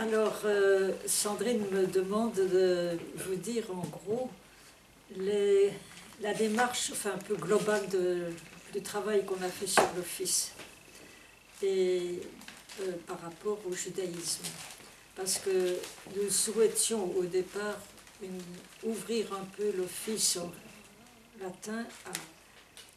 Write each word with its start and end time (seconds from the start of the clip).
Alors, 0.00 0.42
euh, 0.44 0.92
Sandrine 1.06 1.64
me 1.72 1.84
demande 1.84 2.34
de 2.34 2.96
vous 3.16 3.34
dire 3.34 3.64
en 3.72 3.84
gros 3.84 4.30
la 6.20 6.34
démarche 6.34 6.90
enfin, 6.92 7.14
un 7.14 7.18
peu 7.18 7.34
globale 7.34 7.82
du 8.72 8.80
travail 8.80 9.24
qu'on 9.24 9.42
a 9.42 9.48
fait 9.48 9.66
sur 9.66 9.88
l'office 9.96 10.52
et 11.64 12.20
euh, 12.80 12.92
par 13.08 13.20
rapport 13.20 13.58
au 13.68 13.72
judaïsme. 13.72 14.44
Parce 15.16 15.38
que 15.38 15.76
nous 16.14 16.30
souhaitions 16.30 17.04
au 17.16 17.24
départ 17.24 17.78
ouvrir 18.84 19.32
un 19.32 19.46
peu 19.56 19.72
l'office 19.76 20.36
en 20.36 20.52
latin 21.42 21.84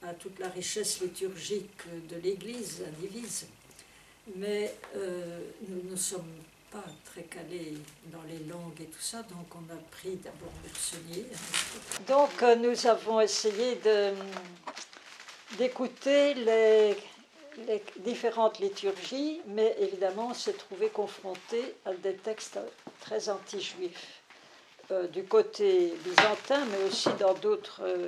à, 0.03 0.09
à, 0.09 0.13
toute 0.13 0.37
la 0.37 0.49
richesse 0.49 1.01
liturgique 1.01 1.81
de 2.11 2.17
l'Église 2.17 2.83
indivise. 2.87 3.47
Mais 4.35 4.75
euh, 4.95 5.39
nous 5.67 5.89
ne 5.89 5.95
sommes 5.95 6.29
pas 6.71 6.83
très 7.05 7.23
calés 7.23 7.77
dans 8.05 8.23
les 8.23 8.39
langues 8.45 8.79
et 8.79 8.85
tout 8.85 9.01
ça, 9.01 9.21
donc 9.23 9.45
on 9.53 9.73
a 9.73 9.77
pris 9.91 10.15
d'abord 10.15 10.51
Bursonnier. 10.63 11.25
Donc 12.07 12.41
euh, 12.41 12.55
nous 12.55 12.87
avons 12.87 13.19
essayé 13.19 13.77
d'écouter 15.57 16.33
les, 16.33 16.97
différentes 17.97 18.59
liturgies, 18.59 19.41
mais 19.47 19.75
évidemment 19.79 20.29
on 20.31 20.33
s'est 20.33 20.53
trouvé 20.53 20.87
confronté 20.87 21.75
à 21.85 21.93
des 21.93 22.15
textes 22.15 22.59
très 23.01 23.27
anti-juifs, 23.27 24.21
euh, 24.91 25.07
du 25.07 25.25
côté 25.25 25.93
byzantin, 26.05 26.63
mais 26.65 26.83
aussi 26.87 27.09
dans 27.19 27.33
d'autres 27.33 27.81
euh, 27.83 28.07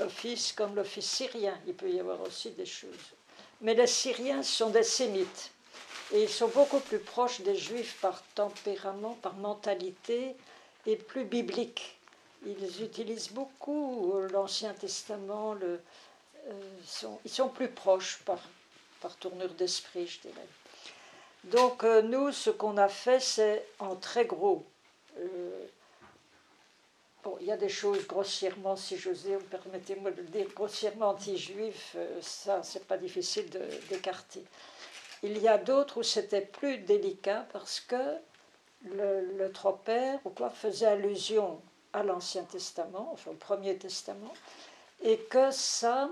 offices 0.00 0.52
comme 0.52 0.76
l'office 0.76 1.08
syrien, 1.08 1.58
il 1.66 1.74
peut 1.74 1.90
y 1.90 1.98
avoir 1.98 2.20
aussi 2.20 2.50
des 2.50 2.66
choses. 2.66 3.14
Mais 3.60 3.74
les 3.74 3.86
Syriens 3.86 4.42
sont 4.42 4.70
des 4.70 4.84
sémites. 4.84 5.50
Et 6.12 6.22
ils 6.22 6.28
sont 6.28 6.48
beaucoup 6.48 6.80
plus 6.80 6.98
proches 6.98 7.40
des 7.42 7.56
juifs 7.56 7.98
par 8.00 8.22
tempérament, 8.34 9.18
par 9.20 9.34
mentalité 9.34 10.34
et 10.86 10.96
plus 10.96 11.24
bibliques. 11.24 11.98
Ils 12.46 12.82
utilisent 12.82 13.30
beaucoup 13.30 14.14
l'Ancien 14.32 14.72
Testament, 14.72 15.56
euh, 16.48 17.16
ils 17.24 17.30
sont 17.30 17.48
plus 17.48 17.68
proches 17.68 18.20
par, 18.24 18.38
par 19.00 19.16
tournure 19.16 19.52
d'esprit, 19.54 20.06
je 20.06 20.20
dirais. 20.20 20.46
Donc 21.44 21.84
euh, 21.84 22.02
nous, 22.02 22.32
ce 22.32 22.50
qu'on 22.50 22.76
a 22.76 22.88
fait, 22.88 23.20
c'est 23.20 23.66
en 23.78 23.96
très 23.96 24.24
gros. 24.24 24.64
Euh, 25.18 25.66
bon, 27.22 27.36
il 27.40 27.46
y 27.46 27.52
a 27.52 27.56
des 27.56 27.68
choses 27.68 28.06
grossièrement, 28.06 28.76
si 28.76 28.96
j'ose 28.96 29.24
dire, 29.24 29.38
permettez-moi 29.50 30.10
de 30.12 30.22
le 30.22 30.28
dire, 30.28 30.46
grossièrement 30.54 31.10
anti-juifs, 31.10 31.96
ça, 32.22 32.62
c'est 32.62 32.86
pas 32.86 32.96
difficile 32.96 33.50
d'écarter. 33.88 34.44
Il 35.22 35.38
y 35.38 35.48
a 35.48 35.58
d'autres 35.58 35.98
où 35.98 36.02
c'était 36.02 36.42
plus 36.42 36.78
délicat 36.78 37.46
parce 37.52 37.80
que 37.80 38.16
le, 38.84 39.36
le 39.36 39.52
tropère 39.52 40.20
faisait 40.54 40.86
allusion 40.86 41.60
à 41.92 42.02
l'Ancien 42.02 42.44
Testament, 42.44 43.16
au 43.26 43.32
Premier 43.32 43.76
Testament, 43.76 44.32
et 45.02 45.18
que 45.18 45.50
ça, 45.50 46.10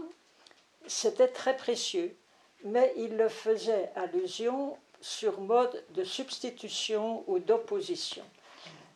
c'était 0.87 1.29
très 1.29 1.57
précieux, 1.57 2.17
mais 2.65 2.93
il 2.97 3.17
le 3.17 3.29
faisait 3.29 3.91
allusion 3.95 4.77
sur 5.01 5.41
mode 5.41 5.84
de 5.91 6.03
substitution 6.03 7.23
ou 7.27 7.39
d'opposition. 7.39 8.25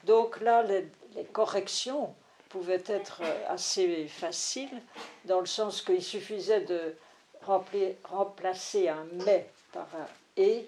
Donc 0.04 0.40
là, 0.40 0.62
les, 0.62 0.88
les, 1.14 1.24
corrections 1.24 2.14
pouvaient 2.48 2.82
être 2.86 3.22
assez 3.48 4.08
faciles, 4.08 4.82
dans 5.26 5.40
le 5.40 5.46
sens 5.46 5.82
qu'il 5.82 6.02
suffisait 6.02 6.62
de 6.62 6.96
remplacer 7.42 8.88
un 8.88 9.06
mais 9.24 9.48
par 9.72 9.88
un 9.94 10.06
et, 10.36 10.66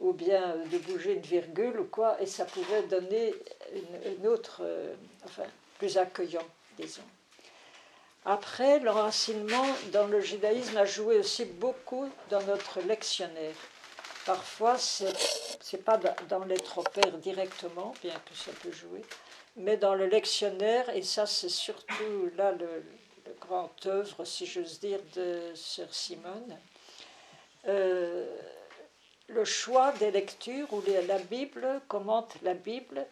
ou 0.00 0.12
bien 0.12 0.56
de 0.70 0.78
bouger 0.78 1.14
une 1.14 1.20
virgule 1.20 1.78
ou 1.80 1.84
quoi, 1.84 2.20
et 2.20 2.26
ça 2.26 2.44
pouvait 2.44 2.82
donner 2.84 3.34
une, 4.18 4.26
autre, 4.26 4.60
euh, 4.62 4.94
enfin, 5.24 5.44
plus 5.78 5.96
accueillant, 5.96 6.46
disons. 6.78 7.02
Après, 8.24 8.78
l'enracinement 8.80 9.66
dans 9.92 10.06
le 10.06 10.20
judaïsme 10.20 10.76
a 10.76 10.84
joué 10.84 11.18
aussi 11.18 11.44
beaucoup 11.44 12.08
dans 12.30 12.42
notre 12.42 12.80
lectionnaire. 12.80 13.54
Parfois, 14.24 14.78
ce 14.78 15.04
n'est 15.04 15.82
pas 15.82 15.98
dans 16.28 16.44
les 16.44 16.58
tropères 16.58 17.18
directement, 17.18 17.92
bien 18.02 18.14
que 18.14 18.36
ça 18.36 18.52
peut 18.62 18.70
jouer, 18.70 19.02
mais 19.56 19.76
dans 19.76 19.96
le 19.96 20.06
lectionnaire, 20.06 20.88
et 20.90 21.02
ça 21.02 21.26
c'est 21.26 21.48
surtout 21.48 22.30
là 22.36 22.52
le, 22.52 22.84
le 23.26 23.34
grand 23.40 23.72
œuvre, 23.86 24.24
si 24.24 24.46
j'ose 24.46 24.78
dire, 24.78 25.00
de 25.16 25.52
Sœur 25.54 25.92
Simone, 25.92 26.56
euh, 27.68 28.26
le 29.28 29.44
choix 29.44 29.92
des 29.92 30.10
lectures 30.10 30.72
où 30.72 30.82
la 31.06 31.18
Bible 31.18 31.80
commente 31.88 32.34
la 32.42 32.54
Bible 32.54 33.06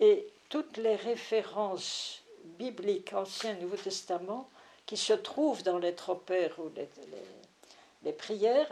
et 0.00 0.26
toutes 0.48 0.76
les 0.76 0.96
références 0.96 2.22
bibliques, 2.58 3.12
Ancien 3.12 3.54
Nouveau 3.54 3.76
Testament, 3.76 4.48
qui 4.86 4.96
se 4.96 5.12
trouvent 5.12 5.62
dans 5.62 5.78
les 5.78 5.94
tropères 5.94 6.58
ou 6.58 6.70
les, 6.74 6.88
les, 8.04 8.12
prières, 8.12 8.70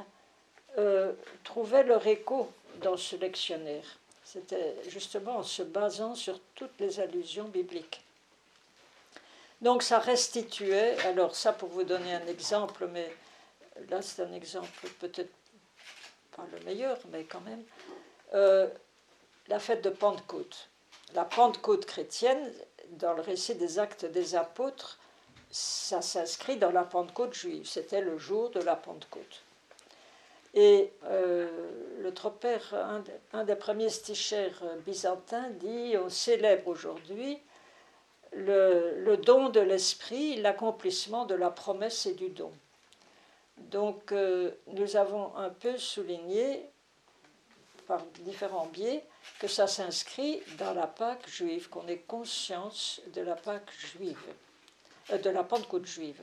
euh, 0.79 1.13
trouvaient 1.45 1.83
leur 1.83 2.07
écho 2.07 2.51
dans 2.83 2.97
ce 2.97 3.17
lectionnaire. 3.17 3.99
C'était 4.25 4.77
justement 4.89 5.39
en 5.39 5.43
se 5.43 5.63
basant 5.63 6.15
sur 6.15 6.41
toutes 6.55 6.79
les 6.81 7.01
allusions 7.01 7.49
bibliques. 7.49 8.03
Donc 9.61 9.83
ça 9.83 9.99
restituait, 9.99 10.97
alors 11.07 11.35
ça 11.35 11.53
pour 11.53 11.69
vous 11.71 11.85
donner 11.85 12.15
un 12.15 12.27
exemple, 12.27 12.89
mais 12.93 13.11
là 13.91 14.03
c'est 14.03 14.23
un 14.23 14.33
exemple 14.33 14.69
peut-être 15.01 15.33
pas 16.37 16.45
le 16.53 16.65
meilleur, 16.65 16.99
mais 17.11 17.25
quand 17.25 17.41
même, 17.41 17.65
euh, 18.35 18.69
la 19.49 19.59
fête 19.59 19.83
de 19.83 19.91
Pentecôte. 19.91 20.69
La 21.15 21.25
Pentecôte 21.25 21.87
chrétienne, 21.87 22.53
dans 22.91 23.15
le 23.15 23.23
récit 23.23 23.55
des 23.55 23.79
actes 23.79 24.05
des 24.05 24.35
apôtres, 24.35 24.99
ça 25.51 26.03
s'inscrit 26.03 26.57
dans 26.57 26.73
la 26.73 26.85
Pentecôte 26.85 27.35
juive. 27.35 27.67
C'était 27.67 28.01
le 28.01 28.19
jour 28.19 28.51
de 28.51 28.61
la 28.61 28.77
Pentecôte. 28.77 29.43
Et 30.55 30.93
euh, 31.05 31.49
le 32.01 32.15
tropère, 32.15 32.75
un, 33.33 33.45
des 33.45 33.57
premiers 33.57 33.91
stichères 33.91 34.63
byzantins, 34.85 35.51
dit 35.51 35.95
on 36.03 36.09
célèbre 36.09 36.69
aujourd'hui 36.69 37.39
le, 38.33 39.17
don 39.17 39.49
de 39.49 39.61
l'esprit, 39.61 40.37
l'accomplissement 40.37 41.27
de 41.27 41.35
la 41.35 41.51
promesse 41.51 42.07
et 42.07 42.15
du 42.15 42.31
don. 42.31 42.53
Donc 43.59 44.13
euh, 44.13 44.53
nous 44.69 44.97
avons 44.97 45.35
un 45.37 45.51
peu 45.51 45.77
souligné 45.79 46.69
par 47.87 48.03
différents 48.21 48.67
biais 48.67 49.05
que 49.39 49.49
ça 49.49 49.67
s'inscrit 49.67 50.43
dans 50.59 50.75
la 50.75 50.87
Pâque 50.87 51.29
juive, 51.29 51.69
qu'on 51.69 51.87
ait 51.89 51.99
conscience 51.99 53.01
de 53.15 53.23
la 53.23 53.35
Pâque 53.35 53.71
juive, 53.79 54.19
euh, 55.11 55.19
de 55.19 55.31
la 55.31 55.43
Pentecôte 55.43 55.87
juive. 55.87 56.21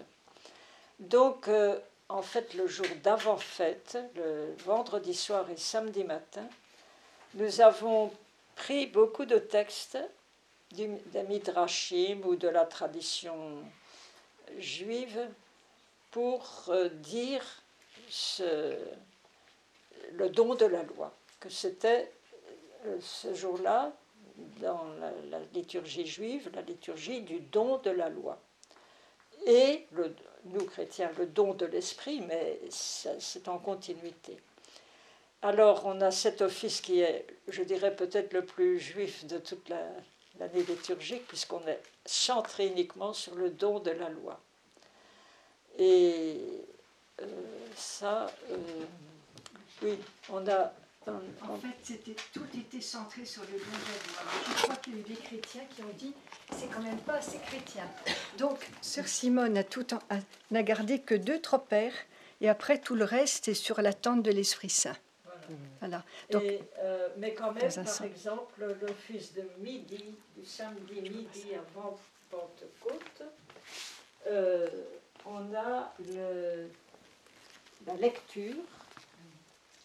Donc 1.00 1.48
euh, 1.48 1.80
en 2.10 2.22
fait 2.22 2.54
le 2.54 2.68
jour 2.68 2.86
d'avant-fête, 3.04 3.98
le 4.16 4.54
vendredi 4.66 5.14
soir 5.14 5.50
et 5.50 5.58
samedi 5.58 6.04
matin, 6.04 6.48
nous 7.34 7.62
avons 7.62 8.12
pris 8.56 8.86
beaucoup 8.86 9.26
de 9.26 9.40
textes 9.40 9.98
des 10.72 11.24
Midrashim 11.28 12.22
ou 12.26 12.36
de 12.36 12.48
la 12.48 12.66
tradition 12.66 13.64
juive 14.60 15.28
pour 16.14 16.66
euh, 16.70 16.90
dire 16.90 17.44
le 20.14 20.30
don 20.30 20.54
de 20.54 20.66
la 20.66 20.84
loi, 20.84 21.12
que 21.40 21.50
c'était 21.50 22.12
euh, 22.86 22.98
ce 23.02 23.34
jour-là, 23.34 23.92
dans 24.62 24.86
la, 25.30 25.40
liturgie 25.54 26.06
juive, 26.06 26.52
la 26.54 26.62
liturgie 26.62 27.22
du 27.22 27.40
don 27.40 27.78
de 27.80 27.90
la 27.90 28.10
loi. 28.10 28.40
Et 29.48 29.88
nous 30.46 30.66
chrétiens, 30.66 31.12
le 31.18 31.26
don 31.26 31.56
de 31.56 31.66
l'esprit, 31.66 32.22
mais 32.22 32.60
c'est 32.70 33.48
en 33.48 33.58
continuité. 33.58 34.38
Alors 35.42 35.86
on 35.86 36.00
a 36.00 36.12
cet 36.12 36.42
office 36.42 36.80
qui 36.80 37.02
est, 37.02 37.26
je 37.48 37.64
dirais, 37.64 37.96
peut-être 37.96 38.34
le 38.34 38.46
plus 38.46 38.80
juif 38.80 39.26
de 39.26 39.40
toute 39.40 39.68
l'année 40.40 40.64
liturgique, 40.64 41.28
puisqu'on 41.28 41.66
est 41.68 41.82
centré 42.06 42.68
uniquement 42.68 43.14
sur 43.14 43.34
le 43.34 43.50
don 43.50 43.80
de 43.80 43.92
la 43.92 44.10
loi. 44.10 44.40
Et 45.78 46.38
euh, 47.22 47.26
ça, 47.76 48.32
euh, 48.52 48.56
oui, 49.82 49.98
on 50.30 50.48
a. 50.48 50.74
On, 51.06 51.12
en 51.52 51.58
fait, 51.58 51.76
c'était, 51.84 52.16
tout 52.34 52.46
était 52.58 52.80
centré 52.80 53.26
sur 53.26 53.42
le 53.42 53.50
don 53.50 53.58
de 53.58 54.16
la 54.16 54.24
loi. 54.24 54.56
Je 54.58 54.64
crois 54.64 54.76
qu'il 54.78 54.94
y 54.94 54.96
a 54.96 55.00
eu 55.00 55.04
des 55.04 55.16
chrétiens 55.16 55.64
qui 55.76 55.82
ont 55.82 55.94
dit 55.98 56.14
c'est 56.56 56.68
quand 56.68 56.82
même 56.82 57.00
pas 57.00 57.16
assez 57.16 57.40
chrétien. 57.40 57.84
Donc, 58.38 58.70
Sœur 58.82 59.06
Simone 59.08 59.58
a 59.58 59.66
tout 59.66 59.86
n'a 60.52 60.64
gardé 60.64 61.00
que 61.00 61.16
deux 61.16 61.42
tropères 61.42 61.94
et 62.40 62.48
après 62.48 62.80
tout 62.80 62.96
le 62.96 63.04
reste 63.04 63.50
est 63.50 63.54
sur 63.54 63.82
la 63.82 63.92
tente 63.92 64.24
de 64.24 64.32
l'Esprit 64.32 64.70
Saint. 64.70 64.96
Voilà. 65.80 66.04
Donc, 66.32 66.44
et, 66.44 66.62
euh, 66.80 67.10
mais 67.18 67.34
quand 67.34 67.52
même, 67.52 67.70
par 67.70 68.04
exemple, 68.04 68.76
l'office 68.82 69.34
de 69.34 69.44
midi, 69.60 70.16
du 70.38 70.46
samedi 70.46 71.02
midi 71.02 71.48
avant 71.54 72.00
Pentecôte, 72.32 73.24
euh, 74.28 74.70
on 75.26 75.54
a 75.56 75.94
le, 76.00 76.70
la 77.86 77.94
lecture 77.96 78.56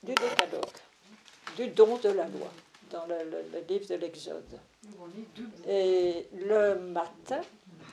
du 0.02 0.14
décalogue, 0.14 0.64
du 1.56 1.69
don 1.69 1.96
de 1.99 2.11
la 2.11 2.26
loi. 2.29 2.50
dans 2.90 3.06
le, 3.06 3.17
le 3.52 3.61
livre 3.69 3.87
de 3.88 3.94
l'Exode. 3.96 4.58
Et 5.67 6.26
le 6.32 6.79
matin 6.79 7.40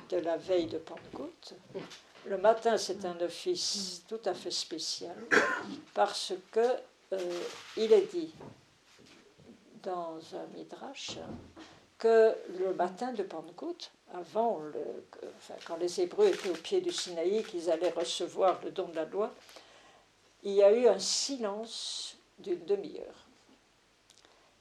de 0.10 0.18
la 0.18 0.38
veille 0.38 0.68
de 0.68 0.78
Pentecôte, 0.78 1.54
le 2.26 2.38
matin 2.38 2.78
c'est 2.78 3.04
un 3.06 3.20
office 3.22 4.04
tout 4.08 4.22
à 4.26 4.34
fait 4.34 4.52
spécial 4.52 5.16
parce 5.94 6.34
que 6.52 6.66
euh, 7.14 7.40
il 7.78 7.92
est 7.92 8.10
dit 8.14 8.34
dans 9.84 10.18
un 10.34 10.48
midrash 10.56 11.18
que 11.98 12.36
le 12.60 12.74
matin 12.74 13.14
de 13.14 13.24
Pentecôte, 13.24 13.92
avant, 14.14 14.60
le, 14.60 15.06
quand 15.66 15.78
les 15.78 16.02
Hébreux 16.02 16.28
étaient 16.28 16.50
au 16.50 16.54
pied 16.54 16.82
du 16.82 16.92
Sinaï, 16.92 17.44
qu'ils 17.44 17.70
allaient 17.70 17.90
recevoir 17.90 18.60
le 18.64 18.72
don 18.72 18.88
de 18.88 18.96
la 18.96 19.06
loi, 19.06 19.34
il 20.44 20.54
y 20.54 20.64
a 20.64 20.72
eu 20.72 20.88
un 20.88 21.00
silence 21.00 22.18
d'une 22.40 22.64
demi-heure. 22.66 23.26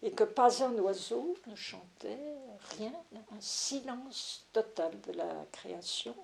Et 0.03 0.11
que 0.11 0.25
pas 0.25 0.63
un 0.63 0.75
oiseau 0.79 1.37
ne 1.47 1.55
chantait, 1.55 2.19
rien, 2.79 2.93
un 3.15 3.41
silence 3.41 4.47
total 4.53 4.93
de 5.03 5.13
la 5.13 5.47
création 5.51 6.15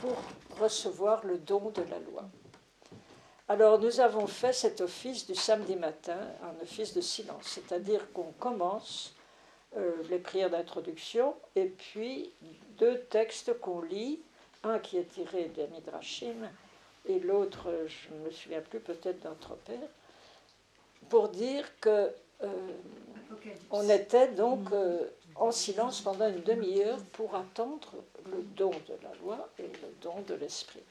pour 0.00 0.16
recevoir 0.60 1.24
le 1.24 1.38
don 1.38 1.70
de 1.70 1.82
la 1.82 1.98
loi. 1.98 2.24
Alors 3.48 3.78
nous 3.78 4.00
avons 4.00 4.26
fait 4.26 4.52
cet 4.52 4.80
office 4.80 5.26
du 5.26 5.34
samedi 5.34 5.76
matin, 5.76 6.18
un 6.42 6.62
office 6.62 6.94
de 6.94 7.00
silence, 7.00 7.44
c'est-à-dire 7.44 8.12
qu'on 8.12 8.32
commence 8.38 9.15
euh, 9.76 9.92
les 10.10 10.18
prières 10.18 10.50
d'introduction 10.50 11.34
et 11.54 11.66
puis 11.66 12.30
deux 12.78 12.98
textes 13.10 13.58
qu'on 13.60 13.82
lit, 13.82 14.20
un 14.62 14.78
qui 14.78 14.96
est 14.98 15.08
tiré 15.08 15.50
des 15.54 15.66
Midrashim 15.68 16.48
et 17.08 17.20
l'autre, 17.20 17.68
je 17.86 18.14
ne 18.14 18.24
me 18.24 18.30
souviens 18.30 18.60
plus, 18.60 18.80
peut-être 18.80 19.20
d'un 19.20 19.34
Tropère, 19.34 19.88
pour 21.08 21.28
dire 21.28 21.64
que 21.80 22.10
euh, 22.42 22.48
on 23.70 23.88
était 23.88 24.28
donc 24.28 24.72
euh, 24.72 25.08
en 25.36 25.52
silence 25.52 26.00
pendant 26.00 26.28
une 26.28 26.42
demi-heure 26.42 26.98
pour 27.12 27.34
attendre 27.34 27.92
le 28.26 28.42
don 28.56 28.70
de 28.70 28.94
la 29.02 29.14
loi 29.22 29.48
et 29.58 29.62
le 29.62 29.94
don 30.02 30.20
de 30.26 30.34
l'esprit. 30.34 30.82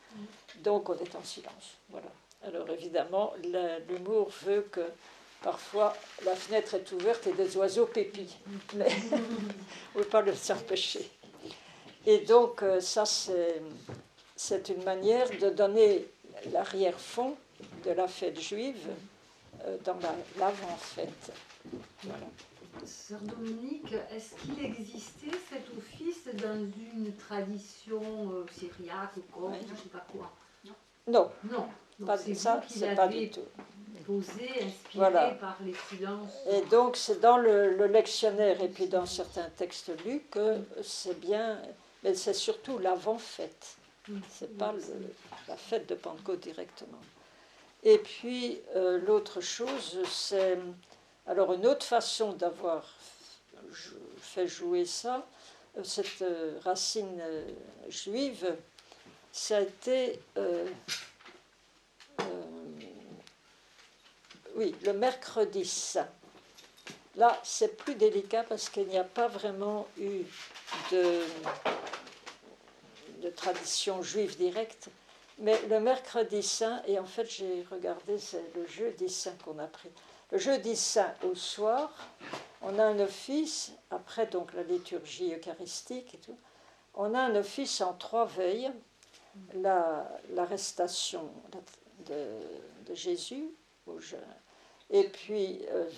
Donc 0.64 0.90
on 0.90 0.98
est 0.98 1.16
en 1.16 1.24
silence. 1.24 1.78
Voilà. 1.90 2.08
Alors 2.44 2.70
évidemment, 2.70 3.34
l'humour 3.90 4.30
veut 4.44 4.62
que 4.72 4.88
parfois 5.50 5.96
la 6.26 6.36
fenêtre 6.36 6.74
est 6.74 6.92
ouverte 6.92 7.28
et 7.28 7.34
des 7.34 7.56
oiseaux 7.56 7.86
pépient. 7.86 8.36
Mais 8.74 8.88
on 9.96 10.00
ne 10.00 10.04
peut 10.04 10.10
pas 10.10 10.22
le 10.22 10.34
s'empêcher. 10.36 11.10
Et 12.06 12.20
donc 12.20 12.62
euh, 12.64 12.82
ça, 12.82 13.04
c'est 13.06 14.70
une 14.70 14.84
manière 14.84 15.30
de 15.40 15.50
donner 15.52 16.06
l'arrière-fond 16.52 17.36
de 17.86 17.92
la 17.92 18.08
fête 18.08 18.40
juive 18.42 18.88
euh, 19.66 19.78
dans 19.86 19.98
la- 20.00 20.16
l'avant-fête. 20.40 21.32
Voilà. 22.04 22.26
Sœur 22.86 23.22
Dominique, 23.22 23.94
est-ce 24.14 24.36
qu'il 24.42 24.64
existait 24.64 25.38
cet 25.50 25.66
office 25.78 26.26
dans 26.44 26.60
une 26.94 27.16
tradition 27.16 28.02
euh, 28.34 28.46
syriaque 28.52 29.16
ou 29.18 29.22
copte, 29.32 29.54
Oui. 29.54 29.66
je 29.68 29.72
ne 29.72 29.78
sais 29.78 29.90
pas 29.94 30.06
quoi? 30.12 30.32
Non, 31.08 31.32
Non. 31.44 31.68
Donc 31.98 32.08
pas, 32.08 32.18
ça, 32.18 32.62
c'est 32.68 32.94
pas 32.96 33.08
du 33.08 33.30
tout. 33.30 33.40
Posé, 34.06 34.44
inspiré 34.64 34.72
Voilà. 34.96 35.32
par 35.32 35.58
les 35.64 35.74
silences. 35.90 36.32
Et 36.50 36.62
donc, 36.64 36.96
c'est 36.98 37.20
dans 37.20 37.38
le, 37.38 37.76
le 37.76 37.88
lectionnaire 37.88 38.62
et 38.62 38.70
puis 38.70 38.88
dans 38.88 39.06
certains 39.06 39.50
textes 39.58 39.92
lus 40.06 40.22
que 40.32 40.58
c'est 40.84 41.20
bien, 41.20 41.60
mais 42.04 42.14
c'est 42.14 42.34
surtout 42.34 42.78
l'avant-fête. 42.80 43.78
C'est 44.30 44.56
pas 44.58 44.72
le- 44.72 44.82
la 45.48 45.58
fête 45.58 45.88
de 45.90 45.96
Pentecôte 45.96 46.42
directement. 46.42 47.02
Et 47.84 47.98
puis, 47.98 48.60
euh, 48.76 49.00
l'autre 49.06 49.42
chose, 49.42 50.00
c'est. 50.10 50.58
Alors, 51.28 51.54
une 51.54 51.66
autre 51.66 51.86
façon 51.86 52.34
d'avoir 52.34 52.88
fait 54.20 54.48
jouer 54.48 54.86
ça, 54.86 55.26
euh, 55.78 55.84
cette 55.84 56.22
euh, 56.22 56.60
racine 56.64 57.20
euh, 57.20 57.48
juive, 57.90 58.56
ça 59.32 59.58
a 59.58 59.62
été. 59.62 60.20
euh, 60.38 60.66
oui, 64.56 64.76
le 64.84 64.94
mercredi 64.94 65.66
saint. 65.66 66.08
Là, 67.16 67.40
c'est 67.44 67.78
plus 67.78 67.96
délicat 67.96 68.44
parce 68.44 68.70
qu'il 68.70 68.88
n'y 68.88 68.98
a 68.98 69.04
pas 69.04 69.28
vraiment 69.28 69.88
eu 69.98 70.24
de, 70.92 71.24
tradition 73.36 74.02
juive 74.02 74.38
directe. 74.38 74.90
Mais 75.40 75.60
le 75.68 75.80
mercredi 75.80 76.44
saint, 76.44 76.82
et 76.88 77.00
en 77.00 77.06
fait 77.06 77.26
j'ai 77.30 77.66
regardé, 77.70 78.18
c'est 78.18 78.44
le 78.56 78.66
jeudi 78.68 79.10
saint 79.10 79.36
qu'on 79.44 79.60
a 79.60 79.68
pris. 79.68 79.90
Le 80.32 80.38
jeudi 80.38 80.76
saint 80.76 81.14
au 81.24 81.36
soir, 81.36 81.92
on 82.62 82.80
a 82.80 82.84
un 82.84 83.00
office, 83.00 83.74
après 83.92 84.28
donc 84.28 84.54
la 84.54 84.64
liturgie 84.64 85.34
eucharistique 85.34 86.14
et 86.14 86.18
tout, 86.18 86.38
on 86.94 87.14
a 87.14 87.20
un 87.20 87.36
office 87.36 87.82
en 87.82 87.94
trois 87.94 88.26
veilles, 88.26 88.72
la- 89.54 90.10
l'arrestation 90.34 91.30
de, 92.08 92.94
Jésus, 92.94 93.50
et 94.90 95.04
puis 95.06 95.62
euh, 95.72 95.90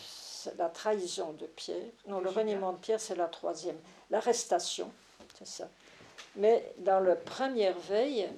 la 0.57 0.69
trahison 0.69 1.33
de 1.33 1.45
Pierre, 1.45 1.91
non, 2.07 2.19
le 2.19 2.29
reniement 2.29 2.73
de 2.73 2.77
Pierre, 2.77 2.99
c'est 2.99 3.15
la 3.15 3.27
troisième, 3.27 3.77
l'arrestation, 4.09 4.91
c'est 5.37 5.47
ça. 5.47 5.69
Mais 6.35 6.73
dans 6.79 6.99
la 6.99 7.15
première 7.15 7.77
veille, 7.77 8.29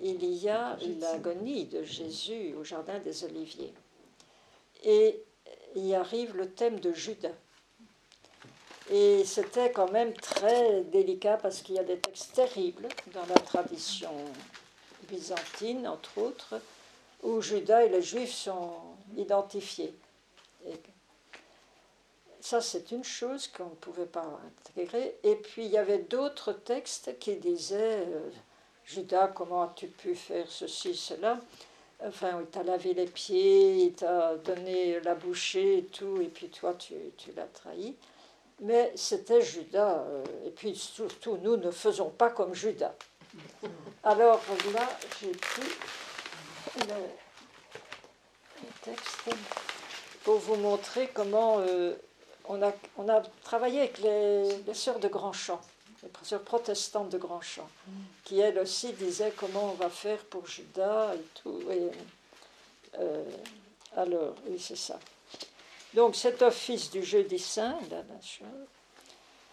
il 0.00 0.24
y 0.24 0.48
a 0.48 0.76
l'agonie 1.00 1.66
de 1.66 1.82
Jésus 1.82 2.54
au 2.54 2.64
Jardin 2.64 2.98
des 2.98 3.24
Oliviers. 3.24 3.72
Et 4.82 5.22
il 5.76 5.86
y 5.86 5.94
arrive 5.94 6.36
le 6.36 6.50
thème 6.50 6.80
de 6.80 6.92
Judas. 6.92 7.34
Et 8.90 9.24
c'était 9.24 9.72
quand 9.72 9.90
même 9.90 10.12
très 10.12 10.82
délicat 10.84 11.38
parce 11.38 11.62
qu'il 11.62 11.76
y 11.76 11.78
a 11.78 11.84
des 11.84 11.98
textes 11.98 12.34
terribles 12.34 12.88
dans 13.12 13.24
la 13.26 13.40
tradition 13.40 14.12
byzantine, 15.08 15.88
entre 15.88 16.18
autres, 16.18 16.60
où 17.24 17.40
Judas 17.40 17.84
et 17.84 17.88
les 17.88 18.02
Juifs 18.02 18.34
sont 18.34 18.72
identifiés. 19.16 19.94
Ça, 22.40 22.60
c'est 22.60 22.90
une 22.90 23.04
chose 23.04 23.48
qu'on 23.48 23.70
ne 23.70 23.74
pouvait 23.74 24.04
pas 24.04 24.38
intégrer. 24.46 25.16
Et 25.22 25.34
puis, 25.36 25.64
il 25.64 25.70
y 25.70 25.78
avait 25.78 26.00
d'autres 26.00 26.52
textes 26.52 27.18
qui 27.18 27.36
disaient 27.36 28.04
euh, 28.06 28.30
Judas, 28.84 29.28
comment 29.28 29.62
as-tu 29.62 29.86
pu 29.86 30.14
faire 30.14 30.46
ceci, 30.50 30.94
cela? 30.94 31.40
Enfin, 32.04 32.38
il 32.40 32.46
t'a 32.48 32.62
lavé 32.62 32.92
les 32.92 33.06
pieds, 33.06 33.84
il 33.84 33.92
t'a 33.94 34.36
donné 34.36 35.00
la 35.00 35.14
bouchée 35.14 35.78
et 35.78 35.84
tout, 35.84 36.20
et 36.20 36.28
puis 36.28 36.50
toi, 36.50 36.74
tu, 36.74 36.94
tu 37.16 37.32
l'as 37.34 37.46
trahi. 37.46 37.96
Mais 38.60 38.92
c'était 38.94 39.40
Judas. 39.40 40.04
euh, 40.06 40.24
et 40.46 40.50
puis, 40.50 40.76
surtout, 40.76 41.38
nous 41.38 41.56
ne 41.56 41.70
faisons 41.70 42.10
pas 42.10 42.28
comme 42.28 42.54
Judas. 42.54 42.94
Alors 44.02 44.42
là, 44.74 44.86
j'ai 45.18 45.30
pris 45.32 45.62
le, 46.78 48.68
texte 48.82 49.18
pour 50.24 50.38
vous 50.38 50.56
montrer 50.56 51.08
comment 51.12 51.58
euh, 51.60 51.94
on, 52.48 52.62
a, 52.62 52.72
on 52.96 53.08
a 53.08 53.20
travaillé 53.42 53.80
avec 53.80 53.98
les, 53.98 54.56
les 54.66 54.74
sœurs 54.74 54.98
de 54.98 55.08
Grandchamp, 55.08 55.60
les 56.02 56.10
sœurs 56.22 56.42
protestantes 56.42 57.10
de 57.10 57.18
Grandchamp, 57.18 57.68
qui 58.24 58.40
elles 58.40 58.58
aussi 58.58 58.92
disaient 58.92 59.32
comment 59.36 59.70
on 59.72 59.74
va 59.74 59.90
faire 59.90 60.18
pour 60.24 60.46
Judas 60.46 61.14
et 61.14 61.24
tout. 61.42 61.62
Et, 61.70 61.90
euh, 62.98 63.24
alors, 63.96 64.34
oui, 64.46 64.58
c'est 64.58 64.76
ça. 64.76 64.98
Donc 65.94 66.16
cet 66.16 66.42
office 66.42 66.90
du 66.90 67.04
jeudi 67.04 67.38
saint, 67.38 67.78
la 67.90 68.02
chose. 68.20 68.46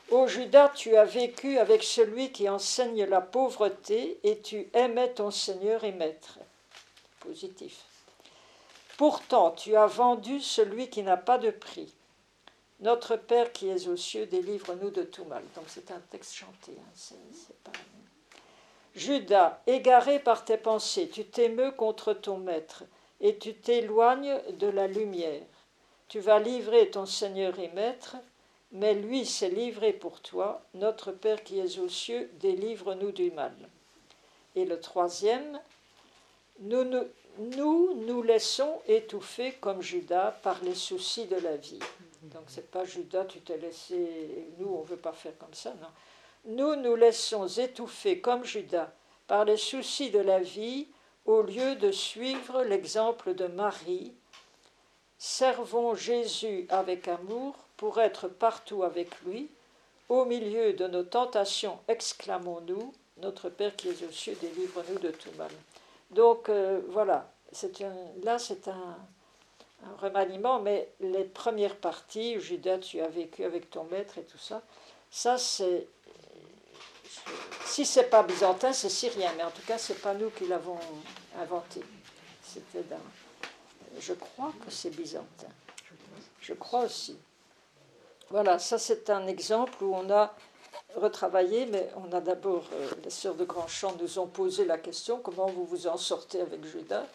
Ô 0.09 0.27
Judas, 0.27 0.69
tu 0.75 0.97
as 0.97 1.05
vécu 1.05 1.57
avec 1.57 1.83
celui 1.83 2.31
qui 2.31 2.49
enseigne 2.49 3.05
la 3.05 3.21
pauvreté 3.21 4.19
et 4.23 4.39
tu 4.39 4.67
aimais 4.73 5.13
ton 5.13 5.31
Seigneur 5.31 5.83
et 5.83 5.93
Maître. 5.93 6.39
Positif. 7.21 7.83
Pourtant, 8.97 9.51
tu 9.51 9.75
as 9.75 9.87
vendu 9.87 10.41
celui 10.41 10.89
qui 10.89 11.01
n'a 11.03 11.17
pas 11.17 11.37
de 11.37 11.51
prix. 11.51 11.93
Notre 12.81 13.15
Père 13.15 13.51
qui 13.51 13.67
es 13.69 13.87
aux 13.87 13.95
cieux, 13.95 14.25
délivre-nous 14.25 14.89
de 14.89 15.03
tout 15.03 15.25
mal. 15.25 15.43
Donc 15.55 15.65
c'est 15.67 15.91
un 15.91 16.01
texte 16.11 16.33
chanté. 16.33 16.73
hein, 16.77 17.71
Judas, 18.95 19.61
égaré 19.67 20.19
par 20.19 20.43
tes 20.43 20.57
pensées, 20.57 21.07
tu 21.07 21.25
t'émeus 21.25 21.71
contre 21.71 22.13
ton 22.13 22.37
Maître 22.37 22.83
et 23.21 23.37
tu 23.37 23.53
t'éloignes 23.53 24.41
de 24.59 24.67
la 24.67 24.87
lumière. 24.87 25.45
Tu 26.09 26.19
vas 26.19 26.39
livrer 26.39 26.89
ton 26.89 27.05
Seigneur 27.05 27.57
et 27.59 27.69
Maître, 27.69 28.17
mais 28.71 28.95
lui 28.95 29.25
s'est 29.25 29.49
livré 29.49 29.93
pour 29.93 30.19
toi. 30.21 30.61
Notre 30.73 31.11
Père 31.11 31.43
qui 31.43 31.59
es 31.59 31.79
aux 31.79 31.87
cieux, 31.87 32.29
délivre-nous 32.39 33.11
du 33.11 33.31
mal. 33.31 33.55
Et 34.55 34.65
le 34.65 34.79
troisième, 34.79 35.59
nous 36.61 36.83
nous, 37.37 38.21
laissons 38.23 38.81
étouffer 38.87 39.53
comme 39.53 39.81
Judas 39.81 40.31
par 40.43 40.61
les 40.63 40.75
soucis 40.75 41.25
de 41.25 41.37
la 41.37 41.55
vie. 41.55 41.79
Donc 42.23 42.43
c'est 42.47 42.69
pas 42.69 42.85
Judas, 42.85 43.25
tu 43.25 43.39
t'es 43.39 43.57
laissé, 43.57 44.47
nous 44.59 44.67
on 44.67 44.81
veut 44.81 44.97
pas 44.97 45.13
faire 45.13 45.37
comme 45.37 45.53
ça, 45.53 45.73
non. 45.81 45.87
Nous 46.45 46.75
nous 46.75 46.95
laissons 46.95 47.47
étouffer 47.47 48.19
comme 48.19 48.43
Judas 48.43 48.91
par 49.27 49.45
les 49.45 49.57
soucis 49.57 50.11
de 50.11 50.19
la 50.19 50.39
vie 50.39 50.87
au 51.25 51.41
lieu 51.41 51.75
de 51.75 51.91
suivre 51.91 52.63
l'exemple 52.63 53.33
de 53.33 53.47
Marie, 53.47 54.13
Servons 55.23 55.93
Jésus 55.93 56.65
avec 56.69 57.07
amour 57.07 57.53
pour 57.77 58.01
être 58.01 58.27
partout 58.27 58.81
avec 58.81 59.21
lui. 59.21 59.49
Au 60.09 60.25
milieu 60.25 60.73
de 60.73 60.87
nos 60.87 61.03
tentations, 61.03 61.77
exclamons-nous, 61.87 62.91
Notre 63.17 63.49
Père 63.49 63.75
qui 63.75 63.89
es 63.89 64.03
aux 64.03 64.11
cieux, 64.11 64.35
délivre-nous 64.41 64.97
de 64.97 65.11
tout 65.11 65.29
mal. 65.37 65.51
Donc 66.11 66.49
euh, 66.49 66.81
voilà, 66.89 67.31
là 68.23 68.39
c'est 68.39 68.67
un, 68.67 68.97
un, 69.83 69.95
remaniement, 69.97 70.59
mais 70.59 70.91
les 70.99 71.23
premières 71.23 71.75
parties, 71.75 72.39
Judas, 72.39 72.79
tu 72.79 72.99
as 72.99 73.07
vécu 73.07 73.43
avec 73.43 73.69
ton 73.69 73.85
maître 73.85 74.17
et 74.17 74.23
tout 74.23 74.37
ça, 74.37 74.61
ça 75.09 75.37
c'est 75.37 75.87
si 77.65 77.85
c'est 77.85 78.09
pas 78.09 78.23
byzantin, 78.23 78.73
c'est 78.73 78.89
syrien, 78.89 79.31
mais 79.37 79.43
en 79.43 79.51
tout 79.51 79.61
cas, 79.65 79.77
c'est 79.77 80.01
pas 80.01 80.13
nous 80.13 80.29
qui 80.29 80.45
l'avons 80.47 80.79
inventé. 81.39 81.81
C'était 82.43 82.83
Je 83.99 84.13
crois 84.13 84.51
que 84.65 84.69
c'est 84.71 84.89
byzantin. 84.89 85.47
Je 86.41 86.53
crois 86.53 86.81
aussi. 86.81 87.17
Voilà, 88.29 88.59
ça 88.59 88.77
c'est 88.77 89.09
un 89.09 89.27
exemple 89.27 89.83
où 89.83 89.95
on 89.95 90.09
a 90.09 90.33
retravaillé, 90.95 91.65
mais 91.65 91.89
on 91.95 92.11
a 92.13 92.21
d'abord, 92.21 92.65
euh, 92.73 92.89
les 93.03 93.09
sœurs 93.09 93.35
de 93.35 93.45
Grand 93.45 93.67
Champ 93.67 93.95
nous 93.99 94.19
ont 94.19 94.27
posé 94.27 94.65
la 94.65 94.77
question 94.77 95.19
comment 95.19 95.47
vous 95.47 95.65
vous 95.65 95.87
en 95.87 95.97
sortez 95.97 96.41
avec 96.41 96.63
Judas? 96.65 97.05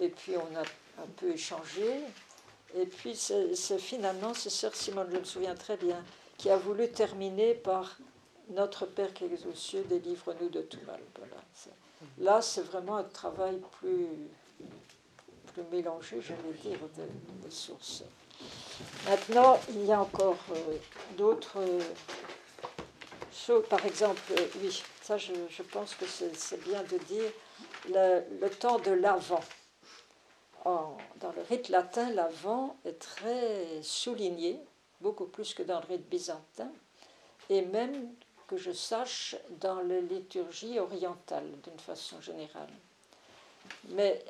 Et 0.00 0.08
puis 0.08 0.32
on 0.36 0.56
a 0.56 0.62
un 0.62 1.08
peu 1.16 1.30
échangé. 1.30 2.00
Et 2.74 2.86
puis 2.86 3.14
c'est 3.14 3.78
finalement, 3.78 4.32
c'est 4.34 4.50
sœur 4.50 4.74
Simone, 4.74 5.08
je 5.12 5.18
me 5.18 5.24
souviens 5.24 5.54
très 5.54 5.76
bien, 5.76 6.02
qui 6.38 6.48
a 6.48 6.56
voulu 6.56 6.90
terminer 6.90 7.54
par 7.54 7.98
notre 8.50 8.86
Père 8.86 9.12
qui 9.12 9.24
est 9.24 9.46
aux 9.46 9.54
cieux, 9.54 9.84
délivre-nous 9.88 10.48
de 10.48 10.62
tout 10.62 10.80
mal. 10.86 11.00
Là, 12.18 12.40
c'est 12.42 12.62
vraiment 12.62 12.96
un 12.96 13.04
travail 13.04 13.60
plus, 13.78 14.06
plus 15.52 15.62
mélangé, 15.70 16.20
je 16.20 16.32
vais 16.32 16.70
dire, 16.70 16.78
des 17.44 17.50
sources. 17.50 18.04
Maintenant, 19.08 19.60
il 19.70 19.84
y 19.84 19.92
a 19.92 20.00
encore 20.00 20.38
euh, 20.50 20.76
d'autres 21.16 21.58
euh, 21.58 21.80
choses. 23.32 23.64
Par 23.68 23.84
exemple, 23.84 24.20
euh, 24.32 24.46
oui, 24.60 24.82
ça, 25.02 25.16
je, 25.18 25.62
pense 25.62 25.94
que 25.94 26.06
c'est 26.06 26.62
bien 26.64 26.82
de 26.84 26.98
dire 26.98 27.30
le, 27.88 28.48
temps 28.48 28.78
de 28.78 28.92
l'avant. 28.92 29.42
Dans 30.64 31.32
le 31.34 31.42
rite 31.48 31.68
latin, 31.68 32.10
l'avant 32.12 32.76
est 32.84 32.98
très 32.98 33.82
souligné, 33.82 34.60
beaucoup 35.00 35.26
plus 35.26 35.54
que 35.54 35.62
dans 35.62 35.80
le 35.80 35.86
rite 35.86 36.08
byzantin, 36.08 36.70
et 37.50 37.62
même 37.62 38.14
que 38.46 38.56
je 38.56 38.70
sache 38.70 39.36
dans 39.60 39.80
les 39.80 40.02
liturgies 40.02 40.78
orientales 40.78 41.50
d'une 41.64 41.78
façon 41.78 42.20
générale. 42.20 42.68
Mais 43.88 44.24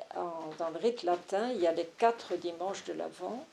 dans 0.57 0.69
le 0.69 0.77
rite 0.79 1.03
latin, 1.03 1.51
il 1.51 1.61
y 1.61 1.67
a 1.67 1.71
les 1.71 1.85
quatre 1.97 2.35
dimanches 2.35 2.83
de 2.85 2.93
l'Avent 2.93 3.45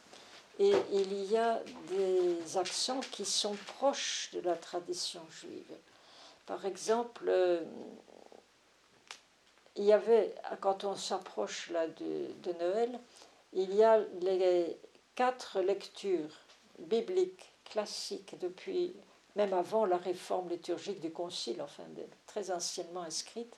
et 0.60 0.74
il 0.92 1.24
y 1.24 1.38
a 1.38 1.62
des 1.88 2.58
accents 2.58 3.00
qui 3.10 3.24
sont 3.24 3.56
proches 3.78 4.28
de 4.34 4.40
la 4.40 4.54
tradition 4.54 5.22
juive. 5.30 5.74
Par 6.44 6.66
exemple, 6.66 7.24
euh, 7.28 7.64
il 9.76 9.84
y 9.84 9.92
avait, 9.94 10.34
quand 10.60 10.84
on 10.84 10.96
s'approche 10.96 11.70
là 11.70 11.86
de, 11.86 12.52
Noël, 12.60 13.00
il 13.54 13.74
y 13.74 13.82
a 13.82 14.00
les 14.20 14.76
quatre 15.14 15.60
lectures 15.60 16.36
bibliques 16.78 17.52
classiques 17.64 18.38
depuis 18.38 18.94
même 19.36 19.54
avant 19.54 19.86
la 19.86 19.96
réforme 19.96 20.50
liturgique 20.50 21.00
du 21.00 21.10
Concile, 21.10 21.62
enfin 21.62 21.84
très 22.26 22.50
anciennement 22.50 23.02
inscrite, 23.02 23.54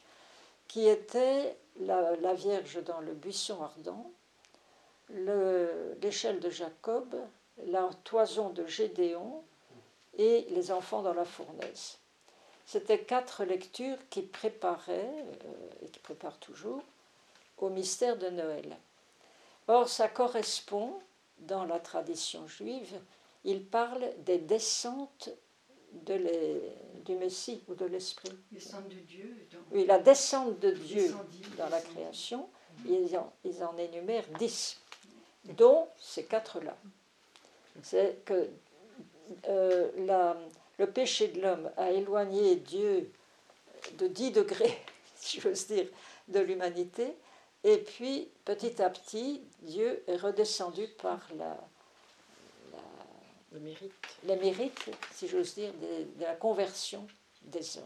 qui 0.69 0.87
était 0.87 1.57
la, 1.81 2.35
Vierge 2.35 2.81
dans 2.85 3.01
le 3.01 3.15
buisson 3.15 3.61
ardent, 3.61 4.13
l'échelle 5.13 6.41
de 6.41 6.51
Jacob, 6.51 7.15
la 7.67 7.89
toison 8.05 8.51
de 8.51 8.67
Gédéon 8.67 9.43
et 10.19 10.47
les 10.51 10.71
enfants 10.71 11.03
dans 11.03 11.15
la 11.15 11.25
fournaise. 11.25 11.99
C'était 12.65 13.01
quatre 13.01 13.45
lectures 13.45 13.99
qui 14.09 14.23
préparaient, 14.23 15.13
euh, 15.45 15.85
et 15.85 15.89
qui 15.89 15.99
préparent 15.99 16.39
toujours, 16.39 16.83
au 17.59 17.69
mystère 17.69 18.17
de 18.17 18.29
Noël. 18.29 18.77
Or, 19.69 19.89
ça 19.89 20.09
correspond, 20.09 20.99
dans 21.39 21.65
la 21.65 21.81
tradition 21.81 22.47
juive, 22.47 23.01
il 23.45 23.65
parle 23.65 24.13
des 24.25 24.39
descentes 24.39 25.31
de 25.93 26.17
du 27.05 27.17
Messie 27.17 27.63
ou 27.69 27.75
de 27.75 27.85
l'Esprit. 27.85 28.31
Descente 28.51 28.89
de 28.89 29.01
Dieu. 29.01 29.37
Oui, 29.73 29.85
la 29.87 29.99
descente 29.99 30.59
de 30.61 30.71
Dieu 30.71 31.15
dans 31.59 31.69
la 31.69 31.81
création, 31.81 32.49
ils 32.87 33.17
en, 33.17 33.33
ils 33.45 33.63
en 33.63 33.77
énumèrent 33.77 34.29
dix, 34.39 34.81
dont 35.45 35.89
ces 35.99 36.25
quatre-là. 36.25 36.77
C'est 37.83 38.25
que 38.25 38.49
euh, 39.49 39.91
la, 40.07 40.37
le 40.79 40.91
péché 40.91 41.29
de 41.29 41.41
l'homme 41.41 41.71
a 41.77 41.91
éloigné 41.91 42.57
Dieu 42.57 43.11
de 43.95 44.07
10 44.07 44.33
degrés, 44.33 44.79
si 45.17 45.41
j'ose 45.41 45.67
dire, 45.67 45.87
de 46.29 46.41
l'humanité, 46.41 47.17
et 47.65 47.79
puis 47.79 48.29
petit 48.45 48.83
à 48.83 48.91
petit, 48.91 49.43
Dieu 49.61 50.03
est 50.07 50.17
redescendu 50.17 50.89
par 51.01 51.21
la, 51.37 51.57
le 53.53 53.61
mérite. 53.61 53.93
Les 54.25 54.37
mérites, 54.37 54.91
si 55.15 55.29
j'ose 55.29 55.55
dire, 55.55 55.73
de, 55.75 56.25
la 56.25 56.35
conversion 56.35 57.07
des 57.43 57.79
hommes. 57.79 57.85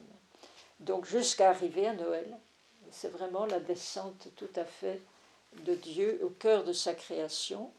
Donc 0.81 1.07
jusqu'à 1.07 1.51
arriver 1.51 1.87
à 1.89 1.95
Noël, 1.95 2.37
c'est 2.91 3.09
vraiment 3.09 3.47
la 3.47 3.61
descente 3.61 4.29
tout 4.37 4.49
à 4.57 4.65
fait 4.65 5.01
de 5.65 5.75
Dieu 5.75 6.21
au 6.23 6.31
cœur 6.31 6.65
de 6.65 6.73
sa 6.73 6.95
création 6.95 7.71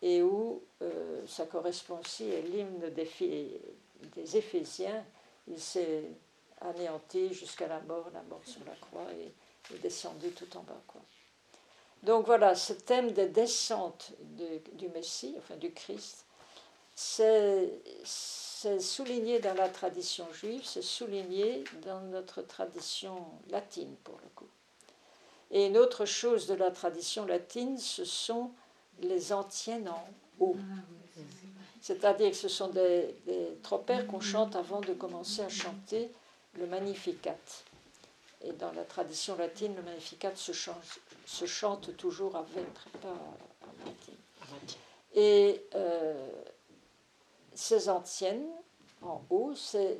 et 0.00 0.22
où 0.22 0.62
euh, 0.82 1.22
ça 1.26 1.46
correspond 1.46 1.98
aussi 2.00 2.32
à 2.32 2.40
l'hymne 2.40 2.90
des, 2.90 3.60
des 4.14 4.36
Éphésiens. 4.36 5.04
Il 5.48 5.60
s'est 5.60 6.04
anéanti 6.60 7.32
jusqu'à 7.32 7.68
la 7.68 7.80
mort, 7.80 8.10
la 8.12 8.22
mort 8.22 8.42
sur 8.44 8.64
la 8.64 8.74
croix 8.74 9.06
et 9.12 9.78
descendu 9.78 10.30
tout 10.30 10.56
en 10.56 10.62
bas. 10.62 10.80
Quoi. 10.86 11.00
Donc 12.02 12.26
voilà, 12.26 12.54
ce 12.54 12.72
thème 12.72 13.12
des 13.12 13.28
descentes 13.28 14.12
du 14.72 14.88
Messie, 14.88 15.34
enfin 15.38 15.56
du 15.56 15.72
Christ, 15.72 16.26
c'est 16.94 17.70
souligné 18.80 19.38
dans 19.38 19.54
la 19.54 19.68
tradition 19.68 20.30
juive, 20.32 20.62
c'est 20.64 20.82
souligné 20.82 21.64
dans 21.84 22.00
notre 22.00 22.42
tradition 22.42 23.24
latine 23.48 23.94
pour 24.04 24.18
le 24.22 24.28
coup. 24.34 24.48
Et 25.52 25.66
une 25.66 25.76
autre 25.76 26.06
chose 26.06 26.46
de 26.46 26.54
la 26.54 26.70
tradition 26.70 27.26
latine, 27.26 27.78
ce 27.78 28.04
sont 28.04 28.50
les 29.00 29.32
antiennes 29.32 29.88
en 29.88 30.04
haut. 30.40 30.56
Ah 30.58 31.20
C'est-à-dire 31.80 32.30
que 32.30 32.36
ce 32.36 32.48
sont 32.48 32.68
des, 32.68 33.14
des 33.26 33.58
tropères 33.62 34.06
qu'on 34.06 34.20
chante 34.20 34.56
avant 34.56 34.80
de 34.80 34.94
commencer 34.94 35.42
à 35.42 35.48
chanter 35.48 36.10
le 36.58 36.66
Magnificat. 36.66 37.36
Et 38.44 38.52
dans 38.52 38.72
la 38.72 38.84
tradition 38.84 39.36
latine, 39.36 39.74
le 39.76 39.82
Magnificat 39.82 40.34
se 40.34 40.52
chante, 40.52 40.82
se 41.26 41.46
chante 41.46 41.96
toujours 41.96 42.34
avec, 42.36 42.66
pas 43.00 43.08
en 43.08 43.86
latine. 43.86 44.14
Et 45.14 45.62
euh, 45.74 46.28
ces 47.54 47.88
antiennes, 47.88 48.48
en 49.02 49.22
haut, 49.30 49.54
c'est 49.54 49.98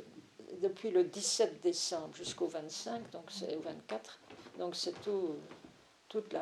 depuis 0.60 0.90
le 0.90 1.04
17 1.04 1.60
décembre 1.62 2.14
jusqu'au 2.14 2.46
25, 2.46 3.10
donc 3.10 3.24
c'est 3.30 3.56
au 3.56 3.60
24, 3.60 4.18
donc 4.58 4.76
c'est 4.76 5.00
tout, 5.02 5.36
toute 6.08 6.32
la, 6.32 6.40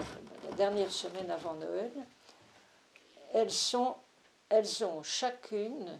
dernière 0.57 0.91
semaine 0.91 1.31
avant 1.31 1.55
Noël. 1.55 1.93
Elles, 3.33 3.51
sont, 3.51 3.95
elles 4.49 4.85
ont 4.85 5.03
chacune 5.03 5.99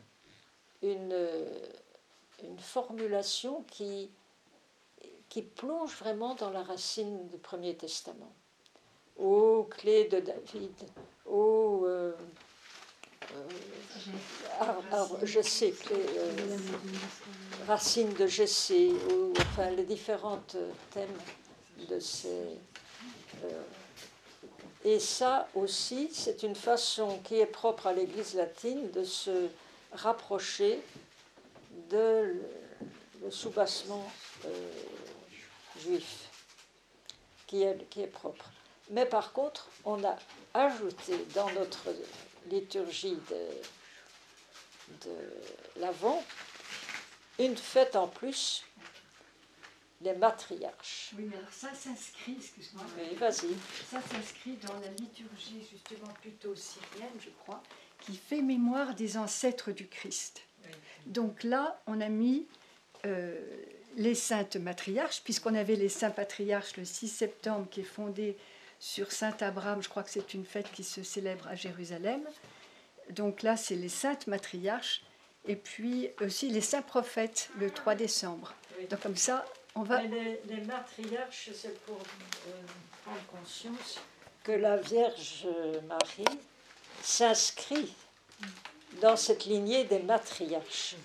une, 0.83 1.29
une 2.43 2.59
formulation 2.59 3.63
qui, 3.69 4.11
qui 5.29 5.43
plonge 5.43 5.95
vraiment 5.97 6.35
dans 6.35 6.51
la 6.51 6.63
racine 6.63 7.29
du 7.29 7.39
Premier 7.39 7.77
Testament. 7.77 8.33
Ô 9.17 9.65
clé 9.65 10.09
de 10.09 10.21
David, 10.21 10.73
ô 11.27 11.85
euh, 11.85 12.13
euh, 13.33 15.07
je 15.23 15.41
sais 15.41 15.71
que 15.71 15.95
les 15.95 16.19
euh, 16.19 16.59
racines 17.67 18.13
de 18.15 18.27
Jessé, 18.27 18.93
ou 19.11 19.33
enfin 19.39 19.71
les 19.71 19.85
différents 19.85 20.43
thèmes 20.91 21.09
de 21.89 22.01
ces. 22.01 22.29
Euh, 23.45 23.63
et 24.85 24.99
ça 24.99 25.49
aussi, 25.55 26.09
c'est 26.13 26.43
une 26.43 26.55
façon 26.55 27.19
qui 27.25 27.37
est 27.37 27.47
propre 27.47 27.87
à 27.87 27.93
l'Église 27.93 28.35
latine 28.35 28.91
de 28.93 29.05
se 29.05 29.49
rapprocher 29.93 30.81
de 31.91 32.35
le 33.23 33.31
soubassement 33.31 34.11
juif, 35.79 36.31
qui 37.47 37.63
est, 37.63 37.89
qui 37.91 38.03
est 38.03 38.07
propre. 38.07 38.47
Mais 38.91 39.07
par 39.07 39.33
contre, 39.33 39.69
on 39.85 40.03
a 40.05 40.17
ajouté 40.55 41.27
dans 41.35 41.51
notre 41.51 41.89
liturgie 42.51 43.19
de, 43.31 45.09
de 45.09 45.17
l'Avent, 45.77 46.23
une 47.39 47.57
fête 47.57 47.97
en 47.97 48.09
plus 48.09 48.65
les 50.01 50.15
matriarches. 50.15 51.11
Oui, 51.17 51.27
mais 51.31 51.37
alors 51.37 51.53
ça 51.53 51.75
s'inscrit, 51.75 52.37
excuse-moi, 52.39 52.85
Oui, 52.99 53.15
vas-y. 53.17 53.55
ça 53.91 54.01
s'inscrit 54.01 54.57
dans 54.67 54.75
la 54.81 54.89
liturgie 54.89 55.67
justement 55.71 56.13
plutôt 56.21 56.55
syrienne, 56.55 57.19
je 57.21 57.31
crois, 57.43 57.63
qui 58.01 58.17
fait 58.17 58.43
mémoire 58.43 58.95
des 58.95 59.17
ancêtres 59.17 59.73
du 59.73 59.87
Christ. 59.87 60.43
Donc 61.07 61.43
là, 61.45 61.81
on 61.87 62.01
a 62.01 62.09
mis 62.09 62.47
euh, 63.07 63.39
les 63.97 64.15
saintes 64.15 64.57
matriarches, 64.57 65.23
puisqu'on 65.23 65.55
avait 65.55 65.77
les 65.77 65.89
saints 65.89 66.11
patriarches 66.11 66.77
le 66.77 66.85
6 66.85 67.09
septembre 67.09 67.67
qui 67.71 67.81
est 67.81 67.85
fondé 67.85 68.37
sur 68.79 69.13
Saint 69.13 69.37
Abraham, 69.41 69.83
je 69.83 69.89
crois 69.89 70.03
que 70.03 70.11
c'est 70.11 70.33
une 70.33 70.47
fête 70.47 70.71
qui 70.73 70.85
se 70.85 71.03
célèbre 71.03 71.47
à 71.49 71.55
Jérusalem. 71.55 72.23
Donc 73.11 73.43
là, 73.43 73.57
c'est 73.57 73.75
les 73.75 73.91
saintes 73.91 74.27
matriarches, 74.27 75.03
et 75.47 75.57
puis 75.57 76.09
aussi 76.21 76.49
les 76.49 76.61
saints 76.61 76.83
prophètes 76.83 77.51
le 77.59 77.71
3 77.71 77.95
décembre. 77.95 78.55
Donc 78.89 79.01
comme 79.01 79.17
ça, 79.17 79.45
on 79.75 79.83
va... 79.83 80.03
Mais 80.03 80.09
les, 80.09 80.57
les 80.57 80.61
matriarches, 80.63 81.51
c'est 81.55 81.79
pour 81.85 81.97
euh, 81.99 82.53
prendre 83.05 83.25
conscience 83.27 84.01
que 84.43 84.53
la 84.53 84.77
Vierge 84.77 85.47
Marie 85.87 86.39
s'inscrit 87.03 87.95
dans 89.01 89.17
cette 89.17 89.45
lignée 89.45 89.85
des 89.85 90.01
matriarches, 90.01 90.97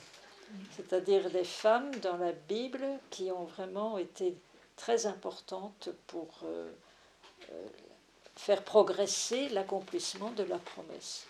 c'est-à-dire 0.76 1.30
des 1.30 1.44
femmes 1.44 1.94
dans 1.96 2.18
la 2.18 2.32
Bible 2.32 2.86
qui 3.10 3.32
ont 3.32 3.46
vraiment 3.46 3.98
été 3.98 4.38
très 4.76 5.06
importantes 5.06 5.90
pour 6.08 6.28
euh, 6.44 6.72
euh, 7.52 7.68
faire 8.36 8.64
progresser 8.64 9.50
l'accomplissement 9.50 10.32
de 10.32 10.44
la 10.44 10.58
promesse, 10.58 11.26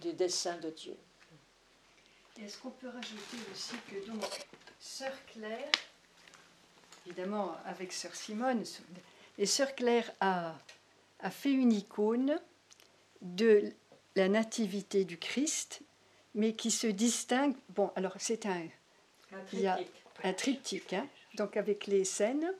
du 0.00 0.12
dessein 0.12 0.56
de 0.58 0.70
Dieu. 0.70 0.96
Est-ce 2.42 2.58
qu'on 2.58 2.70
peut 2.70 2.88
rajouter 2.88 3.38
aussi 3.52 3.74
que 3.88 4.06
donc 4.06 4.46
Sœur 4.80 5.12
Claire, 5.26 5.70
évidemment 7.06 7.56
avec 7.66 7.92
Sœur 7.92 8.14
Simone, 8.14 8.62
et 9.38 9.46
Sœur 9.46 9.74
Claire 9.74 10.10
a, 10.20 10.54
a 11.20 11.30
fait 11.30 11.52
une 11.52 11.72
icône 11.72 12.38
de 13.20 13.72
la 14.16 14.28
nativité 14.28 15.04
du 15.04 15.18
Christ, 15.18 15.80
mais 16.34 16.52
qui 16.54 16.70
se 16.70 16.86
distingue. 16.86 17.54
Bon, 17.70 17.90
alors 17.96 18.14
c'est 18.18 18.46
un, 18.46 18.62
Il 19.52 19.60
y 19.60 19.66
a- 19.66 19.78
un 20.22 20.32
triptyque, 20.32 20.92
hein, 20.92 21.06
donc 21.34 21.56
avec 21.56 21.86
les 21.88 22.04
scènes, 22.04 22.52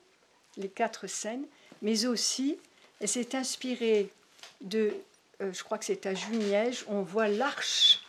les 0.57 0.69
quatre 0.69 1.07
scènes, 1.07 1.47
mais 1.83 2.07
aussi, 2.07 2.59
elle 3.01 3.09
s'est 3.09 3.37
inspirée 3.37 4.11
de, 4.61 4.93
euh, 5.41 5.53
je 5.53 5.63
crois 5.63 5.79
que 5.79 5.85
c'est 5.85 6.07
à 6.07 6.15
Juniège, 6.15 6.85
on 6.89 7.03
voit 7.03 7.29
l'arche, 7.29 8.03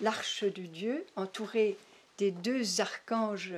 l'arche 0.00 0.42
de 0.44 0.62
Dieu, 0.62 1.06
entourée 1.16 1.76
des 2.18 2.30
deux 2.32 2.80
archanges, 2.80 3.54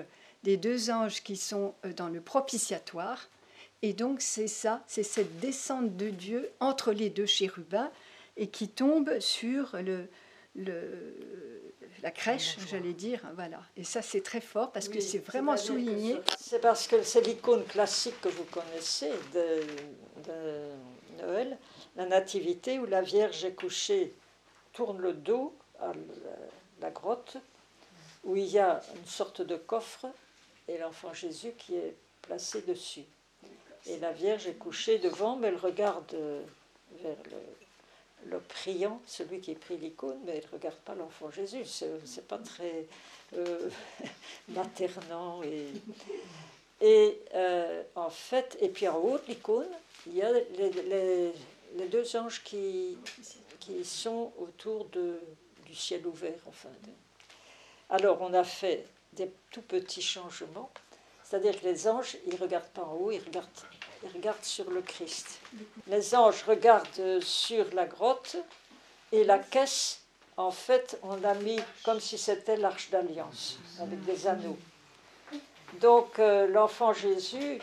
des 0.46 0.56
deux 0.56 0.90
anges 0.90 1.22
qui 1.24 1.36
sont 1.36 1.74
euh, 1.84 1.92
dans 1.92 2.08
le 2.08 2.20
propitiatoire. 2.20 3.28
Et 3.82 3.92
donc 3.92 4.20
c'est 4.20 4.46
ça, 4.46 4.82
c'est 4.86 5.02
cette 5.02 5.38
descente 5.40 5.96
de 5.96 6.08
Dieu 6.08 6.48
entre 6.60 6.92
les 6.92 7.10
deux 7.10 7.26
chérubins 7.26 7.90
et 8.36 8.46
qui 8.46 8.68
tombe 8.68 9.18
sur 9.18 9.76
le, 9.82 10.06
le- 10.54 11.14
la 12.02 12.10
crèche, 12.12 12.58
j'allais 12.70 12.92
dire. 12.92 13.20
Voilà. 13.34 13.60
Et 13.76 13.82
ça, 13.82 14.02
c'est 14.02 14.20
très 14.20 14.40
fort 14.40 14.70
parce 14.70 14.88
que 14.88 15.00
c'est 15.00 15.18
vraiment 15.18 15.56
souligné. 15.56 16.14
ce- 16.14 16.36
C'est 16.38 16.60
parce 16.60 16.86
que 16.86 17.02
c'est 17.02 17.22
l'icône 17.22 17.64
classique 17.64 18.20
que 18.20 18.28
vous 18.28 18.44
connaissez 18.44 19.10
de, 19.34 19.60
de 20.28 21.22
Noël, 21.22 21.58
la 21.96 22.06
Nativité, 22.06 22.78
où 22.78 22.86
la 22.86 23.02
Vierge 23.02 23.44
est 23.44 23.54
couchée, 23.54 24.14
tourne 24.72 24.98
le 25.00 25.12
dos 25.12 25.52
à 25.80 25.88
la, 25.88 25.94
la 26.82 26.90
grotte, 26.90 27.36
où 28.24 28.36
il 28.36 28.44
y 28.46 28.58
a 28.60 28.80
une 28.96 29.06
sorte 29.06 29.42
de 29.42 29.56
coffre 29.56 30.06
et 30.68 30.78
l'enfant 30.78 31.12
Jésus 31.14 31.52
qui 31.58 31.76
est 31.76 31.94
placé 32.22 32.62
dessus. 32.62 33.04
Et 33.86 33.98
la 33.98 34.12
Vierge 34.12 34.46
est 34.48 34.54
couchée 34.58 34.98
devant, 34.98 35.36
mais 35.36 35.48
elle 35.48 35.56
regarde 35.56 36.12
euh, 36.14 36.42
vers 37.02 37.16
le, 37.30 38.30
le 38.30 38.40
priant, 38.40 39.00
celui 39.06 39.40
qui 39.40 39.54
prie 39.54 39.76
l'icône, 39.76 40.18
mais 40.24 40.36
elle 40.38 40.44
ne 40.46 40.52
regarde 40.52 40.78
pas 40.78 40.94
l'enfant 40.94 41.30
Jésus. 41.30 41.64
C'est 41.64 42.26
pas 42.26 42.38
très 42.38 42.86
euh, 43.36 43.70
maternant. 44.48 45.42
Et, 45.44 45.68
et 46.80 47.20
euh, 47.34 47.82
en 47.94 48.10
fait, 48.10 48.56
et 48.60 48.68
puis 48.68 48.88
en 48.88 48.96
haut 48.98 49.18
de 49.18 49.24
l'icône, 49.28 49.68
il 50.06 50.16
y 50.16 50.22
a 50.22 50.32
les, 50.32 50.70
les- 50.70 51.32
les 51.76 51.88
deux 51.88 52.16
anges 52.16 52.42
qui, 52.42 52.96
qui 53.60 53.84
sont 53.84 54.32
autour 54.38 54.86
de, 54.86 55.18
du 55.66 55.74
ciel 55.74 56.06
ouvert. 56.06 56.38
Enfin, 56.48 56.68
Alors, 57.90 58.22
on 58.22 58.32
a 58.34 58.44
fait 58.44 58.84
des 59.16 59.32
tout 59.50 59.62
petits 59.62 60.02
changements. 60.02 60.70
C'est-à-dire 61.24 61.60
que 61.60 61.66
les 61.66 61.88
anges, 61.88 62.16
ils 62.26 62.34
ne 62.34 62.38
regardent 62.38 62.68
pas 62.68 62.82
en 62.82 62.94
haut, 62.94 63.10
ils 63.10 63.24
regardent, 63.24 63.48
ils 64.04 64.12
regardent 64.12 64.44
sur 64.44 64.70
le 64.70 64.80
Christ. 64.80 65.40
Les 65.88 66.14
anges 66.14 66.44
regardent 66.46 67.20
sur 67.20 67.66
la 67.74 67.86
grotte 67.86 68.36
et 69.10 69.24
la 69.24 69.38
caisse, 69.38 70.02
en 70.36 70.52
fait, 70.52 70.98
on 71.02 71.16
l'a 71.16 71.34
mis 71.34 71.58
comme 71.82 71.98
si 71.98 72.16
c'était 72.16 72.56
l'arche 72.56 72.90
d'alliance, 72.90 73.58
avec 73.80 74.04
des 74.04 74.26
anneaux. 74.26 74.58
Donc 75.80 76.18
euh, 76.18 76.46
l'enfant 76.46 76.92
Jésus 76.92 77.58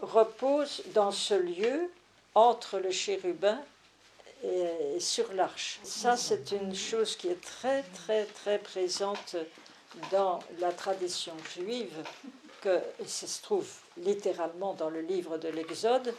repose 0.00 0.82
dans 0.94 1.10
ce 1.10 1.34
lieu 1.34 1.90
entre 2.34 2.78
le 2.78 2.92
chérubin 2.92 3.58
et, 4.44 4.96
et 4.96 5.00
sur 5.00 5.32
l'arche. 5.32 5.80
Ça, 5.82 6.16
c'est 6.16 6.52
une 6.52 6.74
chose 6.74 7.16
qui 7.16 7.28
est 7.28 7.40
très, 7.40 7.82
très, 7.82 8.26
très 8.26 8.58
présente 8.58 9.34
dans 10.10 10.38
la 10.58 10.72
tradition 10.72 11.34
juive, 11.54 11.94
que 12.60 12.80
ça 13.06 13.26
se 13.26 13.42
trouve 13.42 13.68
littéralement 13.96 14.74
dans 14.74 14.90
le 14.90 15.00
livre 15.00 15.38
de 15.38 15.48
l'Exode. 15.48 16.14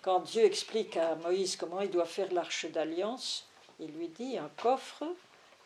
Quand 0.00 0.20
Dieu 0.20 0.44
explique 0.44 0.96
à 0.96 1.14
Moïse 1.16 1.56
comment 1.56 1.80
il 1.80 1.90
doit 1.90 2.06
faire 2.06 2.32
l'arche 2.32 2.66
d'alliance, 2.66 3.46
il 3.78 3.92
lui 3.92 4.08
dit 4.08 4.38
un 4.38 4.50
coffre, 4.60 5.04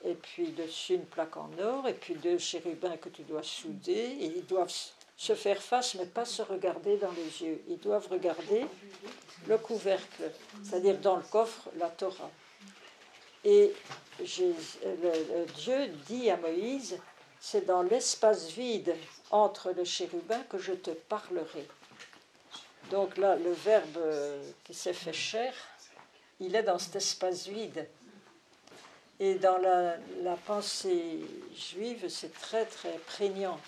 et 0.05 0.15
puis 0.15 0.49
dessus 0.49 0.95
une 0.95 1.07
plaque 1.07 1.37
en 1.37 1.51
or, 1.61 1.89
et 1.89 1.95
puis 1.95 2.15
deux 2.15 2.39
chérubins 2.39 2.97
que 2.97 3.09
tu 3.09 3.23
dois 3.23 3.43
souder, 3.43 4.17
et 4.21 4.27
ils 4.37 4.47
doivent 4.47 4.73
se 5.17 5.35
faire 5.35 5.63
face, 5.63 5.95
mais 5.95 6.07
pas 6.07 6.27
se 6.27 6.43
regarder 6.43 6.99
dans 6.99 7.13
les 7.13 7.43
yeux. 7.43 7.63
Ils 7.69 7.79
doivent 7.79 8.09
regarder 8.11 8.67
le 9.47 9.57
couvercle, 9.59 10.31
c'est-à-dire 10.63 10.99
dans 10.99 11.17
le 11.17 11.23
coffre, 11.23 11.71
la 11.79 11.89
Torah. 11.89 12.31
Et 13.45 13.73
Dieu 14.19 15.87
dit 16.07 16.31
à 16.31 16.37
Moïse, 16.37 16.99
c'est 17.41 17.67
dans 17.67 17.83
l'espace 17.83 18.51
vide 18.51 18.95
entre 19.31 19.73
le 19.73 19.85
chérubin 19.85 20.41
que 20.51 20.59
je 20.59 20.73
te 20.73 20.91
parlerai. 20.91 21.67
Donc 22.91 23.17
là, 23.17 23.37
le 23.37 23.53
verbe 23.53 23.97
euh, 23.97 24.43
qui 24.65 24.75
s'est 24.75 24.93
fait 24.93 25.13
chair, 25.13 25.53
il 26.41 26.55
est 26.55 26.63
dans 26.63 26.79
cet 26.79 26.97
espace 26.97 27.47
vide. 27.49 27.89
Et 29.19 29.37
dans 29.37 29.57
la, 29.59 29.97
pensée 30.47 31.21
juive, 31.57 32.09
c'est 32.09 32.33
très 32.35 32.67
très 32.67 32.99
prégnant. 33.07 33.59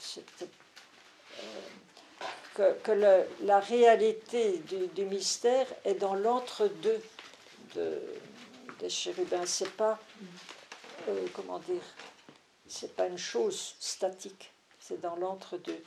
Euh, 2.60 2.74
que 2.82 3.24
la 3.42 3.60
réalité 3.60 4.60
du, 4.94 5.04
mystère 5.04 5.66
est 5.84 5.94
dans 5.94 6.14
l'entre-deux 6.14 7.00
de, 7.76 8.02
des 8.80 8.90
chérubins. 8.90 9.46
C'est 9.46 9.70
pas, 9.70 9.98
euh, 11.08 11.26
comment 11.34 11.60
dire, 11.60 11.82
c'est 12.68 12.94
pas 12.94 13.06
une 13.06 13.18
chose 13.18 13.74
statique, 13.80 14.50
c'est 14.80 15.00
dans 15.00 15.16
l'entre-deux. 15.16 15.82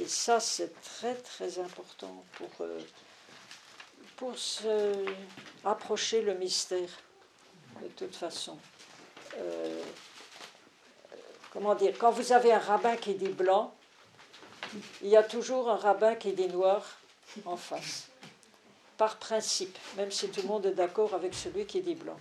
Et 0.00 0.06
ça, 0.06 0.40
c'est 0.40 0.72
très 0.82 1.14
très 1.14 1.58
important 1.58 2.24
pour, 2.32 2.50
euh, 2.60 2.80
pour 4.16 4.36
se 4.36 5.06
approcher 5.64 6.22
le 6.22 6.34
mystère, 6.34 6.88
de 7.80 7.88
toute 7.88 8.16
façon. 8.16 8.58
Euh, 9.36 9.82
comment 11.52 11.74
dire, 11.74 11.94
quand 11.98 12.10
vous 12.10 12.32
avez 12.32 12.52
un 12.52 12.58
rabbin 12.58 12.96
qui 12.96 13.14
dit 13.14 13.28
blanc, 13.28 13.74
il 15.02 15.08
y 15.08 15.16
a 15.16 15.22
toujours 15.22 15.70
un 15.70 15.76
rabbin 15.76 16.16
qui 16.16 16.32
dit 16.32 16.48
noir 16.48 16.84
en 17.44 17.56
face. 17.56 18.08
Par 18.96 19.16
principe, 19.18 19.76
même 19.96 20.10
si 20.10 20.28
tout 20.28 20.42
le 20.42 20.48
monde 20.48 20.66
est 20.66 20.74
d'accord 20.74 21.14
avec 21.14 21.34
celui 21.34 21.66
qui 21.66 21.80
dit 21.80 21.94
blanc. 21.94 22.18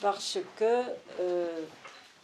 Parce 0.00 0.38
que, 0.56 0.82
euh, 1.20 1.64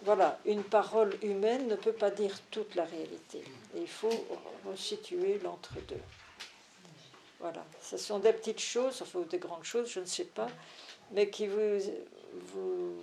voilà, 0.02 0.38
une 0.44 0.62
parole 0.62 1.16
humaine 1.22 1.66
ne 1.68 1.76
peut 1.76 1.92
pas 1.92 2.10
dire 2.10 2.38
toute 2.50 2.74
la 2.74 2.84
réalité. 2.84 3.42
Il 3.74 3.88
faut 3.88 4.26
resituer 4.66 5.38
l'entre-deux. 5.42 6.00
Voilà, 7.40 7.64
ce 7.82 7.96
sont 7.96 8.18
des 8.18 8.32
petites 8.32 8.60
choses, 8.60 9.02
enfin 9.02 9.20
des 9.30 9.38
grandes 9.38 9.64
choses, 9.64 9.88
je 9.90 10.00
ne 10.00 10.06
sais 10.06 10.24
pas, 10.24 10.48
mais 11.12 11.30
qui 11.30 11.46
vous, 11.46 11.78
vous 12.52 12.94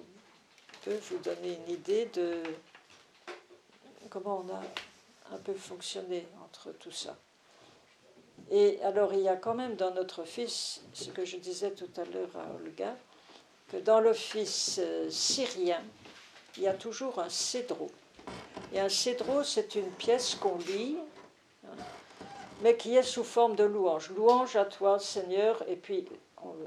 peuvent 0.83 1.01
vous 1.09 1.17
donner 1.19 1.57
une 1.65 1.73
idée 1.73 2.05
de 2.13 2.43
comment 4.09 4.45
on 4.45 4.53
a 4.53 4.61
un 5.33 5.37
peu 5.39 5.53
fonctionné 5.53 6.27
entre 6.43 6.71
tout 6.73 6.91
ça. 6.91 7.17
Et 8.51 8.79
alors 8.83 9.13
il 9.13 9.21
y 9.21 9.29
a 9.29 9.35
quand 9.35 9.55
même 9.55 9.75
dans 9.75 9.91
notre 9.91 10.21
office, 10.21 10.81
ce 10.93 11.09
que 11.09 11.25
je 11.25 11.37
disais 11.37 11.71
tout 11.71 11.89
à 11.97 12.05
l'heure 12.05 12.35
à 12.35 12.53
Olga, 12.55 12.95
que 13.69 13.77
dans 13.77 13.99
l'office 13.99 14.79
euh, 14.79 15.09
syrien, 15.09 15.81
il 16.57 16.63
y 16.63 16.67
a 16.67 16.73
toujours 16.73 17.19
un 17.19 17.29
cédro. 17.29 17.89
Et 18.73 18.79
un 18.79 18.89
cédro, 18.89 19.43
c'est 19.43 19.75
une 19.75 19.89
pièce 19.91 20.35
qu'on 20.35 20.57
lit, 20.57 20.97
mais 22.61 22.77
qui 22.77 22.95
est 22.95 23.03
sous 23.03 23.23
forme 23.23 23.55
de 23.55 23.63
louange. 23.63 24.09
Louange 24.11 24.55
à 24.55 24.65
toi, 24.65 24.99
Seigneur, 24.99 25.63
et 25.67 25.75
puis 25.75 26.07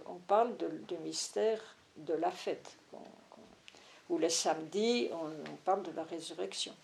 on, 0.07 0.19
parle 0.27 0.57
du 0.57 0.97
mystère 0.99 1.61
de 1.97 2.15
la 2.15 2.31
fête. 2.31 2.77
Ou 4.09 4.19
les 4.19 4.31
samedis, 4.31 5.11
on, 5.13 5.57
parle 5.65 5.83
de 5.83 5.93
la 5.93 6.05
résurrection. 6.05 6.75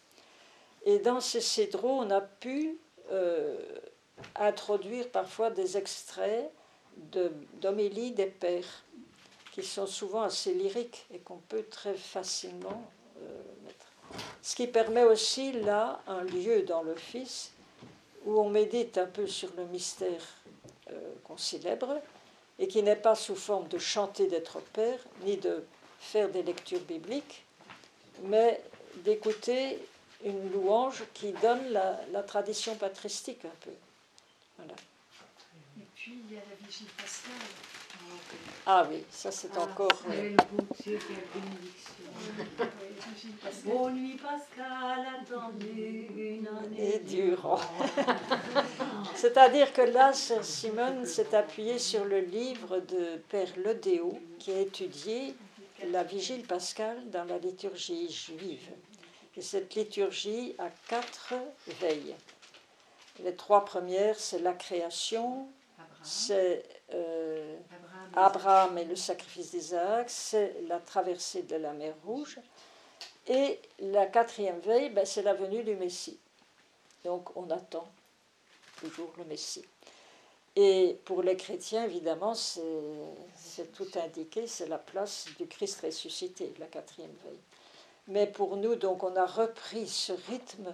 Et 0.84 0.98
dans 0.98 1.20
ces 1.20 1.40
cédros, 1.40 2.00
on 2.00 2.10
a 2.10 2.20
pu 2.20 2.76
euh, 3.10 3.56
introduire 4.36 5.08
parfois 5.10 5.50
des 5.50 5.76
extraits 5.76 6.50
d'homélie 7.60 8.12
des 8.12 8.26
pères, 8.26 8.84
qui 9.52 9.62
sont 9.62 9.86
souvent 9.86 10.22
assez 10.22 10.52
lyriques 10.52 11.06
et 11.12 11.18
qu'on 11.18 11.38
peut 11.38 11.64
très 11.70 11.94
facilement. 11.94 12.82
Ce 14.44 14.54
qui 14.54 14.66
permet 14.66 15.04
aussi 15.04 15.52
là 15.52 16.02
un 16.06 16.22
lieu 16.22 16.64
dans 16.64 16.84
Fils 16.96 17.50
où 18.26 18.38
on 18.38 18.50
médite 18.50 18.98
un 18.98 19.06
peu 19.06 19.26
sur 19.26 19.48
le 19.56 19.64
mystère 19.64 20.20
euh, 20.90 21.12
qu'on 21.24 21.38
célèbre 21.38 21.98
et 22.58 22.68
qui 22.68 22.82
n'est 22.82 22.94
pas 22.94 23.14
sous 23.14 23.36
forme 23.36 23.68
de 23.68 23.78
chanter 23.78 24.26
d'être 24.26 24.60
père, 24.74 24.98
ni 25.24 25.38
de 25.38 25.64
faire 25.98 26.28
des 26.28 26.42
lectures 26.42 26.82
bibliques, 26.82 27.42
mais 28.24 28.62
d'écouter 28.96 29.78
une 30.22 30.52
louange 30.52 31.04
qui 31.14 31.32
donne 31.32 31.72
la, 31.72 31.98
la 32.12 32.22
tradition 32.22 32.74
patristique 32.74 33.46
un 33.46 33.56
peu. 33.64 33.72
Voilà. 34.58 34.74
Puis 36.04 36.20
il 36.28 36.34
y 36.34 36.36
a 36.36 36.40
la 36.40 36.66
Vigile 36.66 36.86
pascale. 36.98 37.32
Ah 38.66 38.86
oui, 38.90 39.04
ça 39.10 39.30
c'est 39.30 39.48
ah, 39.56 39.62
encore. 39.62 39.88
Quelle 40.06 40.36
bénédiction. 40.36 41.00
Bonne 43.64 43.94
nuit 43.94 44.18
Pascal, 44.22 45.06
attendez 45.22 46.10
une 46.14 46.46
année. 46.46 46.96
Et 46.96 46.98
durant. 46.98 47.58
C'est-à-dire 49.14 49.72
que 49.72 49.80
là, 49.80 50.12
Simone 50.12 51.06
s'est 51.06 51.34
appuyé 51.34 51.78
sur 51.78 52.04
le 52.04 52.20
livre 52.20 52.80
de 52.80 53.16
Père 53.30 53.56
Ledéo 53.56 54.18
qui 54.38 54.52
a 54.52 54.60
étudié 54.60 55.34
la 55.86 56.02
vigile 56.02 56.46
pascale 56.46 57.08
dans 57.08 57.24
la 57.24 57.38
liturgie 57.38 58.12
juive. 58.12 58.68
Et 59.38 59.40
cette 59.40 59.74
liturgie 59.74 60.54
a 60.58 60.68
quatre 60.86 61.32
veilles. 61.80 62.14
Les 63.20 63.34
trois 63.34 63.64
premières, 63.64 64.18
c'est 64.18 64.40
la 64.40 64.52
création, 64.52 65.48
c'est 66.04 66.62
euh, 66.92 67.56
Abraham 68.14 68.78
et 68.78 68.84
le 68.84 68.96
sacrifice 68.96 69.50
d'Isaac, 69.50 70.08
c'est 70.08 70.56
la 70.68 70.78
traversée 70.78 71.42
de 71.42 71.56
la 71.56 71.72
mer 71.72 71.94
Rouge. 72.04 72.38
Et 73.26 73.58
la 73.78 74.06
quatrième 74.06 74.60
veille, 74.60 74.90
ben, 74.90 75.06
c'est 75.06 75.22
la 75.22 75.34
venue 75.34 75.64
du 75.64 75.76
Messie. 75.76 76.18
Donc 77.04 77.36
on 77.36 77.50
attend 77.50 77.88
toujours 78.80 79.12
le 79.18 79.24
Messie. 79.24 79.64
Et 80.56 80.98
pour 81.04 81.22
les 81.22 81.36
chrétiens, 81.36 81.84
évidemment, 81.84 82.34
c'est 82.34 83.72
tout 83.72 83.88
indiqué, 83.96 84.46
c'est 84.46 84.68
la 84.68 84.78
place 84.78 85.26
du 85.38 85.48
Christ 85.48 85.80
ressuscité, 85.80 86.52
la 86.60 86.66
quatrième 86.66 87.14
veille. 87.24 87.40
Mais 88.06 88.26
pour 88.26 88.56
nous, 88.56 88.76
donc, 88.76 89.02
on 89.02 89.16
a 89.16 89.26
repris 89.26 89.88
ce 89.88 90.12
rythme 90.12 90.72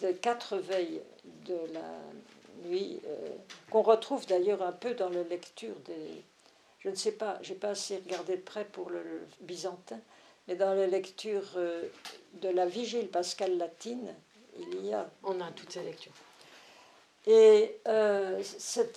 de 0.00 0.12
quatre 0.12 0.56
veilles 0.56 1.00
de 1.46 1.58
la 1.72 2.00
nuit, 2.66 3.00
euh, 3.06 3.28
qu'on 3.70 3.82
retrouve 3.82 4.26
d'ailleurs 4.26 4.62
un 4.62 4.72
peu 4.72 4.94
dans 4.94 5.08
la 5.08 5.22
lecture 5.22 5.74
des. 5.84 6.22
Je 6.80 6.90
ne 6.90 6.94
sais 6.94 7.12
pas, 7.12 7.38
j'ai 7.42 7.54
pas 7.54 7.70
assez 7.70 7.96
regardé 7.96 8.36
de 8.36 8.42
près 8.42 8.64
pour 8.64 8.90
le, 8.90 9.02
byzantin, 9.40 9.98
mais 10.46 10.54
dans 10.54 10.74
la 10.74 10.86
lecture 10.86 11.44
euh, 11.56 11.82
de 12.34 12.48
la 12.48 12.66
vigile 12.66 13.08
pascale 13.08 13.56
latine, 13.58 14.14
il 14.58 14.86
y 14.86 14.92
a. 14.92 15.08
On 15.24 15.40
a 15.40 15.50
toutes 15.50 15.72
ces 15.72 15.82
lectures. 15.82 16.12
Et 17.26 17.80
euh, 17.88 18.40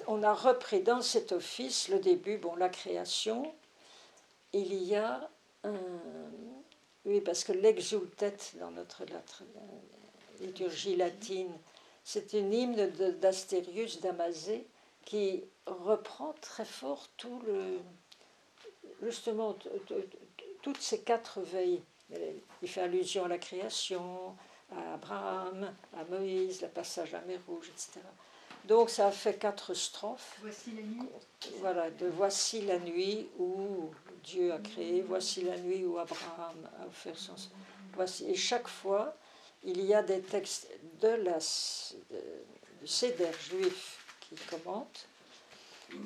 on 0.07 0.21
a 0.21 0.33
repris 0.33 0.81
dans 0.81 1.01
cet 1.01 1.31
office 1.31 1.87
le 1.89 1.99
début, 1.99 2.37
bon, 2.37 2.55
la 2.55 2.69
création. 2.69 3.51
Il 4.53 4.73
y 4.83 4.95
a 4.95 5.29
un. 5.63 5.73
Oui, 7.05 7.21
parce 7.21 7.43
que 7.43 7.53
l'exultet 7.53 8.35
dans 8.59 8.71
notre 8.71 9.03
liturgie 10.41 10.95
latine, 10.95 11.51
c'est 12.11 12.33
une 12.33 12.51
hymne 12.51 12.89
d'Astérius 13.19 14.01
d'Amazé 14.01 14.65
qui 15.05 15.43
reprend 15.67 16.33
très 16.41 16.65
fort 16.65 17.07
tout 17.17 17.39
le, 17.45 17.77
justement 19.03 19.55
toutes 20.63 20.81
ces 20.81 21.01
quatre 21.01 21.39
veilles. 21.41 21.83
Il 22.63 22.67
fait 22.67 22.81
allusion 22.81 23.25
à 23.25 23.27
la 23.27 23.37
création, 23.37 24.35
à 24.75 24.95
Abraham, 24.95 25.71
à 25.95 26.03
Moïse, 26.05 26.63
le 26.63 26.69
passage 26.69 27.13
à 27.13 27.21
mer 27.21 27.41
Rouge, 27.47 27.69
etc. 27.69 27.99
Donc 28.65 28.89
ça 28.89 29.09
a 29.09 29.11
fait 29.11 29.37
quatre 29.37 29.75
strophes. 29.75 30.39
Voici 30.41 30.71
la 30.71 30.81
nuit. 30.81 31.09
Voilà, 31.59 31.91
de 31.91 32.07
Voici 32.07 32.61
la 32.61 32.79
nuit 32.79 33.27
où 33.37 33.91
Dieu 34.23 34.51
a 34.51 34.57
créé, 34.57 35.03
voici 35.03 35.43
la 35.43 35.59
nuit 35.59 35.85
où 35.85 35.99
Abraham 35.99 36.67
a 36.81 36.87
offert 36.87 37.19
son. 37.19 37.35
Voici. 37.93 38.25
Et 38.25 38.35
chaque 38.35 38.67
fois, 38.67 39.15
il 39.63 39.85
y 39.85 39.93
a 39.93 40.01
des 40.01 40.21
textes 40.21 40.67
de 41.01 41.09
la, 41.09 41.37
du 42.81 42.87
Seder 42.87 43.31
juif 43.49 43.99
qui 44.21 44.35
commentent. 44.49 45.07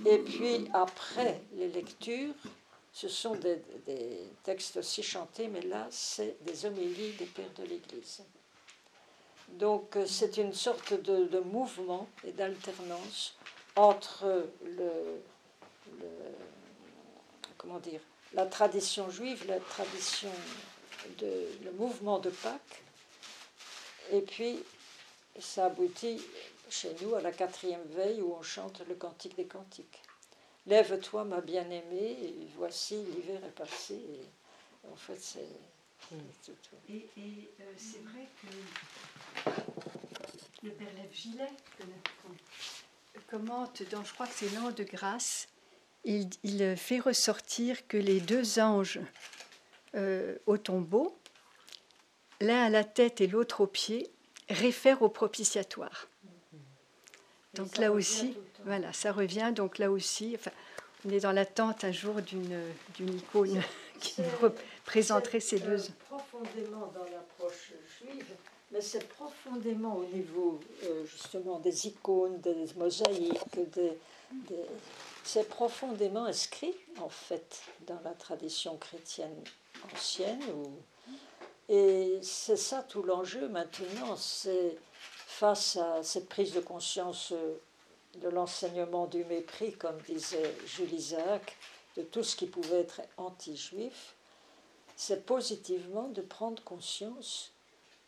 Et 0.05 0.17
puis 0.19 0.69
après 0.73 1.41
les 1.53 1.67
lectures, 1.67 2.33
ce 2.93 3.09
sont 3.09 3.35
des, 3.35 3.59
textes 4.43 4.77
aussi 4.77 5.03
chantés, 5.03 5.47
mais 5.47 5.61
là, 5.61 5.87
c'est 5.89 6.37
des 6.43 6.65
homélies 6.65 7.13
des 7.13 7.25
pères 7.25 7.51
de 7.57 7.63
l'Église. 7.63 8.21
Donc 9.49 9.95
euh, 9.97 10.05
c'est 10.07 10.37
une 10.37 10.53
sorte 10.53 10.93
de, 10.93 11.39
mouvement 11.39 12.07
et 12.23 12.31
d'alternance 12.31 13.35
entre 13.75 14.47
le, 14.63 15.21
comment 17.57 17.79
dire, 17.79 17.99
la 18.33 18.45
tradition 18.45 19.09
juive, 19.09 19.45
la 19.47 19.59
tradition 19.59 20.31
de 21.19 21.47
le 21.63 21.71
mouvement 21.71 22.19
de 22.19 22.29
Pâques, 22.29 22.83
et 24.11 24.21
puis, 24.21 24.59
ça 25.39 25.65
aboutit 25.65 26.21
chez 26.69 26.95
nous 27.01 27.15
à 27.15 27.21
la 27.21 27.31
quatrième 27.31 27.83
veille 27.89 28.21
où 28.21 28.33
on 28.33 28.41
chante 28.41 28.81
le 28.87 28.95
cantique 28.95 29.35
des 29.35 29.45
cantiques. 29.45 30.01
Lève-toi, 30.65 31.25
ma 31.25 31.41
bien-aimée, 31.41 32.33
voici 32.57 32.95
l'hiver 32.95 33.43
est 33.45 33.51
passé. 33.51 33.95
Et 33.95 34.87
en 34.91 34.95
fait, 34.95 35.19
c'est 35.19 35.47
hmm. 36.11 36.19
Et, 36.89 37.05
euh, 37.59 37.63
c'est 37.77 38.01
vrai 38.03 38.27
que 38.41 39.51
le 40.63 40.71
Père 40.71 40.93
Lève 40.95 41.13
Gilet 41.13 41.51
commente 43.29 43.83
dans, 43.89 44.03
je 44.03 44.13
crois 44.13 44.27
que 44.27 44.33
c'est 44.35 44.53
l'an 44.53 44.71
de 44.71 44.83
grâce, 44.83 45.47
il, 46.05 46.75
fait 46.77 46.99
ressortir 46.99 47.87
que 47.87 47.97
les 47.97 48.19
deux 48.19 48.59
anges 48.59 48.99
euh, 49.95 50.37
au 50.45 50.57
tombeau 50.57 51.17
l'un 52.43 52.65
à 52.65 52.69
la 52.69 52.83
tête 52.83 53.21
et 53.21 53.27
l'autre 53.27 53.61
aux 53.61 53.67
pieds, 53.67 54.09
réfère 54.49 55.01
au 55.01 55.09
propitiatoire. 55.09 56.07
Donc 57.53 57.77
là 57.77 57.91
aussi, 57.91 58.35
voilà, 58.65 58.91
ça 58.93 59.11
revient. 59.11 59.51
Donc 59.55 59.77
là 59.77 59.91
aussi, 59.91 60.35
enfin, 60.35 60.51
on 61.05 61.09
est 61.09 61.21
dans 61.21 61.31
l'attente 61.31 61.83
un 61.83 61.91
jour 61.91 62.15
d'une 62.21 62.73
icône 62.99 63.61
qui 63.99 64.21
représenterait 64.41 65.39
ces 65.39 65.59
deux. 65.59 65.77
Profondément 66.09 66.91
dans 66.93 67.05
l'approche 67.05 67.73
juive, 67.99 68.35
mais 68.71 68.81
c'est 68.81 69.07
profondément 69.07 69.97
au 69.97 70.05
niveau 70.05 70.59
euh, 70.83 71.05
justement 71.05 71.59
des 71.59 71.87
icônes, 71.87 72.39
des 72.41 72.65
mosaïques, 72.75 73.39
des, 73.55 73.93
c'est 75.23 75.47
profondément 75.47 76.25
inscrit 76.25 76.73
en 76.99 77.09
fait 77.09 77.61
dans 77.87 77.99
la 78.03 78.11
tradition 78.11 78.77
chrétienne 78.77 79.43
ancienne 79.93 80.41
ou 80.55 80.71
et 81.69 82.19
c'est 82.21 82.57
ça 82.57 82.83
tout 82.83 83.03
l'enjeu 83.03 83.47
maintenant, 83.49 84.15
c'est 84.15 84.77
face 85.27 85.77
à 85.77 86.03
cette 86.03 86.29
prise 86.29 86.53
de 86.53 86.59
conscience 86.59 87.31
euh, 87.31 87.55
de 88.21 88.29
l'enseignement 88.29 89.07
du 89.07 89.25
mépris, 89.25 89.73
comme 89.73 89.99
disait 90.01 90.55
Jules 90.65 90.93
Isaac, 90.93 91.57
de 91.97 92.03
tout 92.03 92.23
ce 92.23 92.35
qui 92.35 92.45
pouvait 92.45 92.81
être 92.81 93.01
anti-juif, 93.17 94.15
c'est 94.95 95.25
positivement 95.25 96.09
de 96.09 96.21
prendre 96.21 96.61
conscience 96.63 97.51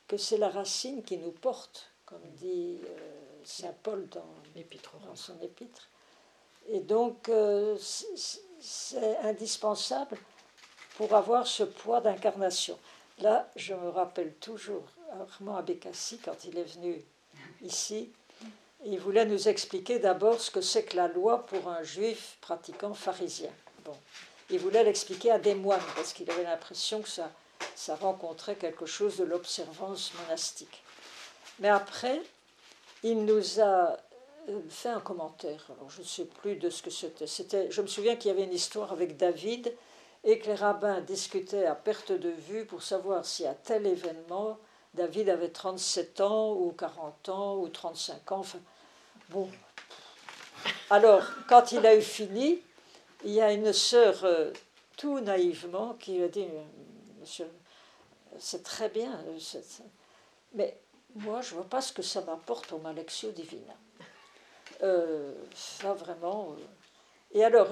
que 0.07 0.17
c'est 0.17 0.37
la 0.37 0.49
racine 0.49 1.03
qui 1.03 1.17
nous 1.17 1.31
porte, 1.31 1.89
comme 2.05 2.21
dit 2.33 2.77
euh, 2.85 2.97
Saint 3.43 3.73
Paul 3.81 4.07
dans, 4.09 4.25
dans, 5.05 5.15
son 5.15 5.39
épître. 5.41 5.89
Et 6.67 6.79
donc, 6.79 7.29
euh, 7.29 7.75
c'est 7.79 9.17
indispensable 9.19 10.17
pour 10.97 11.13
avoir 11.13 11.47
ce 11.47 11.63
poids 11.63 12.01
d'incarnation. 12.01 12.77
Là, 13.19 13.49
je 13.55 13.73
me 13.73 13.89
rappelle 13.89 14.33
toujours 14.35 14.83
Armand 15.11 15.55
Abécassi, 15.55 16.19
quand 16.19 16.43
il 16.45 16.57
est 16.57 16.75
venu 16.75 17.01
ici, 17.61 18.11
il 18.85 18.99
voulait 18.99 19.25
nous 19.25 19.47
expliquer 19.47 19.99
d'abord 19.99 20.39
ce 20.39 20.51
que 20.51 20.61
c'est 20.61 20.83
que 20.83 20.97
la 20.97 21.07
loi 21.07 21.45
pour 21.45 21.69
un 21.69 21.83
juif 21.83 22.37
pratiquant 22.41 22.93
pharisien. 22.93 23.51
Bon. 23.83 23.95
Il 24.49 24.59
voulait 24.59 24.83
l'expliquer 24.83 25.31
à 25.31 25.39
des 25.39 25.55
moines, 25.55 25.81
parce 25.95 26.13
qu'il 26.13 26.29
avait 26.29 26.43
l'impression 26.43 27.01
que 27.01 27.09
ça, 27.09 27.31
ça 27.73 27.95
rencontrait 27.95 28.55
quelque 28.55 28.85
chose 28.85 29.17
de 29.17 29.23
l'observance 29.23 30.13
monastique. 30.21 30.83
Mais 31.59 31.69
après, 31.69 32.21
il 33.01 33.25
nous 33.25 33.59
a 33.59 33.97
euh, 34.49 34.59
fait 34.69 34.89
un 34.89 34.99
commentaire. 34.99 35.65
Alors, 35.75 35.89
je 35.89 36.01
ne 36.01 36.05
sais 36.05 36.25
plus 36.25 36.57
de 36.57 36.69
ce 36.69 36.83
que 36.83 36.91
c'était. 36.91 37.27
c'était. 37.27 37.71
Je 37.71 37.81
me 37.81 37.87
souviens 37.87 38.15
qu'il 38.15 38.29
y 38.29 38.33
avait 38.33 38.43
une 38.43 38.53
histoire 38.53 38.91
avec 38.91 39.17
David 39.17 39.73
et 40.25 40.39
que 40.39 40.47
les 40.47 40.55
rabbins 40.55 41.01
discutaient 41.01 41.65
à 41.65 41.75
perte 41.75 42.11
de 42.11 42.29
vue 42.29 42.65
pour 42.65 42.81
savoir 42.81 43.25
si 43.25 43.45
à 43.45 43.53
tel 43.53 43.85
événement, 43.85 44.57
David 44.95 45.29
avait 45.29 45.49
37 45.49 46.21
ans 46.21 46.53
ou 46.53 46.71
40 46.71 47.29
ans 47.29 47.57
ou 47.57 47.69
35 47.69 48.31
ans. 48.31 48.39
Enfin, 48.39 48.59
bon. 49.29 49.49
Alors, 50.89 51.23
quand 51.47 51.71
il 51.71 51.85
a 51.85 51.95
eu 51.95 52.01
fini, 52.01 52.59
il 53.23 53.31
y 53.31 53.41
a 53.41 53.51
une 53.53 53.71
sœur 53.71 54.23
euh, 54.23 54.51
tout 54.97 55.19
naïvement 55.19 55.93
qui 55.99 56.21
a 56.23 56.27
dit, 56.27 56.47
monsieur, 57.21 57.47
c'est 58.39 58.63
très 58.63 58.89
bien, 58.89 59.23
mais 60.53 60.77
moi, 61.15 61.41
je 61.41 61.51
ne 61.51 61.59
vois 61.59 61.69
pas 61.69 61.81
ce 61.81 61.93
que 61.93 62.01
ça 62.01 62.21
m'apporte 62.21 62.71
au 62.71 62.77
Malexio 62.79 63.31
Divina. 63.31 63.73
Euh, 64.83 65.33
ça, 65.53 65.93
vraiment. 65.93 66.55
Euh. 66.57 66.63
Et 67.31 67.43
alors, 67.43 67.69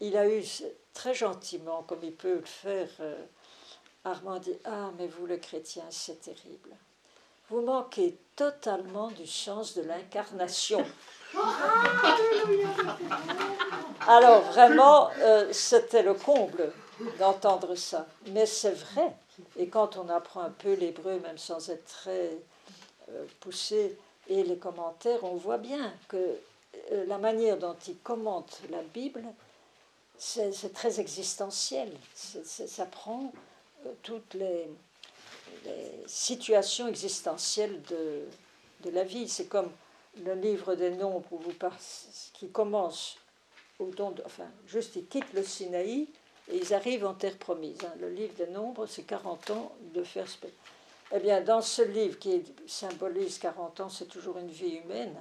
il, 0.00 0.16
a 0.16 0.28
eu 0.28 0.42
très 0.94 1.14
gentiment, 1.14 1.82
comme 1.82 2.00
il 2.02 2.12
peut 2.12 2.34
le 2.34 2.44
faire, 2.44 2.88
euh, 3.00 3.16
Armand 4.04 4.38
dit 4.38 4.56
Ah, 4.64 4.90
mais 4.98 5.06
vous, 5.06 5.26
le 5.26 5.36
chrétien, 5.36 5.84
c'est 5.90 6.20
terrible. 6.20 6.70
Vous 7.50 7.60
manquez 7.60 8.16
totalement 8.36 9.08
du 9.08 9.26
sens 9.26 9.74
de 9.74 9.82
l'incarnation. 9.82 10.84
Alors, 14.08 14.42
vraiment, 14.42 15.10
c'était 15.50 16.02
le 16.02 16.14
comble 16.14 16.72
d'entendre 17.18 17.74
ça. 17.74 18.06
Mais 18.28 18.46
c'est 18.46 18.72
vrai. 18.72 19.14
Et 19.58 19.68
quand 19.68 19.96
on 19.96 20.08
apprend 20.08 20.40
un 20.40 20.50
peu 20.50 20.72
l'hébreu, 20.74 21.18
même 21.20 21.36
sans 21.36 21.68
être 21.68 21.84
très 21.84 22.38
poussé, 23.40 23.98
et 24.28 24.42
les 24.44 24.56
commentaires, 24.56 25.24
on 25.24 25.34
voit 25.34 25.58
bien 25.58 25.92
que 26.08 26.16
euh, 26.92 27.04
la 27.06 27.18
manière 27.18 27.58
dont 27.58 27.76
il 27.86 27.98
commente 27.98 28.60
la 28.70 28.82
Bible, 28.94 29.24
c'est 30.24 30.72
très 30.72 31.00
existentiel. 31.00 31.90
ça 32.14 32.86
prend 32.86 33.32
euh, 33.86 33.92
toutes 34.02 34.34
les, 34.34 34.68
situations 36.06 36.88
existentielles 36.88 37.80
de, 37.82 38.24
de 38.84 38.90
la 38.90 39.04
vie. 39.04 39.28
C'est 39.28 39.46
comme 39.46 39.70
le 40.24 40.34
livre 40.34 40.74
des 40.74 40.90
nombres 40.90 41.26
où 41.30 41.38
vous 41.38 41.54
qui 42.34 42.48
commence 42.50 43.16
au 43.78 43.86
don 43.86 44.14
enfin, 44.24 44.48
juste 44.66 44.96
ils 44.96 45.06
quittent 45.06 45.32
le 45.34 45.42
Sinaï 45.42 46.08
et 46.50 46.56
ils 46.56 46.74
arrivent 46.74 47.06
en 47.06 47.14
terre 47.14 47.38
promise. 47.38 47.78
Hein. 47.84 47.92
Le 48.00 48.10
livre 48.10 48.34
des 48.34 48.48
nombres, 48.48 48.86
c'est 48.86 49.04
40 49.04 49.50
ans 49.50 49.72
de 49.94 50.02
faire 50.02 50.28
eh 51.14 51.20
bien, 51.20 51.42
dans 51.42 51.60
ce 51.60 51.82
livre 51.82 52.18
qui 52.18 52.42
symbolise 52.66 53.38
40 53.38 53.80
ans, 53.80 53.88
c'est 53.90 54.06
toujours 54.06 54.38
une 54.38 54.48
vie 54.48 54.76
humaine, 54.76 55.14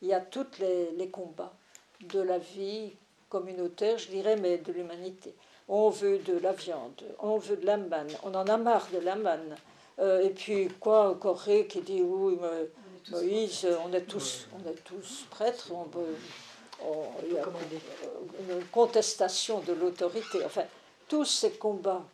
il 0.00 0.08
y 0.08 0.14
a 0.14 0.20
tous 0.20 0.46
les, 0.58 1.10
combats 1.10 1.52
de 2.00 2.20
la 2.20 2.38
vie 2.38 2.92
communautaire, 3.28 3.98
je 3.98 4.08
dirais, 4.08 4.36
mais 4.36 4.58
de 4.58 4.72
l'humanité. 4.72 5.34
On 5.68 5.90
veut 5.90 6.18
de 6.18 6.38
la 6.38 6.52
viande, 6.52 7.02
on 7.18 7.36
veut 7.36 7.56
de 7.56 7.66
la 7.66 7.76
manne, 7.76 8.10
on 8.22 8.34
en 8.34 8.46
a 8.46 8.56
marre 8.56 8.88
de 8.92 8.98
la 8.98 9.16
manne. 9.16 9.56
Euh, 9.98 10.22
et 10.22 10.30
puis, 10.30 10.68
quoi, 10.80 11.16
Corée 11.20 11.66
qui 11.66 11.82
dit 11.82 12.00
oui, 12.00 12.38
Moïse, 13.10 13.66
on 13.84 13.92
est 13.92 14.02
tous, 14.02 14.48
on 14.54 14.68
est 14.68 14.84
tous 14.84 15.26
prêtres, 15.30 15.70
on 15.72 15.86
il 17.26 17.32
y 17.34 17.38
a 17.38 17.44
une 18.56 18.64
contestation 18.66 19.60
de 19.60 19.72
l'autorité. 19.72 20.44
Enfin, 20.44 20.64
tous 21.08 21.24
ces 21.24 21.52
combats 21.52 22.04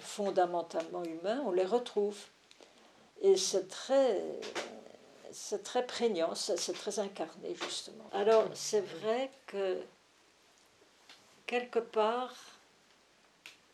fondamentalement 0.00 1.02
humains, 1.04 1.42
on 1.44 1.50
les 1.50 1.64
retrouve. 1.64 2.16
Et 3.20 3.36
c'est 3.36 3.68
très, 3.68 4.22
c'est 5.32 5.62
très 5.64 5.84
prégnant, 5.84 6.34
c'est 6.34 6.72
très 6.72 6.98
incarné 7.00 7.56
justement. 7.60 8.08
Alors 8.12 8.44
c'est 8.54 8.80
vrai 8.80 9.30
que 9.46 9.78
quelque 11.48 11.80
part, 11.80 12.34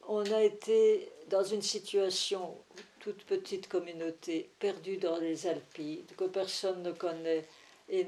on 0.08 0.24
a 0.32 0.42
été 0.42 1.10
dans 1.28 1.42
une 1.42 1.60
situation, 1.60 2.56
toute 3.00 3.24
petite 3.24 3.68
communauté, 3.68 4.48
perdue 4.58 4.96
dans 4.96 5.18
les 5.18 5.46
Alpes, 5.46 6.06
que 6.16 6.24
personne 6.24 6.82
ne 6.82 6.92
connaît, 6.92 7.44
et 7.90 8.06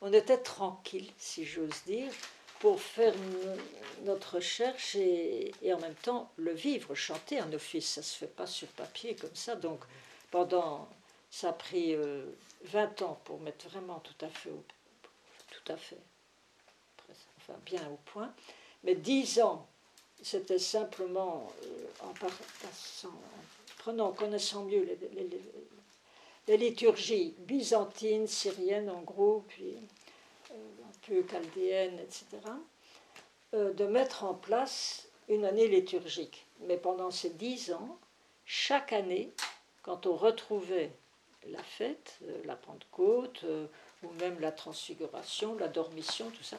on 0.00 0.12
était 0.12 0.38
tranquille, 0.38 1.12
si 1.18 1.44
j'ose 1.44 1.84
dire, 1.86 2.10
pour 2.60 2.80
faire 2.80 3.14
notre 4.04 4.36
recherche 4.36 4.96
et, 4.96 5.52
en 5.72 5.78
même 5.78 5.94
temps 5.94 6.32
le 6.36 6.52
vivre, 6.52 6.94
chanter 6.94 7.38
un 7.38 7.52
office. 7.52 7.94
Ça 7.94 8.00
ne 8.00 8.04
se 8.04 8.16
fait 8.16 8.34
pas 8.34 8.46
sur 8.46 8.66
papier 8.68 9.14
comme 9.14 9.34
ça. 9.34 9.54
Donc 9.54 9.80
pendant, 10.30 10.88
ça 11.30 11.50
a 11.50 11.52
pris 11.52 11.94
20 11.94 12.00
euh, 12.00 13.04
ans 13.04 13.20
pour 13.24 13.38
mettre 13.40 13.68
vraiment 13.68 14.00
tout 14.00 14.24
à 14.24 14.28
fait, 14.28 14.50
tout 15.50 15.72
à 15.72 15.76
fait, 15.76 15.98
enfin 17.38 17.58
bien 17.64 17.86
au 17.88 17.98
point. 18.06 18.32
Mais 18.84 18.94
10 18.94 19.40
ans, 19.40 19.68
c'était 20.22 20.58
simplement 20.58 21.50
euh, 21.64 21.86
en, 22.00 22.12
prenant, 23.78 24.06
en 24.06 24.12
connaissant 24.12 24.64
mieux 24.64 24.82
les, 24.82 25.28
les 26.46 26.56
liturgies 26.56 27.34
byzantines, 27.38 28.26
syriennes 28.26 28.90
en 28.90 29.02
gros, 29.02 29.44
puis 29.48 29.76
peu 31.08 31.24
chaldéenne, 31.28 31.98
etc., 31.98 32.26
euh, 33.54 33.72
de 33.72 33.86
mettre 33.86 34.24
en 34.24 34.34
place 34.34 35.08
une 35.28 35.44
année 35.44 35.68
liturgique. 35.68 36.46
Mais 36.60 36.76
pendant 36.76 37.10
ces 37.10 37.30
dix 37.30 37.72
ans, 37.72 37.98
chaque 38.44 38.92
année, 38.92 39.32
quand 39.82 40.06
on 40.06 40.14
retrouvait 40.14 40.92
la 41.46 41.62
fête, 41.62 42.18
euh, 42.24 42.42
la 42.44 42.56
Pentecôte, 42.56 43.40
euh, 43.44 43.66
ou 44.02 44.10
même 44.20 44.38
la 44.40 44.52
transfiguration, 44.52 45.56
la 45.56 45.68
dormition, 45.68 46.30
tout 46.30 46.42
ça, 46.42 46.58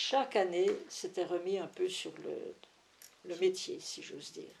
chaque 0.00 0.36
année, 0.36 0.70
c'était 0.88 1.24
remis 1.24 1.58
un 1.58 1.66
peu 1.66 1.88
sur 1.88 2.12
le, 2.24 2.54
le 3.28 3.36
métier, 3.40 3.80
si 3.80 4.00
j'ose 4.00 4.30
dire, 4.30 4.54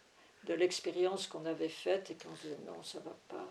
de 0.44 0.54
l'expérience 0.54 1.28
qu'on 1.28 1.46
avait 1.46 1.68
faite 1.68 2.10
et 2.10 2.14
qu'on 2.14 2.34
disait 2.42 2.58
non, 2.66 2.82
ça 2.82 2.98
ne 2.98 3.04
va 3.04 3.16
pas, 3.28 3.46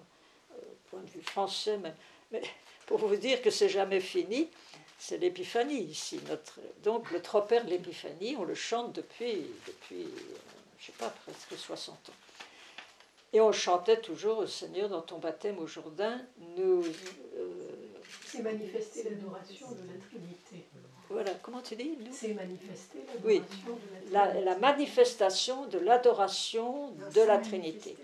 point 0.90 1.00
de 1.00 1.10
vue 1.10 1.22
français, 1.22 1.78
mais, 1.78 1.94
mais 2.32 2.42
pour 2.88 2.98
vous 2.98 3.16
dire 3.16 3.42
que 3.42 3.50
c'est 3.50 3.70
jamais 3.70 4.02
fini, 4.02 4.50
c'est 5.00 5.18
l'épiphanie 5.18 5.84
ici. 5.84 6.20
Notre, 6.28 6.60
donc 6.84 7.10
le 7.10 7.22
tropère 7.22 7.64
de 7.64 7.70
l'épiphanie, 7.70 8.36
on 8.38 8.44
le 8.44 8.56
chante 8.56 8.94
depuis, 8.94 9.46
depuis 9.66 10.08
je 10.80 10.88
sais 10.88 10.92
pas, 10.92 11.10
presque 11.26 11.58
60 11.58 12.10
ans. 12.10 12.14
Et 13.32 13.40
on 13.40 13.54
chantait 13.54 14.02
toujours 14.02 14.40
au 14.40 14.48
Seigneur 14.48 14.90
dans 14.90 15.02
ton 15.02 15.20
baptême 15.20 15.58
au 15.60 15.68
Jourdain, 15.68 16.22
nous. 16.58 16.84
Euh, 17.38 17.78
c'est 18.26 18.42
manifester 18.42 19.04
l'adoration 19.04 19.72
de 19.72 19.88
la 19.88 19.98
Trinité. 20.06 20.66
Voilà, 21.10 21.32
comment 21.42 21.62
tu 21.62 21.76
dis 21.76 21.98
C'est 22.12 22.34
manifester 22.34 23.00
l'adoration 23.08 23.24
oui, 23.26 23.42
de 23.42 24.12
la 24.12 24.28
Trinité. 24.28 24.36
La, 24.42 24.42
la 24.42 24.58
manifestation 24.58 25.66
de 25.68 25.80
l'adoration 25.80 26.92
de 27.14 27.22
la 27.22 27.38
Trinité 27.38 27.98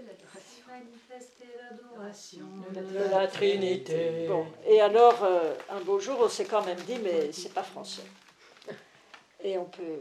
de 2.12 3.12
la 3.12 3.28
Trinité. 3.28 4.28
Bon, 4.28 4.46
et 4.68 4.82
alors, 4.82 5.24
euh, 5.24 5.54
un 5.70 5.80
beau 5.82 6.00
jour, 6.00 6.18
on 6.22 6.30
s'est 6.30 6.46
quand 6.46 6.66
même 6.66 6.80
dit, 6.82 7.00
mais 7.04 7.32
c'est 7.32 7.54
pas 7.54 7.63
français. 7.63 8.04
Et 9.44 9.58
on 9.58 9.66
peut 9.66 10.00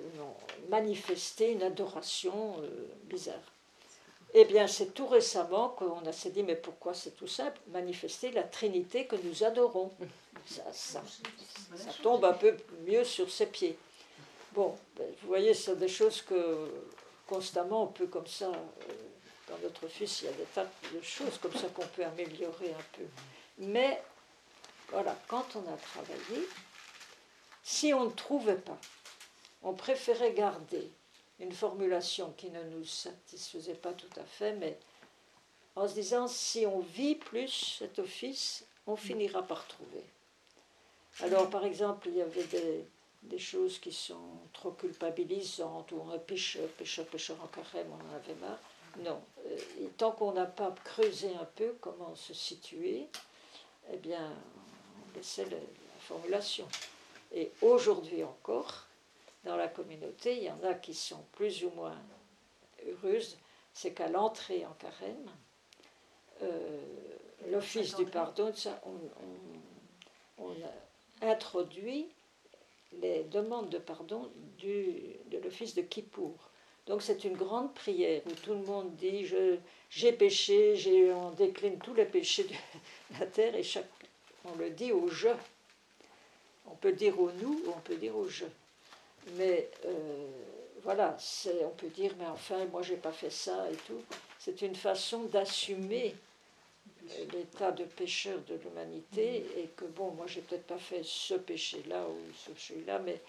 manifester 0.71 1.53
une 1.53 1.63
adoration 1.63 2.57
euh, 2.63 2.87
bizarre. 3.05 3.52
Eh 4.35 4.45
bien, 4.47 4.67
c'est 4.67 4.95
tout 4.95 5.07
récemment 5.07 5.71
qu'on 5.71 6.11
s'est 6.13 6.31
dit, 6.31 6.43
mais 6.43 6.57
pourquoi 6.57 6.95
c'est 6.95 7.17
tout 7.17 7.27
simple? 7.27 7.59
Manifester 7.69 8.31
la 8.31 8.45
Trinité 8.45 9.07
que 9.07 9.17
nous 9.17 9.45
adorons. 9.45 9.91
Ça, 10.47 10.63
ça, 10.73 11.03
tombe 12.03 12.25
un 12.25 12.33
peu 12.33 12.57
mieux 12.87 13.05
sur 13.05 13.31
ses 13.31 13.47
pieds. 13.47 13.79
Bon, 14.53 14.77
ben, 14.97 15.07
vous 15.21 15.29
voyez, 15.29 15.55
ce 15.55 15.73
sont 15.73 15.79
des 15.79 15.89
choses 15.89 16.23
que 16.23 16.69
constamment 17.27 17.85
on 17.85 17.87
peut 17.89 18.07
comme 18.07 18.27
ça. 18.27 18.47
Euh, 18.49 18.93
dans 19.49 19.59
notre 19.59 19.87
fils, 19.89 20.23
il 20.23 20.25
y 20.27 20.29
a 20.29 20.33
des 20.33 20.45
tas 20.45 20.67
de 20.95 21.01
choses 21.03 21.39
comme 21.39 21.53
ça 21.53 21.69
qu'on 21.69 21.87
peut 21.89 22.05
améliorer 22.05 22.71
un 22.71 22.97
peu. 22.97 23.05
Mais 23.59 24.03
voilà, 24.89 25.17
quand 25.29 25.57
on 25.57 25.73
a 25.73 25.77
travaillé, 25.77 26.49
si 27.63 27.93
on 27.93 28.07
ne 28.07 28.11
trouvait 28.11 28.57
pas, 28.57 28.79
on 29.63 29.75
préférait 29.75 30.33
garder 30.33 30.91
une 31.43 31.53
formulation 31.53 32.33
qui 32.37 32.51
ne 32.51 32.63
nous 32.71 32.85
satisfaisait 32.85 33.75
pas 33.75 33.93
tout 33.93 34.21
à 34.21 34.25
fait, 34.25 34.55
mais 34.55 34.79
en 35.75 35.89
se 35.89 35.95
disant 35.95 36.29
si 36.29 36.67
on 36.67 36.81
vit 36.81 37.17
plus 37.17 37.77
cet 37.79 37.99
office, 37.99 38.65
on 38.87 38.97
finira 38.97 39.43
par 39.43 39.67
trouver. 39.67 40.05
Alors, 41.21 41.51
par 41.51 41.65
exemple, 41.65 42.09
il 42.09 42.17
y 42.17 42.23
avait 42.23 42.87
des, 43.23 43.39
choses 43.39 43.79
qui 43.79 43.93
sont 43.93 44.39
trop 44.53 44.73
culpabilisantes, 44.73 45.93
ou 45.93 46.03
un 46.13 46.19
pécheur, 46.19 46.69
pécheur, 46.71 47.07
pécheur 47.07 47.37
en 47.43 47.49
carême, 47.49 47.89
on 47.91 48.13
en 48.13 48.17
avait 48.17 48.35
marre. 48.35 48.59
Non. 48.99 49.21
Euh, 49.47 49.89
tant 49.97 50.13
qu'on 50.13 50.33
n'a 50.33 50.47
pas 50.47 50.75
creusé 50.85 51.31
un 51.41 51.45
peu 51.57 51.75
comment 51.81 52.15
se 52.15 52.35
situer, 52.35 53.09
eh 53.93 53.97
bien, 53.97 54.31
on 54.31 55.17
laissait 55.17 55.47
la, 55.47 55.57
formulation. 56.01 56.67
Et 57.33 57.53
aujourd'hui 57.63 58.25
encore, 58.25 58.87
dans 59.45 59.57
la 59.57 59.69
communauté, 59.69 60.37
il 60.37 60.45
y 60.45 60.51
en 60.51 60.63
a 60.63 60.75
qui 60.75 60.95
sont 60.95 61.25
plus 61.33 61.65
ou 61.65 61.71
moins 61.71 61.99
heureuses, 62.87 63.39
c'est 63.73 63.93
qu'à 63.93 64.09
l'entrée 64.09 64.65
en 64.67 64.75
carême, 64.75 65.31
euh, 66.43 66.81
l'office 67.51 67.97
du 67.97 68.05
pardon, 68.05 68.53
on, 70.39 70.55
introduit 71.21 72.09
les 73.01 73.23
demandes 73.25 73.71
de 73.71 73.79
pardon 73.79 74.31
du, 74.59 75.17
de 75.27 75.39
l'office 75.39 75.75
de 75.75 75.83
Kippour. 75.83 76.35
Donc 76.87 77.01
c'est 77.01 77.23
une 77.23 77.37
grande 77.37 77.73
prière 77.75 78.23
où 78.27 78.33
tout 78.33 78.55
le 78.55 78.65
monde 78.65 78.97
dit 78.97 79.25
j'ai 79.89 80.13
péché, 80.13 80.75
j'ai, 80.75 81.13
on 81.13 81.31
décline 81.31 81.79
tous 81.79 81.95
les 81.95 82.07
péchés 82.07 82.45
de 82.45 82.55
la 83.21 83.27
terre 83.27 83.55
et 83.55 83.63
chaque, 83.63 83.89
on 84.45 84.57
le 84.57 84.71
dit 84.71 84.91
au 84.91 85.09
je. 85.09 85.29
On 86.67 86.75
peut 86.75 86.93
dire 86.93 87.21
au 87.21 87.31
nous 87.33 87.63
ou 87.67 87.73
on 87.77 87.81
peut 87.81 87.97
dire 87.97 88.17
au 88.17 88.27
je. 88.27 88.47
Mais 89.37 89.71
euh, 89.85 90.27
voilà, 90.83 91.17
on 91.65 91.71
peut 91.71 91.89
dire 91.89 92.13
mais 92.19 92.27
enfin 92.27 92.65
moi 92.67 92.83
j'ai 92.83 92.97
pas 92.97 93.13
fait 93.13 93.31
ça 93.31 93.71
et 93.71 93.77
tout. 93.87 94.03
C'est 94.39 94.63
une 94.63 94.75
façon 94.75 95.23
d'assumer 95.25 96.15
euh, 97.11 97.25
l'état 97.33 97.71
de 97.71 97.85
pécheur 97.85 98.41
de 98.49 98.55
l'humanité 98.55 99.47
et 99.57 99.69
que 99.77 99.85
bon 99.85 100.11
moi 100.13 100.27
j'ai 100.27 100.41
peut-être 100.41 100.67
pas 100.67 100.79
fait 100.79 101.03
ce 101.05 101.35
péché-là 101.35 102.05
ou 102.09 102.19
ce 102.37 102.51
péché-là 102.51 102.99
mais 102.99 103.21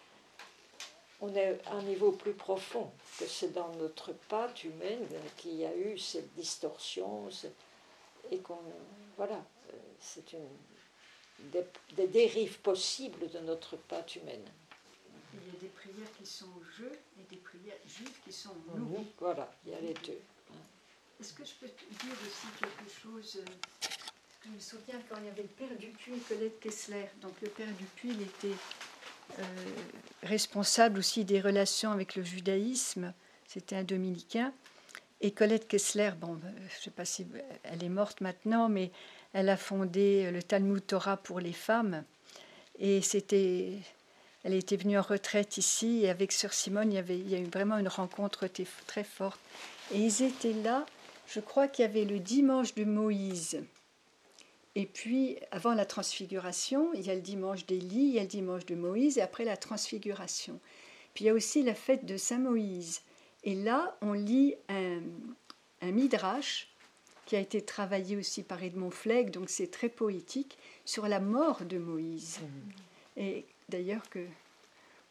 on 1.23 1.34
est 1.36 1.58
à 1.67 1.75
un 1.75 1.82
niveau 1.84 2.12
plus 2.12 2.34
profond, 2.34 2.91
que 3.17 3.25
c'est 3.25 3.53
dans 3.53 3.73
notre 3.75 4.12
patte 4.27 4.65
humaine 4.65 5.08
qu'il 5.38 5.56
y 5.56 5.65
a 5.65 5.73
eu 5.73 5.97
cette 5.97 6.34
distorsion, 6.36 7.29
et 8.29 8.39
qu'on. 8.39 8.58
Voilà, 9.15 9.36
euh, 9.36 9.77
c'est 9.99 10.34
une, 10.34 10.47
des, 11.51 11.63
des, 11.93 12.08
dérives 12.08 12.60
possibles 12.60 13.29
de 13.29 13.39
notre 13.39 13.77
patte 13.77 14.17
humaine. 14.17 14.43
Il 15.33 15.53
y 15.53 15.57
a 15.57 15.59
des 15.59 15.67
prières 15.67 16.11
qui 16.17 16.25
sont 16.25 16.51
je 16.77 16.85
et 16.85 17.25
des 17.29 17.37
prières 17.37 17.75
juives 17.87 18.17
qui 18.23 18.31
sont 18.31 18.55
nous. 18.75 19.07
Voilà, 19.19 19.51
il 19.65 19.71
y 19.71 19.75
a 19.75 19.79
les 19.81 19.93
deux. 19.93 20.19
Est-ce 21.19 21.33
que 21.33 21.45
je 21.45 21.53
peux 21.59 21.67
te 21.67 22.05
dire 22.05 22.15
aussi 22.25 22.47
quelque 22.59 22.91
chose 23.01 23.39
euh, 23.39 23.87
Je 24.43 24.49
me 24.49 24.59
souviens 24.59 24.99
quand 25.09 25.15
il 25.19 25.25
y 25.25 25.29
avait 25.29 25.43
le 25.43 25.47
père 25.47 25.69
Dupuis 25.79 26.13
et 26.15 26.19
Colette 26.19 26.59
Kessler. 26.59 27.05
Donc 27.21 27.33
le 27.41 27.47
père 27.49 27.67
Dupuis, 27.77 28.09
il 28.11 28.21
était 28.23 28.57
euh, 29.39 29.43
responsable 30.23 30.99
aussi 30.99 31.23
des 31.23 31.39
relations 31.39 31.91
avec 31.91 32.15
le 32.15 32.23
judaïsme. 32.23 33.13
C'était 33.47 33.77
un 33.77 33.83
dominicain. 33.83 34.53
Et 35.21 35.31
Colette 35.31 35.67
Kessler, 35.67 36.11
bon, 36.19 36.33
euh, 36.43 36.51
je 36.69 36.77
ne 36.77 36.81
sais 36.81 36.91
pas 36.91 37.05
si 37.05 37.25
elle 37.63 37.83
est 37.83 37.89
morte 37.89 38.19
maintenant, 38.19 38.67
mais 38.67 38.91
elle 39.31 39.47
a 39.49 39.57
fondé 39.57 40.29
le 40.29 40.43
Talmud 40.43 40.85
Torah 40.85 41.17
pour 41.17 41.39
les 41.39 41.53
femmes. 41.53 42.03
Et 42.79 43.01
c'était, 43.01 43.79
elle 44.43 44.53
était 44.53 44.75
venue 44.75 44.97
en 44.97 45.01
retraite 45.01 45.58
ici. 45.58 46.01
Et 46.03 46.10
avec 46.10 46.32
Sœur 46.32 46.53
Simone, 46.53 46.91
il 46.91 46.95
y, 46.95 46.99
avait, 46.99 47.17
il 47.17 47.29
y 47.29 47.36
a 47.36 47.39
eu 47.39 47.45
vraiment 47.45 47.77
une 47.77 47.88
rencontre 47.88 48.47
très 48.88 49.03
forte. 49.03 49.39
Et 49.91 49.99
ils 49.99 50.23
étaient 50.23 50.53
là. 50.53 50.86
Je 51.27 51.39
crois 51.39 51.67
qu'il 51.67 51.84
y 51.84 51.88
avait 51.88 52.06
le 52.06 52.19
dimanche 52.19 52.75
de 52.75 52.84
Moïse. 52.84 53.63
Et 54.75 54.86
puis, 54.86 55.38
avant 55.51 55.73
la 55.73 55.86
transfiguration, 55.86 56.93
il 56.93 57.01
y 57.01 57.12
a 57.12 57.15
le 57.15 57.21
dimanche 57.21 57.65
d'Élie, 57.65 58.08
il 58.08 58.13
y 58.13 58.19
a 58.19 58.23
le 58.23 58.27
dimanche 58.27 58.65
de 58.65 58.75
Moïse, 58.75 59.17
et 59.17 59.21
après 59.21 59.45
la 59.45 59.56
transfiguration. 59.56 60.60
Puis 61.13 61.25
il 61.25 61.27
y 61.27 61.29
a 61.29 61.34
aussi 61.34 61.62
la 61.62 61.75
fête 61.75 62.06
de 62.06 62.17
Saint 62.17 62.39
Moïse. 62.39 63.01
Et 63.43 63.56
là, 63.56 63.95
on 64.01 64.13
lit 64.13 64.56
un, 64.69 65.01
un 65.82 65.91
midrash 65.91 66.69
qui 67.25 67.36
a 67.36 67.39
été 67.39 67.62
travaillé 67.62 68.17
aussi 68.17 68.41
par 68.41 68.63
Edmond 68.63 68.91
Flegg, 68.91 69.29
donc 69.29 69.49
c'est 69.49 69.71
très 69.71 69.89
poétique, 69.89 70.58
sur 70.86 71.08
la 71.08 71.19
mort 71.19 71.63
de 71.65 71.77
Moïse. 71.77 72.39
Mmh. 72.41 73.21
Et 73.21 73.45
d'ailleurs 73.73 74.07
que 74.09 74.25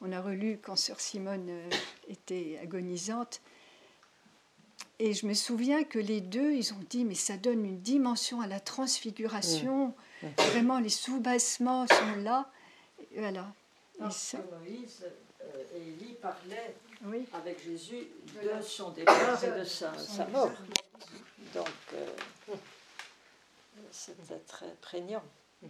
on 0.01 0.13
a 0.13 0.21
relu 0.21 0.59
quand 0.63 0.77
Sœur 0.77 1.01
Simone 1.01 1.49
euh, 1.49 1.71
était 2.09 2.59
agonisante, 2.63 3.41
et 4.99 5.15
je 5.15 5.27
me 5.27 5.35
souviens 5.35 5.83
que 5.85 5.99
les 5.99 6.21
deux, 6.21 6.53
ils 6.53 6.73
ont 6.73 6.85
dit, 6.89 7.05
mais 7.05 7.15
ça 7.15 7.37
donne 7.37 7.65
une 7.65 7.81
dimension 7.81 8.41
à 8.41 8.47
la 8.47 8.61
transfiguration. 8.61 9.89
Mmh. 9.89 10.27
Mmh. 10.27 10.29
Vraiment, 10.51 10.79
les 10.79 10.89
sous-bassements 10.89 11.87
sont 11.89 12.17
là. 12.23 12.51
Et 13.13 13.19
voilà. 13.19 13.53
Parce 13.99 14.37
que 14.37 14.65
Moïse 14.65 15.05
euh, 15.43 15.65
et 15.77 15.89
Élie 15.89 16.15
parlaient 16.21 16.77
oui. 17.05 17.27
avec 17.33 17.63
Jésus 17.65 18.07
de 18.43 18.63
son 18.63 18.91
départ 18.91 19.43
et 19.43 19.59
de 19.59 19.65
sa, 19.65 19.97
sa 19.99 20.27
mort. 20.27 20.53
Donc, 21.55 21.69
euh, 21.95 22.07
c'était 23.91 24.39
très 24.47 24.71
prégnant. 24.81 25.23
Mmh. 25.63 25.67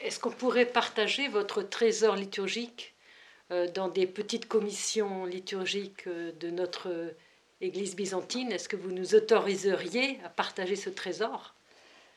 Est-ce 0.00 0.18
qu'on 0.18 0.30
pourrait 0.30 0.66
partager 0.66 1.28
votre 1.28 1.62
trésor 1.62 2.16
liturgique 2.16 2.94
euh, 3.50 3.68
dans 3.70 3.88
des 3.88 4.06
petites 4.06 4.48
commissions 4.48 5.24
liturgiques 5.24 6.06
euh, 6.06 6.32
de 6.40 6.50
notre 6.50 7.14
Église 7.60 7.96
byzantine? 7.96 8.52
Est-ce 8.52 8.68
que 8.68 8.76
vous 8.76 8.92
nous 8.92 9.14
autoriseriez 9.14 10.18
à 10.24 10.28
partager 10.28 10.76
ce 10.76 10.90
trésor? 10.90 11.54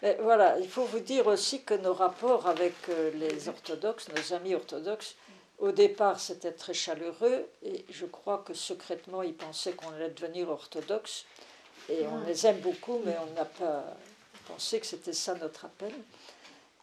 Mais 0.02 0.18
Voilà, 0.22 0.60
il 0.60 0.70
faut 0.70 0.86
vous 0.86 1.00
dire 1.00 1.28
aussi 1.28 1.64
que 1.64 1.74
nos 1.74 1.94
rapports 1.94 2.48
avec 2.48 2.74
euh, 2.90 3.12
les 3.16 3.48
orthodoxes, 3.48 4.10
nos 4.10 4.34
amis 4.34 4.56
orthodoxes, 4.56 5.16
au 5.60 5.72
départ 5.72 6.20
c'était 6.20 6.52
très 6.52 6.74
chaleureux 6.74 7.48
et 7.64 7.86
je 7.90 8.06
crois 8.06 8.44
que 8.46 8.54
secrètement 8.54 9.24
ils 9.24 9.34
pensaient 9.34 9.74
qu'on 9.74 9.92
allait 9.94 10.10
devenir 10.10 10.50
orthodoxe 10.50 11.26
et 11.90 12.06
on 12.08 12.26
les 12.26 12.46
aime 12.46 12.60
beaucoup 12.60 13.00
mais 13.06 13.16
on 13.22 13.34
n'a 13.34 13.46
pas 13.46 13.86
pensé 14.48 14.80
que 14.80 14.86
c'était 14.86 15.14
ça 15.14 15.36
notre 15.36 15.66
appel. 15.66 15.94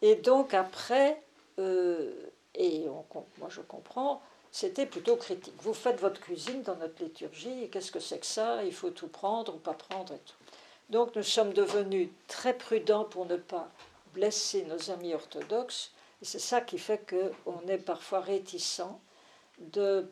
Et 0.01 0.15
donc 0.15 0.53
après, 0.53 1.21
et 1.57 2.85
on, 2.89 3.05
moi 3.37 3.49
je 3.49 3.61
comprends, 3.61 4.21
c'était 4.51 4.85
plutôt 4.85 5.15
critique. 5.15 5.53
Vous 5.61 5.73
faites 5.73 5.99
votre 5.99 6.19
cuisine 6.19 6.61
dans 6.63 6.75
notre 6.75 7.01
liturgie, 7.03 7.63
et 7.63 7.69
qu'est-ce 7.69 7.91
que 7.91 7.99
c'est 7.99 8.19
que 8.19 8.25
ça? 8.25 8.63
Il 8.63 8.73
faut 8.73 8.89
tout 8.89 9.07
prendre 9.07 9.55
ou 9.55 9.57
pas 9.57 9.73
prendre 9.73 10.13
et 10.13 10.19
tout. 10.19 10.35
Donc 10.89 11.15
nous 11.15 11.23
sommes 11.23 11.53
devenus 11.53 12.09
très 12.27 12.57
prudents 12.57 13.05
pour 13.05 13.25
ne 13.25 13.37
pas 13.37 13.69
blesser 14.13 14.65
nos 14.65 14.91
amis 14.91 15.13
orthodoxes, 15.13 15.91
et 16.21 16.25
c'est 16.25 16.39
ça 16.39 16.61
qui 16.61 16.77
fait 16.77 17.09
qu'on 17.09 17.67
est 17.67 17.77
parfois 17.77 18.19
réticent 18.19 18.81
de, 19.59 20.05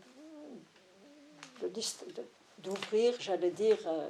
d'ouvrir, 2.60 3.14
j'allais 3.20 3.52
dire. 3.52 3.78
Euh, 3.88 4.08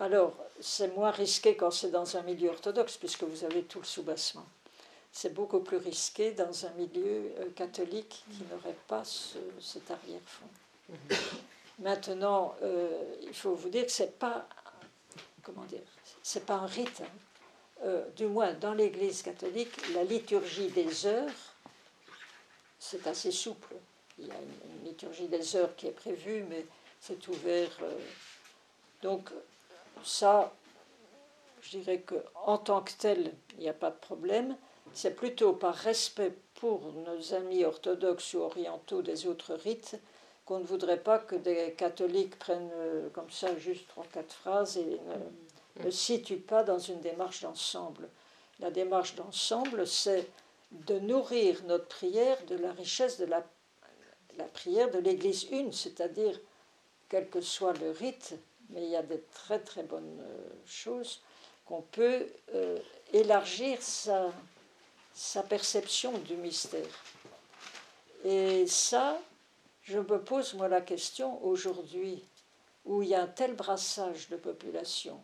alors, 0.00 0.32
c'est 0.60 0.94
moins 0.94 1.10
risqué 1.10 1.56
quand 1.56 1.72
c'est 1.72 1.90
dans 1.90 2.16
un 2.16 2.22
milieu 2.22 2.50
orthodoxe, 2.50 2.96
puisque 2.96 3.24
vous 3.24 3.42
avez 3.44 3.64
tout 3.64 3.80
le 3.80 3.84
soubassement 3.84 4.46
c'est 5.20 5.34
beaucoup 5.34 5.58
plus 5.58 5.78
risqué 5.78 6.30
dans 6.30 6.64
un 6.64 6.70
milieu 6.74 7.32
euh, 7.40 7.50
catholique 7.56 8.24
qui 8.30 8.44
n'aurait 8.52 8.76
pas 8.86 9.02
cet 9.04 9.90
arrière-fond. 9.90 10.46
Mhm. 10.88 10.96
Maintenant, 11.80 12.54
euh, 12.62 13.16
il 13.22 13.34
faut 13.34 13.56
vous 13.56 13.68
dire 13.68 13.86
que 13.86 13.90
c'est 13.90 14.16
pas, 14.16 14.48
comment 15.42 15.64
dire, 15.64 15.82
c'est 16.22 16.46
pas 16.46 16.54
un 16.54 16.66
rite. 16.66 17.00
Hein. 17.00 17.08
Euh, 17.82 18.08
du 18.10 18.26
moins, 18.26 18.54
dans 18.54 18.74
l'Église 18.74 19.22
catholique, 19.22 19.92
la 19.92 20.04
liturgie 20.04 20.68
des 20.68 21.04
heures, 21.04 21.34
c'est 22.78 23.04
assez 23.08 23.32
souple. 23.32 23.74
Il 24.20 24.28
y 24.28 24.30
a 24.30 24.34
une, 24.36 24.84
liturgie 24.84 25.26
des 25.26 25.56
heures 25.56 25.74
qui 25.74 25.88
est 25.88 25.98
prévue, 26.04 26.44
mais 26.48 26.64
c'est 27.00 27.26
ouvert. 27.26 27.76
donc, 29.02 29.30
ça, 30.04 30.54
je 31.60 31.78
dirais 31.78 32.02
qu'en 32.02 32.58
tant 32.58 32.82
que 32.82 32.92
tel, 32.92 33.34
il 33.54 33.62
n'y 33.62 33.68
a 33.68 33.74
pas 33.74 33.90
de 33.90 33.96
problème 33.96 34.56
c'est 34.94 35.14
plutôt 35.14 35.52
par 35.52 35.74
respect 35.74 36.32
pour 36.54 36.80
nos 36.92 37.34
amis 37.34 37.64
orthodoxes 37.64 38.34
ou 38.34 38.38
orientaux 38.40 39.02
des 39.02 39.26
autres 39.26 39.54
rites 39.54 39.96
qu'on 40.44 40.60
ne 40.60 40.64
voudrait 40.64 41.00
pas 41.00 41.18
que 41.18 41.36
des 41.36 41.72
catholiques 41.72 42.38
prennent 42.38 42.70
euh, 42.74 43.10
comme 43.10 43.30
ça 43.30 43.56
juste 43.58 43.86
trois, 43.88 44.06
quatre 44.10 44.32
phrases 44.32 44.78
et 44.78 44.98
ne, 45.78 45.84
ne 45.84 45.90
situent 45.90 46.38
pas 46.38 46.64
dans 46.64 46.78
une 46.78 47.00
démarche 47.00 47.42
d'ensemble. 47.42 48.08
La 48.58 48.70
démarche 48.70 49.14
d'ensemble, 49.14 49.86
c'est 49.86 50.26
de 50.72 50.98
nourrir 50.98 51.62
notre 51.64 51.86
prière 51.86 52.38
de 52.46 52.56
la 52.56 52.72
richesse 52.72 53.18
de 53.18 53.26
la, 53.26 53.46
la 54.38 54.44
prière 54.44 54.90
de 54.90 54.98
l'Église 54.98 55.44
une, 55.50 55.72
c'est-à-dire, 55.72 56.38
quel 57.08 57.28
que 57.28 57.40
soit 57.40 57.74
le 57.74 57.90
rite, 57.90 58.34
mais 58.70 58.82
il 58.84 58.90
y 58.90 58.96
a 58.96 59.02
des 59.02 59.22
très 59.34 59.58
très 59.58 59.82
bonnes 59.82 60.20
euh, 60.20 60.38
choses, 60.66 61.22
qu'on 61.66 61.82
peut 61.82 62.26
euh, 62.54 62.78
élargir 63.12 63.82
sa, 63.82 64.30
sa 65.18 65.42
perception 65.42 66.16
du 66.18 66.36
mystère. 66.36 66.86
Et 68.24 68.68
ça, 68.68 69.20
je 69.82 69.98
me 69.98 70.22
pose 70.22 70.54
moi 70.54 70.68
la 70.68 70.80
question 70.80 71.44
aujourd'hui, 71.44 72.24
où 72.84 73.02
il 73.02 73.08
y 73.08 73.16
a 73.16 73.22
un 73.22 73.26
tel 73.26 73.56
brassage 73.56 74.28
de 74.28 74.36
population, 74.36 75.20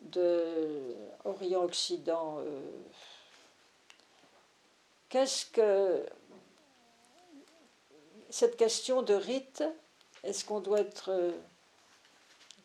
de 0.00 0.96
Orient-Occident, 1.24 2.40
euh, 2.40 2.60
qu'est-ce 5.08 5.46
que 5.46 6.04
cette 8.28 8.56
question 8.56 9.02
de 9.02 9.14
rite, 9.14 9.62
est-ce 10.24 10.44
qu'on 10.44 10.58
doit 10.58 10.80
être 10.80 11.12
euh, 11.12 11.30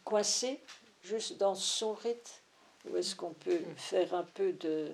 coincé 0.03 0.60
juste 1.03 1.38
dans 1.38 1.53
son 1.53 1.93
rite, 1.93 2.41
ou 2.89 2.97
est-ce 2.97 3.16
qu'on 3.16 3.34
peut 3.34 3.62
faire 3.76 4.16
un 4.16 4.24
peu 4.24 4.53
de 4.53 4.91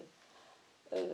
euh, 0.91 1.13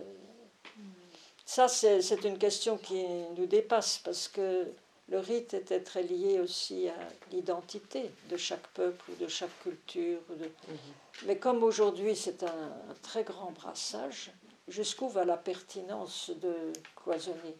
ça, 1.50 1.68
c'est 1.68 2.24
une 2.26 2.38
question 2.38 2.78
qui 2.78 3.04
nous 3.36 3.48
dépasse 3.48 3.98
parce 4.04 4.28
que 4.28 4.68
le 5.08 5.18
rite 5.18 5.56
était 5.56 5.80
très 5.80 6.04
lié 6.04 6.40
aussi 6.40 6.88
à 6.88 7.08
l'identité 7.32 8.12
de 8.30 8.38
chaque 8.38 8.68
peuple 8.68 9.04
ou 9.10 9.16
de 9.16 9.28
chaque 9.28 9.60
culture. 9.64 10.20
Mhm. 10.30 10.78
Mais 11.26 11.40
comme 11.40 11.64
aujourd'hui 11.64 12.16
c'est 12.16 12.44
un, 12.44 12.72
très 13.02 13.24
grand 13.24 13.50
brassage, 13.50 14.32
jusqu'où 14.68 15.10
va 15.10 15.26
la 15.26 15.38
pertinence 15.38 16.30
de 16.30 16.72
cloisonner? 16.96 17.56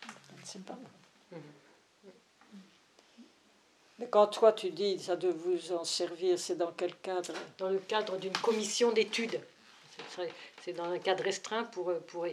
Je 0.00 0.40
ne 0.40 0.46
sais 0.46 0.58
pas. 0.60 0.78
Mhm. 1.30 1.40
Mais 3.98 4.08
quand 4.08 4.28
toi 4.28 4.54
tu 4.54 4.70
dis 4.70 4.98
ça 4.98 5.14
de 5.14 5.28
vous 5.28 5.72
en 5.72 5.84
servir, 5.84 6.38
c'est 6.38 6.56
dans 6.56 6.72
quel 6.72 6.94
cadre? 6.96 7.34
Dans 7.58 7.68
le 7.68 7.80
cadre 7.80 8.16
d'une 8.16 8.38
commission 8.38 8.92
d'études. 8.92 9.38
C'est 10.64 10.72
dans 10.72 10.84
un 10.84 10.98
cadre 10.98 11.22
restreint 11.22 11.64
pour, 11.64 11.92
pour, 12.06 12.26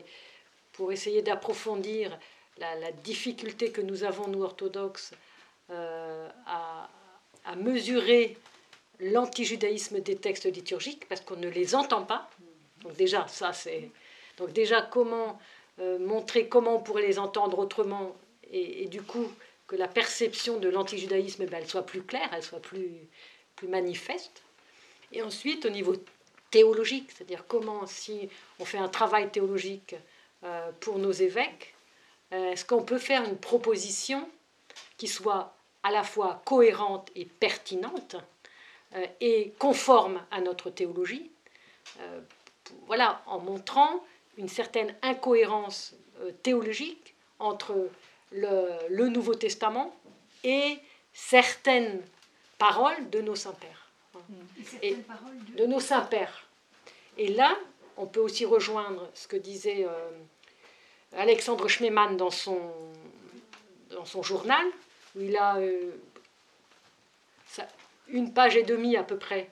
pour 0.74 0.92
essayer 0.92 1.22
d'approfondir 1.22 2.18
la, 2.58 2.92
difficulté 2.92 3.72
que 3.72 3.82
nous 3.82 4.04
avons, 4.04 4.28
nous 4.28 4.44
orthodoxes, 4.44 5.12
euh, 5.70 6.30
à, 6.46 6.90
à 7.46 7.56
mesurer 7.56 8.38
l'antijudaïsme 9.00 10.00
des 10.02 10.16
textes 10.16 10.46
liturgiques 10.46 11.08
parce 11.08 11.22
qu'on 11.22 11.36
ne 11.36 11.50
les 11.50 11.76
entend 11.76 12.04
pas. 12.04 12.30
Donc 12.82 12.96
déjà, 12.96 13.28
ça 13.28 13.54
c'est... 13.54 13.90
Donc 14.38 14.52
déjà, 14.52 14.82
comment 14.82 15.40
euh, 15.80 15.98
montrer 15.98 16.48
comment 16.48 16.76
on 16.76 16.80
pourrait 16.80 17.06
les 17.06 17.18
entendre 17.18 17.58
autrement 17.58 18.16
et, 18.52 18.86
du 18.86 19.02
coup 19.02 19.28
que 19.66 19.76
la 19.76 19.88
perception 19.88 20.60
de 20.60 20.70
l'antijudaïsme 20.70 21.46
ben, 21.48 21.62
elle 21.62 21.68
soit 21.68 21.86
plus 21.86 22.04
claire, 22.04 22.30
elle 22.32 22.44
soit 22.44 22.60
plus, 22.60 22.92
plus 23.56 23.68
manifeste. 23.68 24.44
Et 25.12 25.24
ensuite, 25.24 25.66
au 25.66 25.70
niveau 25.70 25.96
théologique, 26.52 27.10
c'est-à-dire 27.12 27.46
comment, 27.48 27.88
si 27.88 28.30
on 28.60 28.66
fait 28.66 28.78
un 28.78 28.90
travail 28.90 29.32
théologique 29.32 29.96
pour 30.80 31.00
nos 31.00 31.12
évêques, 31.12 31.74
euh, 32.34 32.52
est-ce 32.52 32.66
qu'on 32.66 32.84
peut 32.84 32.98
faire 32.98 33.24
une 33.24 33.38
proposition 33.38 34.28
qui 34.98 35.08
soit 35.08 35.56
à 35.84 35.92
la 35.92 36.04
fois 36.04 36.42
cohérente 36.46 37.10
et 37.16 37.26
pertinente 37.26 38.16
euh, 38.96 39.06
et 39.22 39.54
conforme 39.60 40.22
à 40.32 40.42
notre 40.42 40.70
théologie, 40.70 41.30
euh, 42.00 42.22
voilà, 42.88 43.22
en 43.28 43.40
montrant 43.40 44.04
une 44.38 44.50
certaine 44.50 44.96
incohérence 45.02 45.96
euh, 46.22 46.32
théologique 46.44 47.16
entre 47.40 47.90
le, 48.32 48.70
le, 48.90 49.10
Nouveau 49.10 49.36
Testament 49.36 49.96
et 50.44 50.80
certaines 51.14 52.02
paroles 52.58 53.10
de 53.10 53.22
nos 53.22 53.36
saints-pères. 53.36 53.92
Et 54.82 54.96
de... 54.96 55.58
de... 55.58 55.66
nos 55.66 55.80
saints-pères. 55.80 56.48
Et 57.18 57.28
là, 57.28 57.56
on 57.98 58.08
peut 58.08 58.22
aussi 58.22 58.46
rejoindre 58.46 59.10
ce 59.14 59.28
que 59.28 59.36
disait 59.36 59.86
euh, 59.86 60.10
Alexandre 61.18 61.68
Schmemann 61.68 62.18
dans 62.18 62.32
son, 62.32 62.60
dans 63.92 64.06
son 64.06 64.24
journal, 64.24 64.66
où 65.16 65.22
il 65.22 65.36
a 65.38 65.58
euh, 65.58 65.92
une 68.08 68.34
page 68.34 68.58
et 68.58 68.64
demie 68.64 68.98
à 68.98 69.04
peu 69.04 69.18
près 69.18 69.50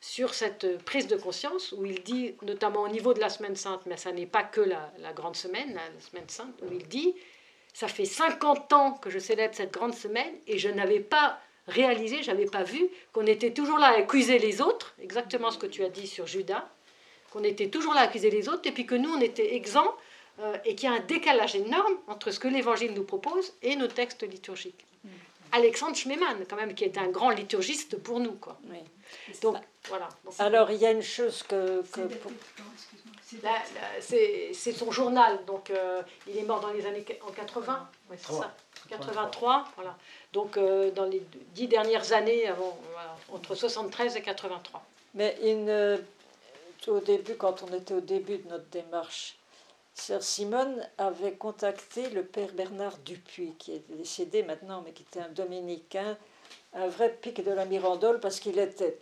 sur 0.00 0.34
cette 0.34 0.78
prise 0.84 1.06
de 1.06 1.16
conscience, 1.16 1.72
où 1.72 1.84
il 1.84 2.02
dit, 2.02 2.34
notamment 2.42 2.82
au 2.82 2.88
niveau 2.88 3.14
de 3.14 3.20
la 3.20 3.28
semaine 3.28 3.56
sainte, 3.56 3.80
mais 3.86 3.96
ça 3.96 4.12
n'est 4.12 4.26
pas 4.26 4.44
que 4.44 4.60
la, 4.60 4.92
la, 4.98 5.12
grande 5.12 5.36
semaine, 5.36 5.74
la 5.74 6.00
semaine 6.00 6.28
sainte, 6.28 6.54
où 6.62 6.72
il 6.72 6.86
dit, 6.86 7.14
ça 7.72 7.88
fait 7.88 8.04
50 8.04 8.72
ans 8.72 8.92
que 8.92 9.10
je 9.10 9.18
célèbre 9.18 9.54
cette 9.54 9.72
grande 9.72 9.94
semaine 9.94 10.32
et 10.46 10.58
je 10.58 10.68
n'avais 10.68 11.00
pas 11.00 11.40
réalisé, 11.66 12.22
je 12.22 12.30
n'avais 12.30 12.46
pas 12.46 12.62
vu 12.62 12.88
qu'on 13.12 13.26
était 13.26 13.52
toujours 13.52 13.78
là 13.78 13.88
à 13.88 13.98
accuser 13.98 14.38
les 14.38 14.60
autres, 14.60 14.94
exactement 15.00 15.50
ce 15.50 15.58
que 15.58 15.66
tu 15.66 15.82
as 15.84 15.88
dit 15.88 16.06
sur 16.06 16.26
Judas, 16.26 16.68
qu'on 17.32 17.42
était 17.42 17.68
toujours 17.68 17.94
là 17.94 18.00
à 18.00 18.04
accuser 18.04 18.30
les 18.30 18.48
autres, 18.48 18.66
et 18.68 18.72
puis 18.72 18.86
que 18.86 18.94
nous, 18.94 19.10
on 19.10 19.20
était 19.20 19.56
exempts, 19.56 19.94
euh, 20.40 20.56
et 20.64 20.74
qu'il 20.74 20.88
y 20.88 20.92
a 20.92 20.96
un 20.96 21.00
décalage 21.00 21.56
énorme 21.56 21.94
entre 22.06 22.30
ce 22.30 22.38
que 22.38 22.48
l'Évangile 22.48 22.92
nous 22.94 23.04
propose 23.04 23.52
et 23.62 23.76
nos 23.76 23.88
textes 23.88 24.22
liturgiques. 24.22 24.84
Mmh. 25.04 25.08
Alexandre 25.52 25.96
Schmemann, 25.96 26.44
quand 26.48 26.56
même, 26.56 26.74
qui 26.74 26.84
est 26.84 26.98
un 26.98 27.08
grand 27.08 27.30
liturgiste 27.30 27.96
pour 27.98 28.20
nous. 28.20 28.32
Quoi. 28.32 28.58
Oui. 28.70 28.78
Donc, 29.42 29.56
voilà. 29.88 30.08
Alors, 30.38 30.70
il 30.70 30.78
y 30.78 30.86
a 30.86 30.90
une 30.90 31.02
chose 31.02 31.42
que... 31.42 31.82
que 31.92 32.00
c'est 34.00 34.72
son 34.72 34.90
journal, 34.90 35.44
donc 35.46 35.70
euh, 35.70 36.02
il 36.28 36.36
est 36.38 36.42
mort 36.42 36.60
dans 36.60 36.70
les 36.70 36.86
années 36.86 37.04
en 37.26 37.32
80, 37.32 37.88
ouais, 38.10 38.16
c'est 38.18 38.32
ça, 38.32 38.54
83, 38.88 39.64
voilà. 39.76 39.96
Donc 40.32 40.56
euh, 40.56 40.90
dans 40.92 41.04
les 41.04 41.22
dix 41.54 41.66
dernières 41.66 42.12
années, 42.12 42.46
avant, 42.46 42.78
voilà, 42.92 43.16
entre 43.32 43.54
73 43.54 44.16
et 44.16 44.22
83. 44.22 44.84
Mais 45.14 45.36
une, 45.42 45.68
euh, 45.68 45.98
au 46.86 47.00
début, 47.00 47.34
quand 47.34 47.62
on 47.62 47.74
était 47.74 47.94
au 47.94 48.00
début 48.00 48.38
de 48.38 48.48
notre 48.48 48.66
démarche, 48.66 49.36
Sœur 49.96 50.22
Simone 50.22 50.86
avait 50.98 51.32
contacté 51.32 52.10
le 52.10 52.22
père 52.22 52.52
Bernard 52.52 52.98
Dupuis, 52.98 53.54
qui 53.58 53.72
est 53.72 53.82
décédé 53.96 54.42
maintenant, 54.42 54.82
mais 54.84 54.92
qui 54.92 55.02
était 55.02 55.20
un 55.20 55.30
dominicain, 55.30 56.16
un 56.74 56.86
vrai 56.86 57.10
pic 57.20 57.42
de 57.42 57.50
la 57.50 57.64
Mirandole, 57.64 58.20
parce 58.20 58.38
qu'il 58.38 58.58
était, 58.58 58.98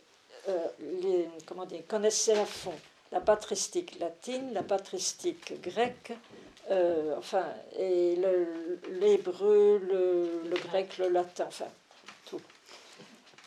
euh, 0.49 1.27
comment 1.47 1.67
dire, 1.67 1.83
connaissait 1.89 2.39
à 2.39 2.47
fond 2.47 2.73
la 3.11 3.21
patristique 3.21 3.99
latine, 3.99 4.55
la 4.55 4.63
patristique 4.63 5.61
grecque, 5.61 6.13
euh, 6.71 7.17
enfin, 7.19 7.45
et 7.77 8.17
l'hébreu, 8.89 9.79
le, 9.79 10.57
grec, 10.69 10.97
le 10.99 11.09
latin, 11.09 11.47
enfin, 11.49 11.69
tout. 12.27 12.41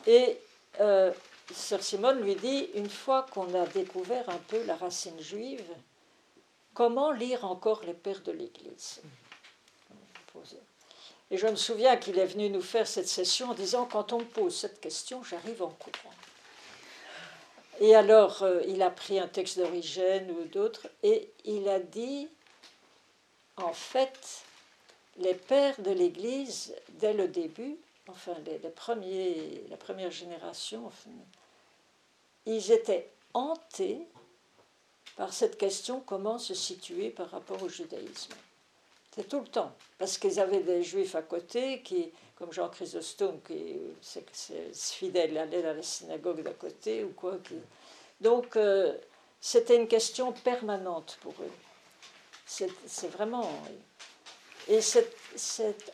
Et 0.06 0.38
euh, 0.82 1.12
Sœur 1.54 1.82
Simone 1.82 2.22
lui 2.22 2.36
dit, 2.36 2.70
une 2.76 2.89
fois 2.89 3.26
qu'on 3.32 3.54
a 3.56 3.66
découvert 3.68 4.30
un 4.30 4.39
peu 4.50 4.64
la 4.66 4.76
racine 4.76 5.20
juive, 5.20 5.64
comment 6.78 7.12
lire 7.12 7.44
encore 7.44 7.82
les 7.86 7.96
pères 7.96 8.22
de 8.22 8.32
l'Église 8.32 9.02
Et 11.32 11.38
je 11.38 11.48
me 11.48 11.56
souviens 11.56 11.98
qu'il 11.98 12.20
est 12.20 12.28
venu 12.28 12.52
nous 12.52 12.62
faire 12.62 12.86
cette 12.86 13.08
session 13.08 13.50
en 13.50 13.56
disant, 13.56 13.88
quand 13.88 14.14
on 14.14 14.20
me 14.20 14.26
pose 14.26 14.56
cette 14.56 14.80
question, 14.80 15.24
j'arrive 15.24 15.64
en 15.64 15.72
courant. 15.72 16.14
Et 17.80 17.96
alors, 17.96 18.44
euh, 18.44 18.62
il 18.68 18.84
a 18.84 18.92
pris 18.92 19.18
un 19.18 19.28
texte 19.28 19.58
d'Origène 19.58 20.30
ou 20.30 20.44
d'autres, 20.44 20.88
et 21.02 21.34
il 21.46 21.68
a 21.68 21.80
dit, 21.80 22.30
en 23.56 23.74
fait, 23.74 24.44
les 25.18 25.34
pères 25.34 25.82
de 25.82 25.90
l'Église, 25.90 26.76
dès 26.90 27.14
le 27.14 27.28
début, 27.28 27.78
enfin 28.08 28.36
la 28.62 29.78
première 29.78 30.12
génération, 30.12 30.92
ils 32.46 32.72
étaient 32.72 33.10
hantés 33.34 34.08
par 35.18 35.34
cette 35.34 35.57
question 35.57 35.99
comment 35.99 36.38
se 36.38 36.53
situer 36.53 37.09
par 37.09 37.30
rapport 37.32 37.61
au 37.63 37.68
judaïsme. 37.68 38.34
C'est 39.13 39.28
tout 39.28 39.39
le 39.39 39.47
temps, 39.47 39.76
parce 39.97 40.20
qu'ils 40.20 40.39
avaient 40.39 40.61
des 40.61 40.84
juifs 40.84 41.15
à 41.15 41.24
côté 41.24 41.82
qui, 41.82 42.11
comme 42.36 42.53
Jean 42.53 42.70
Chrysostome, 42.70 43.41
qui 43.41 43.53
est 43.53 44.76
fidèle, 44.76 45.36
allait 45.39 45.65
à 45.65 45.74
la 45.74 45.82
synagogue 45.82 46.43
d'à 46.43 46.53
côté 46.53 47.03
ou 47.03 47.09
quoi. 47.09 47.34
Donc, 48.22 48.55
euh, 48.55 48.95
c'était 49.41 49.76
une 49.76 49.88
question 49.88 50.32
permanente 50.34 51.18
pour 51.22 51.34
eux. 51.41 51.51
C'est 52.45 53.07
vraiment. 53.07 53.49
Et 54.68 54.82
c'est 54.82 55.93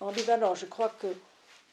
ambivalent. 0.00 0.54
Je 0.54 0.66
crois 0.66 0.88
que 0.88 1.08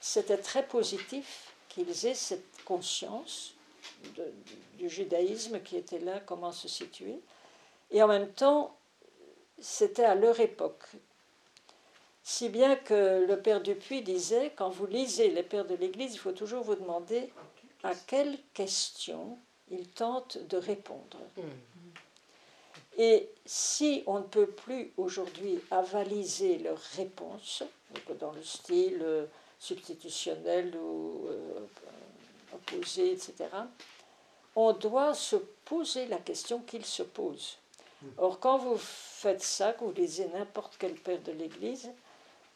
c'était 0.02 0.38
très 0.38 0.68
positif 0.68 1.54
qu'ils 1.70 2.06
aient 2.06 2.14
cette 2.14 2.64
conscience 2.66 3.54
du 4.80 4.90
judaïsme 4.90 5.62
qui 5.62 5.78
était 5.78 6.00
là, 6.00 6.20
comment 6.20 6.52
se 6.52 6.68
situer. 6.68 7.20
Et 7.92 8.02
en 8.02 8.08
même 8.08 8.32
temps, 8.32 8.76
c'était 9.60 10.06
à 10.06 10.16
leur 10.16 10.40
époque. 10.40 10.84
Si 12.24 12.50
bien 12.50 12.76
que 12.76 13.26
le 13.28 13.42
père 13.42 13.62
Dupuis 13.62 14.02
disait, 14.02 14.52
quand 14.56 14.70
vous 14.70 14.88
lisez 14.88 15.30
les 15.30 15.44
pères 15.44 15.66
de 15.66 15.76
l'Église, 15.76 16.14
il 16.14 16.20
faut 16.20 16.32
toujours 16.32 16.64
vous 16.64 16.76
demander 16.76 17.30
à 17.84 17.94
quelle 17.96 18.38
question 18.54 19.38
ils 19.70 19.88
tentent 19.88 20.38
de 20.48 20.58
répondre. 20.58 21.18
Et 22.98 23.30
si 23.46 24.04
on 24.08 24.20
ne 24.20 24.26
peut 24.26 24.48
plus 24.48 24.92
aujourd'hui 24.98 25.60
avaliser 25.72 26.58
leurs 26.58 26.82
réponses, 26.98 27.64
dans 28.20 28.32
le 28.32 28.44
style 28.44 29.28
substitutionnel 29.60 30.76
ou 30.76 31.28
euh, 31.28 31.60
opposé, 32.54 33.12
etc., 33.12 33.34
on 34.62 34.74
doit 34.74 35.14
se 35.14 35.38
poser 35.64 36.06
la 36.08 36.18
question 36.18 36.60
qu'il 36.60 36.86
se 36.86 37.04
pose. 37.04 37.58
Or, 38.18 38.40
quand 38.40 38.58
vous 38.58 38.78
faites 38.78 39.42
ça, 39.42 39.74
que 39.74 39.84
vous 39.86 39.92
lisez 39.92 40.28
n'importe 40.30 40.76
quel 40.78 40.96
père 40.96 41.22
de 41.22 41.32
l'Église, 41.32 41.90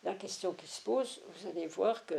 la 0.03 0.13
question 0.13 0.53
qui 0.53 0.67
se 0.67 0.81
pose, 0.81 1.21
vous 1.27 1.49
allez 1.49 1.67
voir 1.67 2.05
que 2.05 2.15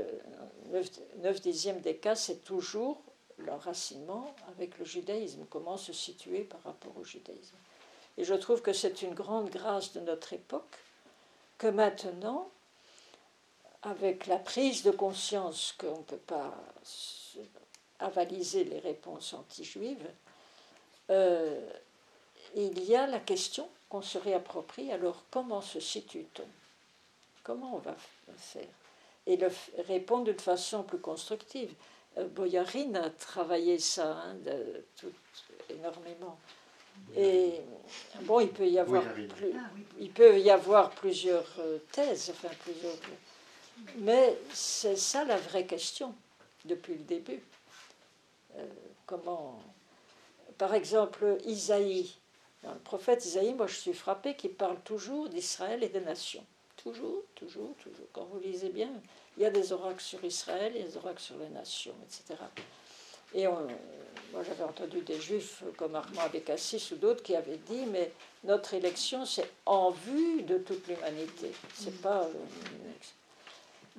9, 0.71 0.91
9 1.19 1.41
dixièmes 1.43 1.81
des 1.81 1.97
cas, 1.97 2.15
c'est 2.15 2.45
toujours 2.45 2.99
l'enracinement 3.39 4.35
avec 4.49 4.79
le 4.79 4.87
judaïsme, 4.87 5.45
comment 5.51 5.77
se 5.77 5.93
situer 5.93 6.41
par 6.41 6.63
rapport 6.63 6.97
au 6.99 7.05
judaïsme. 7.05 7.57
Et 8.17 8.25
je 8.25 8.35
trouve 8.35 8.63
que 8.63 8.73
c'est 8.73 9.03
une 9.03 9.15
grande 9.15 9.51
grâce 9.51 9.93
de 9.93 10.01
notre 10.01 10.33
époque 10.33 10.79
que 11.59 11.67
maintenant, 11.67 12.49
avec 13.83 14.27
la 14.29 14.39
prise 14.39 14.83
de 14.83 14.91
conscience 14.93 15.75
qu'on 15.79 15.99
ne 15.99 16.05
peut 16.05 16.17
pas 16.17 16.55
avaliser 17.99 18.65
les 18.65 18.79
réponses 18.79 19.33
anti-juives, 19.33 20.07
euh, 21.11 21.61
il 22.57 22.83
y 22.85 22.95
a 22.95 23.07
la 23.07 23.21
question 23.21 23.69
qu'on 23.89 24.03
se 24.03 24.19
réapproprie. 24.19 24.93
Alors, 24.93 25.25
comment 25.31 25.61
se 25.61 25.81
situe-t-on? 25.81 26.47
Comment 27.43 27.77
on 27.77 27.79
va 27.79 27.95
faire? 28.37 28.63
Et 29.27 29.37
le, 29.37 29.49
répondre 29.87 30.25
d'une 30.25 30.39
façon 30.39 30.83
plus 30.83 30.99
constructive. 30.99 31.73
Euh, 32.19 32.27
Boyarine 32.29 32.97
a 32.97 33.11
travaillé 33.11 33.79
ça 33.79 34.13
hein, 34.13 34.35
de, 34.45 34.85
tout, 34.97 35.13
énormément. 35.71 36.39
Et 37.17 37.61
bon, 38.23 38.41
il 38.41 38.51
peut 38.51 38.69
y 38.69 38.79
avoir, 38.79 39.03
Oui, 39.17 39.27
plus- 39.27 39.53
Ah 39.57 39.69
il 39.99 40.11
peut 40.11 40.39
y 40.39 40.51
avoir 40.51 40.91
plusieurs 40.91 41.53
euh, 41.59 41.79
thèses, 41.91 42.31
enfin 42.31 42.55
plusieurs. 42.63 42.95
Mais 43.99 44.39
c'est 44.53 44.97
ça 44.97 45.25
la 45.25 45.37
vraie 45.37 45.67
question 45.67 46.15
depuis 46.65 46.95
le 46.95 47.05
début. 47.05 47.43
Euh, 48.57 48.67
comment, 49.07 49.61
par 50.59 50.75
exemple, 50.75 51.39
Isaïe, 51.45 52.15
dans 52.63 52.73
le 52.73 52.79
prophète 52.81 53.25
Isaïe, 53.25 53.55
moi 53.55 53.67
je 53.67 53.75
suis 53.77 53.93
frappée 53.95 54.37
qu'il 54.37 54.53
parle 54.55 54.79
toujours 54.81 55.29
d'Israël 55.29 55.83
et 55.83 55.89
des 55.89 56.01
nations. 56.01 56.45
Toujours, 56.77 57.23
toujours, 57.35 57.75
toujours. 57.83 58.07
Quand 58.13 58.25
vous 58.25 58.39
lisez 58.41 58.69
bien, 58.71 58.91
il 59.37 59.43
y 59.43 59.47
a 59.47 59.51
des 59.51 59.73
oracles 59.73 60.03
sur 60.03 60.23
Israël, 60.25 60.73
il 60.75 60.81
y 60.81 60.85
a 60.85 60.89
des 60.89 60.97
oracles 60.97 61.21
sur 61.23 61.37
les 61.39 61.49
nations, 61.49 61.95
etc. 62.05 62.39
Et 63.35 63.47
on- 63.49 63.67
moi 64.33 64.43
j'avais 64.45 64.65
entendu 64.65 65.01
des 65.01 65.21
juifs 65.21 65.63
comme 65.77 65.95
Armand 65.97 66.23
Abécassis 66.23 66.91
ou 66.93 66.97
d'autres 66.97 67.23
qui 67.23 67.35
avaient 67.37 67.57
dit 67.69 67.85
mais 67.87 68.13
notre 68.45 68.75
élection 68.75 69.25
c'est 69.27 69.49
en 69.67 69.91
vue 69.91 70.43
de 70.43 70.59
toute 70.59 70.87
l'humanité. 70.87 71.53
C'est 71.75 72.01
pas. 72.01 72.23
euh. 72.25 72.33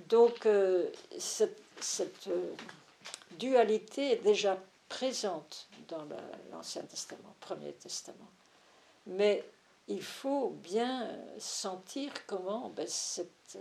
Donc 0.09 0.45
euh, 0.45 0.87
cette, 1.17 1.57
cette, 1.79 2.27
euh, 2.27 2.51
dualité 3.37 4.11
est 4.13 4.23
déjà 4.23 4.57
présente 4.89 5.67
dans 5.87 6.03
la- 6.05 6.17
l'Ancien 6.51 6.83
Testament, 6.83 7.35
Premier 7.39 7.73
Testament. 7.73 8.29
Mais 9.07 9.43
il 9.87 10.01
faut 10.01 10.49
bien 10.49 11.09
sentir 11.39 12.11
comment 12.27 12.69
ben, 12.69 12.87
cette 12.87 13.57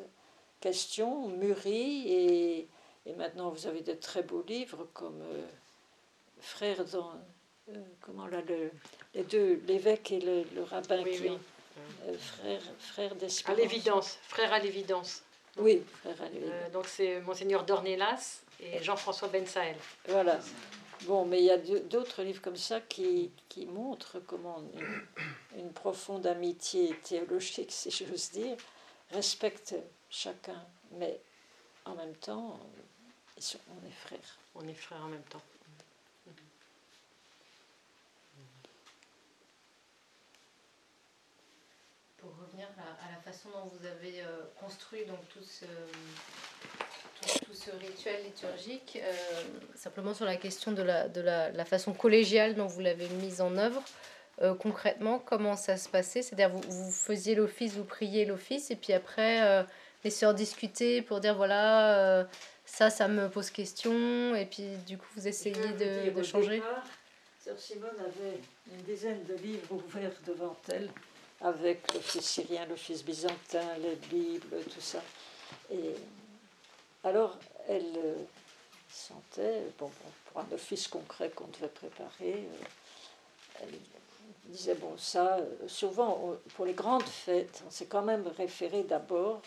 question 0.60 1.28
mûrit 1.28 2.08
et, 2.08 2.68
et 3.06 3.12
maintenant 3.14 3.50
vous 3.50 3.66
avez 3.66 3.82
de 3.82 3.92
très 3.94 4.22
beaux 4.22 4.42
livres 4.46 4.88
comme 4.94 5.20
euh, 5.22 5.42
Frère 6.40 6.84
dans 6.86 7.12
euh, 7.70 7.74
comment 8.00 8.26
là 8.26 8.40
le- 8.42 8.70
les 9.14 9.24
deux 9.24 9.62
l'évêque 9.66 10.12
et 10.12 10.20
le, 10.20 10.44
le 10.54 10.62
rabbin 10.62 11.02
Oui, 11.02 11.12
qui 11.16 11.22
oui. 11.22 11.30
ont 11.30 11.40
euh, 12.06 12.16
frère 12.18 12.62
frère 12.78 13.12
À 13.12 13.14
d'espérance. 13.14 13.58
l'évidence, 13.60 14.18
frère 14.28 14.52
à 14.52 14.58
l'évidence. 14.58 15.22
Oui, 15.58 15.82
frère 16.00 16.20
à 16.22 16.28
l'évidence. 16.28 16.52
Euh, 16.54 16.70
donc 16.70 16.86
c'est 16.86 17.20
Monseigneur 17.20 17.64
Dornelas 17.64 18.40
et 18.60 18.82
Jean-François 18.82 19.28
Ben 19.28 19.46
Saël. 19.46 19.76
Voilà. 20.08 20.38
Bon, 21.02 21.26
mais 21.26 21.40
il 21.40 21.44
y 21.44 21.50
a 21.50 21.58
d'autres 21.58 22.22
livres 22.22 22.40
comme 22.40 22.56
ça 22.56 22.80
qui, 22.80 23.30
qui 23.48 23.66
montrent 23.66 24.20
comment 24.20 24.62
une, 24.74 25.60
une 25.60 25.72
profonde 25.72 26.26
amitié 26.26 26.96
théologique, 27.02 27.72
si 27.72 27.90
j'ose 27.90 28.30
dire, 28.30 28.56
respecte 29.10 29.74
chacun, 30.08 30.64
mais 30.92 31.20
en 31.84 31.94
même 31.94 32.14
temps, 32.16 32.58
on 33.36 33.86
est 33.86 33.90
frères. 33.90 34.38
On 34.54 34.66
est 34.66 34.74
frères 34.74 35.02
en 35.04 35.08
même 35.08 35.24
temps. 35.24 35.42
Pour 42.16 42.30
revenir 42.40 42.68
à, 42.78 43.06
à 43.06 43.10
la 43.10 43.20
façon 43.20 43.50
dont 43.50 43.66
vous 43.66 43.84
avez 43.84 44.22
euh, 44.22 44.44
construit 44.58 45.04
donc 45.04 45.28
tout 45.28 45.42
ce, 45.42 45.66
tout, 47.26 47.54
ce 47.54 47.70
rituel 47.70 48.22
liturgique, 48.24 48.98
euh, 49.02 49.12
simplement 49.74 50.14
sur 50.14 50.24
la 50.24 50.36
question 50.36 50.72
de 50.72 50.82
la, 50.82 51.08
de 51.08 51.20
la, 51.20 51.50
la 51.50 51.64
façon 51.64 51.92
collégiale 51.92 52.54
dont 52.54 52.66
vous 52.66 52.80
l'avez 52.80 53.08
mise 53.08 53.40
en 53.40 53.56
œuvre, 53.56 53.82
euh, 54.42 54.54
concrètement, 54.54 55.18
comment 55.18 55.56
ça 55.56 55.76
se 55.76 55.88
passait? 55.88 56.22
C'est-à-dire, 56.22 56.50
vous, 56.50 56.62
vous 56.68 56.92
faisiez 56.92 57.34
l'office, 57.34 57.72
vous 57.74 57.84
priez 57.84 58.24
l'office, 58.24 58.70
et 58.70 58.76
puis 58.76 58.92
après, 58.92 59.42
euh, 59.42 59.62
les 60.04 60.10
sœurs 60.10 60.34
discutaient 60.34 61.02
pour 61.02 61.20
dire 61.20 61.34
voilà, 61.34 62.26
ça, 62.66 62.90
ça 62.90 63.08
me 63.08 63.28
pose 63.28 63.50
question, 63.50 64.34
et 64.34 64.46
puis 64.46 64.64
du 64.86 64.98
coup, 64.98 65.06
vous 65.16 65.28
essayez 65.28 65.54
de, 65.54 66.10
de 66.10 66.22
changer 66.22 66.62
Sœur 67.44 67.58
Simone 67.58 67.90
avait 68.00 68.40
une 68.72 68.82
dizaine 68.84 69.22
de 69.24 69.34
livres 69.34 69.72
ouverts 69.72 70.18
devant 70.26 70.56
elle, 70.72 70.88
avec 71.42 71.92
l'office 71.92 72.24
syrien, 72.24 72.64
l'office 72.64 73.04
byzantin, 73.04 73.76
les 73.82 73.96
Bibles, 74.08 74.62
tout 74.64 74.80
ça. 74.80 75.02
Et 75.70 75.94
alors, 77.04 77.36
elle 77.68 77.92
euh, 77.98 78.14
sentait, 78.90 79.62
bon, 79.78 79.90
pour 80.26 80.40
un 80.40 80.54
office 80.54 80.88
concret 80.88 81.30
qu'on 81.30 81.48
devait 81.48 81.68
préparer, 81.68 82.32
euh, 82.32 83.62
elle 83.62 83.78
disait, 84.46 84.74
bon, 84.74 84.96
ça, 84.96 85.36
euh, 85.36 85.68
souvent, 85.68 86.34
pour 86.56 86.64
les 86.64 86.72
grandes 86.72 87.02
fêtes, 87.02 87.62
on 87.66 87.70
s'est 87.70 87.86
quand 87.86 88.02
même 88.02 88.26
référé 88.38 88.84
d'abord 88.84 89.42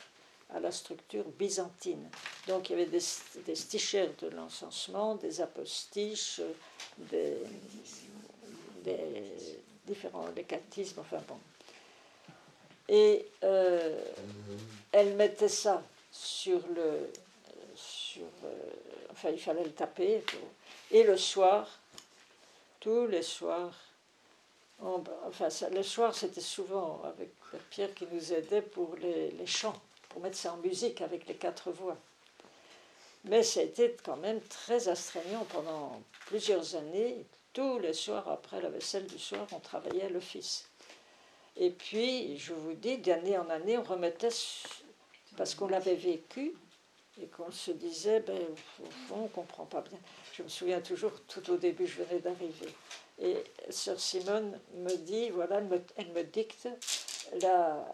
à 0.53 0.59
la 0.59 0.71
structure 0.71 1.25
byzantine. 1.25 2.07
Donc, 2.47 2.69
il 2.69 2.77
y 2.77 2.81
avait 2.81 2.91
des, 2.91 3.55
stichères 3.55 4.11
de 4.21 4.27
l'encensement, 4.29 5.15
des 5.15 5.41
apostiches, 5.41 6.41
des, 6.97 7.37
différents 9.85 10.29
des 10.29 10.43
catéchismes, 10.43 10.99
enfin 10.99 11.21
bon. 11.27 11.39
Et 12.87 13.25
elle 14.91 15.15
mettait 15.15 15.49
ça 15.49 15.83
sur 16.11 16.61
le. 16.73 17.09
Euh, 18.21 18.49
enfin, 19.11 19.29
il 19.29 19.39
fallait 19.39 19.63
le 19.63 19.73
taper. 19.73 20.23
et 20.91 21.03
le 21.03 21.17
soir, 21.17 21.79
tous 22.79 23.07
les 23.07 23.23
soirs, 23.23 23.73
enfin, 24.79 25.47
le 25.71 25.83
soir, 25.83 26.13
c'était 26.15 26.41
souvent 26.41 27.01
avec 27.03 27.29
Pierre 27.69 27.93
qui 27.93 28.05
nous 28.11 28.33
aidait 28.33 28.61
pour 28.61 28.95
les, 28.95 29.31
les 29.31 29.47
chants, 29.47 29.79
pour 30.09 30.21
mettre 30.21 30.37
ça 30.37 30.53
en 30.53 30.57
musique 30.57 31.01
avec 31.01 31.27
les 31.27 31.35
quatre 31.35 31.71
voix. 31.71 31.97
Mais 33.25 33.41
été 33.41 33.95
quand 34.03 34.17
même 34.17 34.39
très 34.41 34.87
astreignant 34.87 35.45
pendant 35.49 36.01
plusieurs 36.27 36.75
années. 36.75 37.25
Tous 37.51 37.79
les 37.79 37.93
soirs, 37.93 38.29
après 38.29 38.61
la 38.61 38.69
vaisselle 38.69 39.07
du 39.07 39.17
soir, 39.19 39.47
on 39.51 39.59
travaillait 39.59 40.03
à 40.03 40.09
l'office. 40.09 40.69
Et 41.57 41.71
puis, 41.71 42.37
je 42.37 42.53
vous 42.53 42.73
dis, 42.73 42.99
d'année 42.99 43.37
en 43.37 43.49
année, 43.49 43.77
on 43.77 43.83
remettait, 43.83 44.29
parce 45.35 45.55
qu'on 45.55 45.67
l'avait 45.67 45.95
vécu, 45.95 46.53
et 47.21 47.27
qu'on 47.27 47.51
se 47.51 47.71
disait, 47.71 48.19
ben, 48.21 48.37
au 48.37 48.89
fond, 49.07 49.15
on 49.15 49.23
ne 49.23 49.27
comprend 49.27 49.65
pas 49.65 49.81
bien. 49.81 49.97
Je 50.33 50.43
me 50.43 50.49
souviens 50.49 50.81
toujours, 50.81 51.11
tout 51.27 51.49
au 51.51 51.57
début, 51.57 51.87
je 51.87 52.03
venais 52.03 52.19
d'arriver. 52.19 52.73
Et 53.19 53.43
sœur 53.69 53.99
Simone 53.99 54.59
me 54.75 54.95
dit, 54.95 55.29
voilà, 55.29 55.57
elle 55.57 55.65
me, 55.65 55.81
elle 55.95 56.11
me 56.11 56.23
dicte, 56.23 56.67
la, 57.41 57.85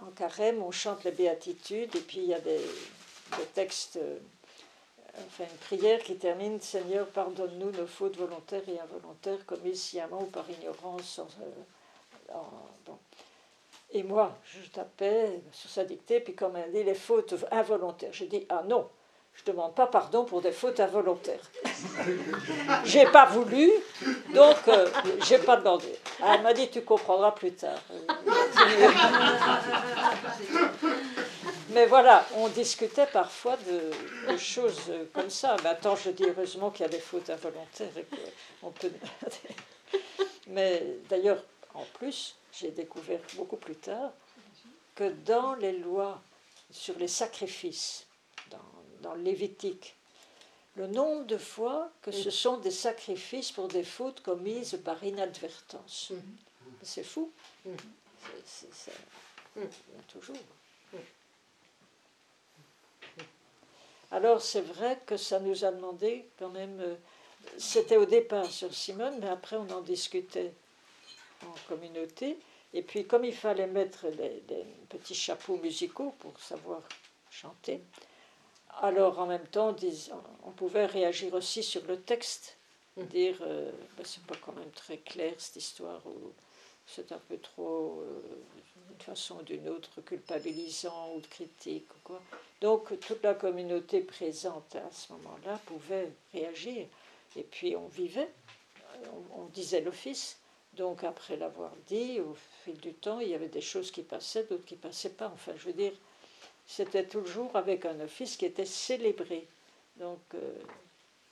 en 0.00 0.10
carême, 0.12 0.62
on 0.62 0.70
chante 0.70 1.04
les 1.04 1.12
béatitudes, 1.12 1.94
et 1.94 2.00
puis 2.00 2.18
il 2.18 2.26
y 2.26 2.34
a 2.34 2.40
des, 2.40 2.60
des 3.36 3.46
textes, 3.54 3.96
euh, 3.96 4.18
enfin 5.26 5.44
une 5.44 5.58
prière 5.58 6.02
qui 6.02 6.16
termine, 6.16 6.60
Seigneur, 6.60 7.06
pardonne-nous 7.08 7.72
nos 7.72 7.86
fautes 7.86 8.16
volontaires 8.16 8.66
et 8.68 8.80
involontaires, 8.80 9.44
commises 9.44 9.82
sciemment 9.82 10.22
ou 10.22 10.26
par 10.26 10.48
ignorance. 10.50 11.18
en-. 11.18 11.28
Et 13.90 14.02
moi, 14.02 14.36
je 14.44 14.68
tapais 14.68 15.40
sur 15.52 15.70
sa 15.70 15.84
dictée, 15.84 16.20
puis 16.20 16.34
comme 16.34 16.56
elle 16.56 16.72
dit, 16.72 16.84
les 16.84 16.94
fautes 16.94 17.34
involontaires. 17.50 18.12
J'ai 18.12 18.26
dit, 18.26 18.44
ah 18.50 18.62
non, 18.66 18.86
je 19.34 19.50
ne 19.50 19.56
demande 19.56 19.74
pas 19.74 19.86
pardon 19.86 20.24
pour 20.24 20.42
des 20.42 20.52
fautes 20.52 20.80
involontaires. 20.80 21.40
J'ai 22.84 23.06
pas 23.06 23.26
voulu, 23.26 23.70
donc 24.34 24.56
euh, 24.66 24.88
j'ai 25.24 25.38
pas 25.38 25.56
demandé. 25.56 25.96
Ah, 26.20 26.34
Elle 26.34 26.42
m'a 26.42 26.52
dit, 26.52 26.68
tu 26.68 26.82
comprendras 26.82 27.30
plus 27.32 27.52
tard. 27.52 27.78
Mais 31.70 31.86
voilà, 31.86 32.24
on 32.36 32.48
discutait 32.48 33.06
parfois 33.06 33.56
de, 33.58 34.32
de 34.32 34.38
choses 34.38 34.90
comme 35.12 35.30
ça. 35.30 35.56
Maintenant, 35.62 35.94
je 35.94 36.10
dis 36.10 36.24
heureusement 36.24 36.70
qu'il 36.70 36.84
y 36.84 36.88
a 36.88 36.90
des 36.90 36.98
fautes 36.98 37.30
involontaires 37.30 37.96
et 37.96 38.06
qu'on 38.60 38.70
peut. 38.70 38.90
Mais 40.48 40.82
d'ailleurs, 41.08 41.42
en 41.74 41.84
plus, 41.98 42.34
j'ai 42.58 42.70
découvert 42.70 43.20
beaucoup 43.34 43.56
plus 43.56 43.76
tard 43.76 44.12
que 44.94 45.10
dans 45.10 45.54
les 45.54 45.72
lois 45.78 46.20
sur 46.70 46.98
les 46.98 47.08
sacrifices, 47.08 48.06
dans, 48.50 48.58
dans 49.02 49.14
le 49.14 49.22
Lévitique, 49.22 49.94
le 50.76 50.86
nombre 50.86 51.24
de 51.24 51.38
fois 51.38 51.90
que 52.02 52.10
ce 52.12 52.30
sont 52.30 52.56
des 52.58 52.70
sacrifices 52.70 53.50
pour 53.52 53.68
des 53.68 53.82
fautes 53.84 54.20
commises 54.22 54.78
par 54.84 55.02
inadvertance. 55.02 56.12
C'est 56.82 57.02
fou. 57.04 57.30
Mhm. 57.64 57.76
C'est- 58.44 58.72
ça- 58.74 58.92
Il 59.56 59.62
y 59.62 59.66
a 59.66 60.02
toujours. 60.08 60.36
Alors 64.10 64.40
c'est 64.40 64.60
vrai 64.62 64.98
que 65.06 65.16
ça 65.16 65.38
nous 65.40 65.64
a 65.64 65.70
demandé 65.72 66.26
quand 66.38 66.48
même, 66.48 66.80
euh, 66.80 66.94
c'était 67.58 67.96
au 67.96 68.06
départ 68.06 68.46
sur 68.46 68.72
Simone, 68.74 69.18
mais 69.20 69.28
après 69.28 69.56
on 69.56 69.68
en 69.70 69.80
discutait 69.82 70.52
en 71.44 71.54
communauté. 71.68 72.38
Et 72.74 72.82
puis 72.82 73.06
comme 73.06 73.24
il 73.24 73.34
fallait 73.34 73.66
mettre 73.66 74.06
les, 74.08 74.42
les 74.48 74.64
petits 74.88 75.14
chapeaux 75.14 75.56
musicaux 75.56 76.14
pour 76.18 76.38
savoir 76.38 76.82
chanter, 77.30 77.80
alors 78.80 79.18
en 79.18 79.26
même 79.26 79.46
temps 79.46 79.74
on 80.44 80.50
pouvait 80.50 80.86
réagir 80.86 81.34
aussi 81.34 81.62
sur 81.62 81.84
le 81.86 82.00
texte, 82.00 82.58
Mm. 82.98 83.04
dire 83.06 83.36
euh, 83.42 83.70
Ben, 83.96 84.04
c'est 84.04 84.24
pas 84.24 84.34
quand 84.44 84.52
même 84.52 84.70
très 84.72 84.98
clair 84.98 85.34
cette 85.38 85.56
histoire, 85.56 86.04
ou 86.06 86.32
c'est 86.86 87.12
un 87.12 87.20
peu 87.28 87.38
trop, 87.38 88.00
euh, 88.00 88.20
d'une 88.88 89.00
façon 89.00 89.36
ou 89.38 89.42
d'une 89.42 89.68
autre, 89.68 90.00
culpabilisant 90.00 91.14
ou 91.14 91.20
critique 91.20 91.88
ou 91.90 91.98
quoi. 92.02 92.22
Donc 92.60 92.98
toute 93.00 93.22
la 93.22 93.34
communauté 93.34 94.00
présente 94.00 94.74
à 94.76 94.90
ce 94.90 95.12
moment-là 95.12 95.60
pouvait 95.66 96.10
réagir. 96.32 96.86
Et 97.36 97.42
puis 97.42 97.76
on 97.76 97.86
vivait, 97.88 98.30
on, 99.34 99.42
on 99.42 99.44
disait 99.46 99.80
l'office, 99.80 100.38
Donc 100.74 101.04
après 101.04 101.36
l'avoir 101.36 101.72
dit, 101.86 102.20
au 102.20 102.36
fil 102.64 102.76
du 102.78 102.94
temps, 102.94 103.20
il 103.20 103.28
y 103.28 103.34
avait 103.34 103.48
des 103.48 103.60
choses 103.60 103.90
qui 103.90 104.02
passaient, 104.02 104.44
d'autres 104.44 104.64
qui 104.64 104.76
passaient 104.76 105.10
pas. 105.10 105.30
Enfin, 105.34 105.52
je 105.56 105.64
veux 105.66 105.72
dire, 105.72 105.92
c'était 106.66 107.06
toujours 107.06 107.56
avec 107.56 107.84
un 107.84 107.98
office 108.00 108.36
qui 108.36 108.46
était 108.46 108.66
célébré. 108.66 109.46
Donc 109.96 110.20
euh, 110.34 110.52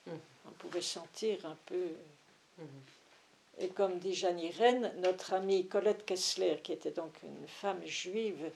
Mhm. 0.07 0.19
on 0.47 0.51
pouvait 0.51 0.81
sentir 0.81 1.45
un 1.45 1.57
peu. 1.65 1.89
Mhm. 2.57 2.67
Et 3.59 3.69
comme 3.69 3.99
dit 3.99 4.13
Jeanne 4.13 4.39
Irène, 4.39 4.93
notre 4.97 5.33
amie 5.33 5.67
Colette 5.67 6.05
Kessler, 6.05 6.59
qui 6.63 6.73
était 6.73 6.91
donc 6.91 7.13
une 7.23 7.47
femme 7.47 7.83
juive, 7.85 8.51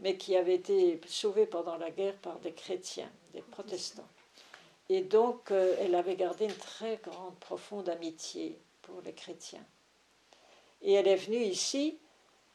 mais 0.00 0.16
qui 0.16 0.36
avait 0.36 0.56
été 0.56 1.00
sauvée 1.06 1.46
pendant 1.46 1.76
la 1.76 1.90
guerre 1.90 2.16
par 2.16 2.38
des 2.40 2.52
chrétiens, 2.52 3.10
des 3.32 3.42
protestants. 3.42 4.08
Et 4.88 5.02
donc, 5.02 5.52
euh, 5.52 5.76
elle 5.78 5.94
avait 5.94 6.16
gardé 6.16 6.46
une 6.46 6.54
très 6.54 6.96
grande, 6.96 7.36
profonde 7.38 7.88
amitié 7.88 8.58
pour 8.82 9.00
les 9.02 9.12
chrétiens. 9.12 9.64
Et 10.82 10.94
elle 10.94 11.08
est 11.08 11.16
venue 11.16 11.42
ici, 11.42 11.98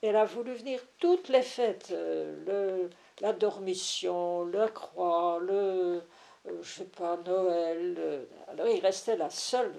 elle 0.01 0.15
a 0.15 0.25
voulu 0.25 0.53
venir 0.53 0.79
toutes 0.99 1.29
les 1.29 1.41
fêtes, 1.41 1.89
euh, 1.91 2.35
le, 2.45 2.89
la 3.21 3.33
dormition, 3.33 4.45
la 4.45 4.67
croix, 4.67 5.39
le, 5.41 6.01
euh, 6.47 6.61
je 6.61 6.69
sais 6.69 6.85
pas, 6.85 7.17
Noël. 7.17 7.95
euh, 7.97 8.25
alors 8.47 8.67
il 8.67 8.79
restait 8.79 9.17
la 9.17 9.29
seule 9.29 9.73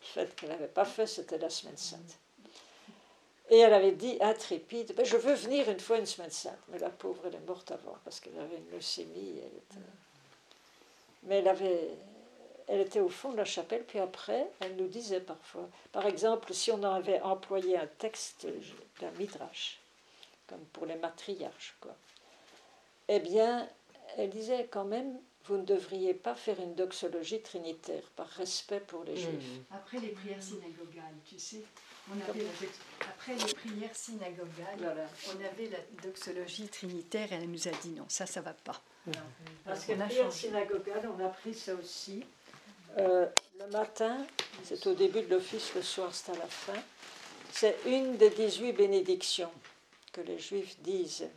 fête 0.00 0.34
qu'elle 0.36 0.50
n'avait 0.50 0.68
pas 0.68 0.84
faite, 0.84 1.08
c'était 1.08 1.38
la 1.38 1.50
semaine 1.50 1.76
sainte. 1.76 2.18
Et 3.50 3.58
elle 3.58 3.74
avait 3.74 3.92
dit 3.92 4.16
intrépide, 4.20 4.94
Ben, 4.94 5.04
je 5.04 5.16
veux 5.16 5.34
venir 5.34 5.68
une 5.68 5.80
fois 5.80 5.98
une 5.98 6.06
semaine 6.06 6.30
sainte. 6.30 6.58
Mais 6.68 6.78
la 6.78 6.90
pauvre, 6.90 7.22
elle 7.26 7.34
est 7.34 7.46
morte 7.46 7.70
avant 7.72 7.96
parce 8.04 8.20
qu'elle 8.20 8.38
avait 8.38 8.56
une 8.56 8.70
leucémie. 8.70 9.34
Elle 9.38 9.58
était... 9.58 9.86
Mais 11.24 11.38
elle 11.38 11.48
avait, 11.48 11.90
elle 12.68 12.80
était 12.80 13.00
au 13.00 13.08
fond 13.08 13.30
de 13.32 13.36
la 13.36 13.44
chapelle, 13.44 13.84
puis 13.84 13.98
après, 13.98 14.46
elle 14.60 14.76
nous 14.76 14.88
disait 14.88 15.20
parfois, 15.20 15.68
par 15.92 16.06
exemple, 16.06 16.52
si 16.54 16.70
on 16.70 16.82
avait 16.82 17.20
employé 17.20 17.76
un 17.78 17.86
texte 17.86 18.46
d'un 19.00 19.10
midrash, 19.12 19.78
comme 20.46 20.64
pour 20.72 20.86
les 20.86 20.96
matriarches, 20.96 21.76
quoi, 21.80 21.94
eh 23.08 23.20
bien, 23.20 23.68
elle 24.16 24.30
disait 24.30 24.68
quand 24.70 24.84
même, 24.84 25.18
vous 25.46 25.58
ne 25.58 25.64
devriez 25.64 26.14
pas 26.14 26.34
faire 26.34 26.58
une 26.58 26.74
doxologie 26.74 27.42
trinitaire 27.42 28.02
par 28.16 28.26
respect 28.28 28.80
pour 28.80 29.04
les 29.04 29.16
juifs. 29.16 29.28
Mhm. 29.34 29.64
Après 29.72 29.98
les 29.98 30.08
prières 30.08 30.42
synagogales, 30.42 31.14
tu 31.28 31.38
sais, 31.38 31.60
on 32.10 32.14
avait 32.30 32.44
la- 32.44 33.06
après 33.06 33.34
les 33.34 33.52
prières 33.54 33.94
synagogales, 33.94 34.78
Voilà. 34.78 35.06
on 35.28 35.44
avait 35.44 35.68
la 35.68 35.78
doxologie 36.02 36.68
trinitaire 36.68 37.30
et 37.32 37.36
elle 37.36 37.50
nous 37.50 37.68
a 37.68 37.72
dit 37.82 37.90
non, 37.90 38.06
ça, 38.08 38.24
ça 38.24 38.40
va 38.40 38.54
pas. 38.54 38.80
Parce 39.66 39.84
que 39.84 39.92
On 39.92 40.00
a 40.00 40.06
prière 40.06 40.32
synagogale, 40.32 41.10
on 41.18 41.22
a 41.22 41.28
pris 41.28 41.52
ça 41.52 41.74
aussi. 41.74 42.24
Euh, 42.98 43.26
le 43.58 43.66
matin, 43.68 44.24
c'est 44.62 44.86
au 44.86 44.94
début 44.94 45.22
de 45.22 45.34
l'office, 45.34 45.74
le 45.74 45.82
soir, 45.82 46.14
c'est 46.14 46.32
à 46.32 46.36
la 46.36 46.46
fin. 46.46 46.80
C'est 47.50 47.76
une 47.86 48.16
des 48.16 48.30
18 48.30 48.72
bénédictions 48.72 49.50
que 50.12 50.20
les 50.20 50.38
Juifs 50.38 50.76
disent, 50.80 51.28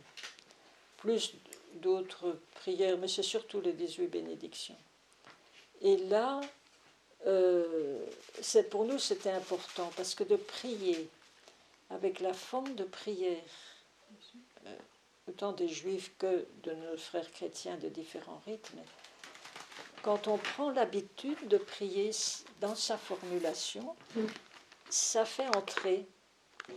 plus 0.98 1.34
d'autres 1.74 2.38
prières, 2.54 2.96
mais 2.98 3.08
c'est 3.08 3.22
surtout 3.22 3.60
les 3.60 3.72
18 3.72 4.06
bénédictions. 4.06 4.76
Et 5.82 5.96
là, 5.96 6.40
euh, 7.26 8.04
pour 8.70 8.84
nous, 8.84 8.98
c'était 8.98 9.30
important, 9.30 9.90
parce 9.96 10.14
que 10.14 10.24
de 10.24 10.36
prier 10.36 11.08
avec 11.90 12.20
la 12.20 12.34
forme 12.34 12.74
de 12.74 12.84
prière, 12.84 13.42
euh, 14.66 14.76
autant 15.28 15.52
des 15.52 15.68
Juifs 15.68 16.12
que 16.18 16.46
de 16.62 16.72
nos 16.72 16.96
frères 16.96 17.30
chrétiens 17.32 17.76
de 17.76 17.88
différents 17.88 18.42
rythmes, 18.46 18.80
quand 20.02 20.28
on 20.28 20.38
prend 20.38 20.70
l'habitude 20.70 21.48
de 21.48 21.58
prier 21.58 22.10
dans 22.60 22.74
sa 22.74 22.96
formulation, 22.96 23.94
ça 24.88 25.24
fait 25.24 25.48
entrer 25.56 26.06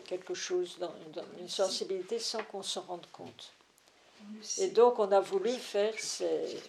quelque 0.05 0.33
chose 0.33 0.77
dans, 0.79 0.93
une 1.39 1.49
sensibilité 1.49 2.19
sans 2.19 2.43
qu'on 2.43 2.63
s'en 2.63 2.81
rende 2.81 3.07
compte. 3.11 3.53
Et 4.59 4.67
donc 4.69 4.99
on 4.99 5.11
a 5.11 5.19
voulu 5.19 5.51
faire 5.51 5.93
ces, 5.97 6.59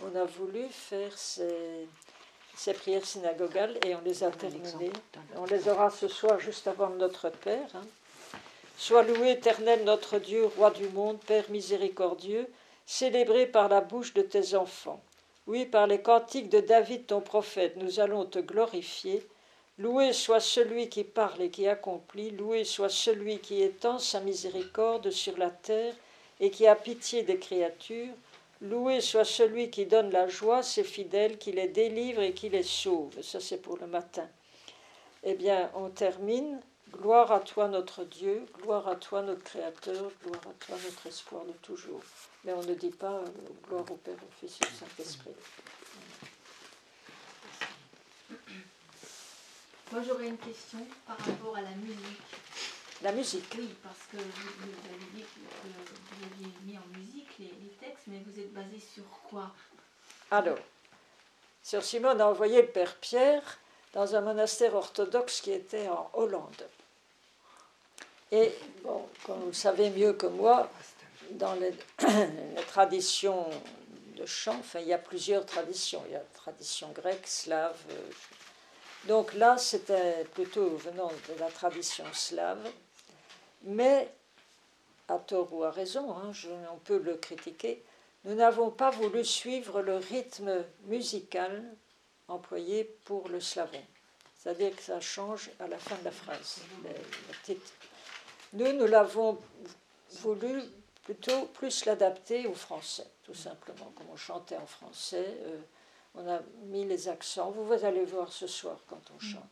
on 0.00 0.14
a 0.16 0.24
voulu 0.24 0.66
faire 0.70 1.16
ces, 1.18 1.88
ces 2.56 2.72
prières 2.72 3.04
synagogales 3.04 3.78
et 3.84 3.94
on 3.94 4.00
les 4.02 4.22
a 4.22 4.30
terminées. 4.30 4.92
On 5.36 5.44
les 5.44 5.68
aura 5.68 5.90
ce 5.90 6.08
soir 6.08 6.38
juste 6.38 6.66
avant 6.66 6.90
Notre 6.90 7.28
Père. 7.30 7.68
hein. 7.74 7.82
Sois 8.76 9.02
loué 9.04 9.32
éternel 9.32 9.84
notre 9.84 10.18
Dieu, 10.18 10.46
roi 10.46 10.70
du 10.70 10.88
monde, 10.88 11.20
Père 11.20 11.48
miséricordieux, 11.50 12.48
célébré 12.86 13.46
par 13.46 13.68
la 13.68 13.80
bouche 13.80 14.14
de 14.14 14.22
tes 14.22 14.54
enfants. 14.56 15.00
Oui, 15.46 15.66
par 15.66 15.86
les 15.86 16.00
cantiques 16.00 16.48
de 16.48 16.60
David 16.60 17.06
ton 17.06 17.20
prophète, 17.20 17.76
nous 17.76 18.00
allons 18.00 18.24
te 18.24 18.38
glorifier. 18.38 19.26
Loué 19.76 20.14
soit 20.14 20.40
celui 20.40 20.88
qui 20.88 21.04
parle 21.04 21.42
et 21.42 21.50
qui 21.50 21.68
accomplit, 21.68 22.30
loué 22.30 22.64
soit 22.64 22.88
celui 22.88 23.40
qui 23.40 23.60
étend 23.60 23.98
sa 23.98 24.20
miséricorde 24.20 25.10
sur 25.10 25.36
la 25.36 25.50
terre 25.50 25.94
et 26.40 26.50
qui 26.50 26.66
a 26.66 26.74
pitié 26.74 27.24
des 27.24 27.38
créatures. 27.38 28.14
Loué 28.62 29.02
soit 29.02 29.26
celui 29.26 29.68
qui 29.68 29.84
donne 29.84 30.10
la 30.10 30.28
joie 30.28 30.58
à 30.58 30.62
ses 30.62 30.84
fidèles, 30.84 31.36
qui 31.36 31.52
les 31.52 31.68
délivre 31.68 32.22
et 32.22 32.32
qui 32.32 32.48
les 32.48 32.62
sauve. 32.62 33.20
Ça, 33.20 33.38
c'est 33.40 33.60
pour 33.60 33.76
le 33.76 33.86
matin. 33.86 34.26
Eh 35.24 35.34
bien, 35.34 35.70
on 35.74 35.90
termine. 35.90 36.60
Gloire 37.00 37.32
à 37.32 37.40
toi, 37.40 37.68
notre 37.68 38.04
Dieu, 38.04 38.46
gloire 38.62 38.88
à 38.88 38.96
toi, 38.96 39.22
notre 39.22 39.42
Créateur, 39.42 40.10
gloire 40.22 40.40
à 40.48 40.64
toi, 40.64 40.76
notre 40.84 41.06
espoir 41.06 41.44
de 41.44 41.52
toujours. 41.52 42.00
Mais 42.44 42.52
on 42.52 42.62
ne 42.62 42.74
dit 42.74 42.90
pas 42.90 43.12
euh, 43.12 43.26
gloire 43.66 43.84
au 43.90 43.96
Père, 43.96 44.14
au 44.14 44.30
Fils 44.38 44.58
et 44.60 44.64
au 44.64 44.78
Saint-Esprit. 44.78 45.34
Moi 49.92 50.02
j'aurais 50.06 50.28
une 50.28 50.38
question 50.38 50.78
par 51.06 51.18
rapport 51.18 51.56
à 51.56 51.62
la 51.62 51.70
musique. 51.70 52.22
La 53.02 53.12
musique. 53.12 53.54
Oui, 53.58 53.74
parce 53.82 54.06
que 54.10 54.16
vous, 54.16 54.48
vous 54.58 54.88
avez 54.88 55.04
dit 55.14 55.22
que 55.22 55.40
vous 55.66 56.24
aviez 56.24 56.52
mis 56.64 56.78
en 56.78 56.98
musique 56.98 57.28
les, 57.38 57.52
les 57.60 57.76
textes, 57.80 58.04
mais 58.06 58.22
vous 58.26 58.40
êtes 58.40 58.52
basé 58.52 58.78
sur 58.78 59.04
quoi? 59.28 59.50
Alors, 60.30 60.58
Sœur 61.62 61.82
Simone 61.82 62.20
a 62.20 62.28
envoyé 62.28 62.62
le 62.62 62.68
Père 62.68 62.96
Pierre 62.96 63.58
dans 63.92 64.14
un 64.14 64.20
monastère 64.20 64.74
orthodoxe 64.74 65.40
qui 65.40 65.50
était 65.50 65.88
en 65.88 66.10
Hollande. 66.14 66.66
Et, 68.34 68.52
bon, 68.82 69.06
comme 69.24 69.44
vous 69.44 69.52
savez 69.52 69.90
mieux 69.90 70.12
que 70.14 70.26
moi, 70.26 70.68
dans 71.30 71.54
les, 71.54 71.72
les 72.56 72.62
traditions 72.66 73.48
de 74.16 74.26
chant, 74.26 74.56
enfin, 74.58 74.80
il 74.80 74.88
y 74.88 74.92
a 74.92 74.98
plusieurs 74.98 75.46
traditions. 75.46 76.02
Il 76.06 76.12
y 76.14 76.16
a 76.16 76.18
la 76.18 76.24
tradition 76.34 76.90
grecque, 76.90 77.28
slave. 77.28 77.78
euh, 77.90 78.10
donc 79.06 79.34
là, 79.34 79.56
c'était 79.56 80.24
plutôt 80.34 80.70
venant 80.78 81.12
de 81.28 81.38
la 81.38 81.48
tradition 81.48 82.06
slave. 82.12 82.58
Mais, 83.62 84.08
à 85.06 85.18
tort 85.18 85.52
ou 85.52 85.62
à 85.62 85.70
raison, 85.70 86.16
hein, 86.16 86.32
on 86.72 86.78
peut 86.78 86.98
le 86.98 87.14
critiquer, 87.14 87.84
nous 88.24 88.34
n'avons 88.34 88.70
pas 88.70 88.90
voulu 88.90 89.24
suivre 89.24 89.80
le 89.80 89.98
rythme 89.98 90.64
musical 90.86 91.62
employé 92.26 92.82
pour 93.04 93.28
le 93.28 93.38
slavon. 93.38 93.82
C'est-à-dire 94.36 94.74
que 94.74 94.82
ça 94.82 95.00
change 95.00 95.50
à 95.60 95.68
la 95.68 95.78
fin 95.78 95.94
de 95.98 96.04
la 96.04 96.10
phrase, 96.10 96.62
le 96.82 96.90
titre. 97.44 97.70
Nous, 98.54 98.72
nous 98.72 98.86
l'avons 98.86 99.38
voulu 100.20 100.62
plutôt 101.02 101.46
plus 101.46 101.84
l'adapter 101.84 102.46
au 102.46 102.54
français, 102.54 103.06
tout 103.24 103.34
simplement. 103.34 103.92
Comme 103.96 104.06
on 104.12 104.16
chantait 104.16 104.56
en 104.56 104.66
français, 104.66 105.26
euh, 105.42 105.58
on 106.14 106.28
a 106.28 106.40
mis 106.66 106.84
les 106.84 107.08
accents. 107.08 107.50
Vous, 107.50 107.64
vous 107.64 107.84
allez 107.84 108.04
voir 108.04 108.32
ce 108.32 108.46
soir 108.46 108.78
quand 108.88 109.00
on 109.14 109.18
chante. 109.18 109.42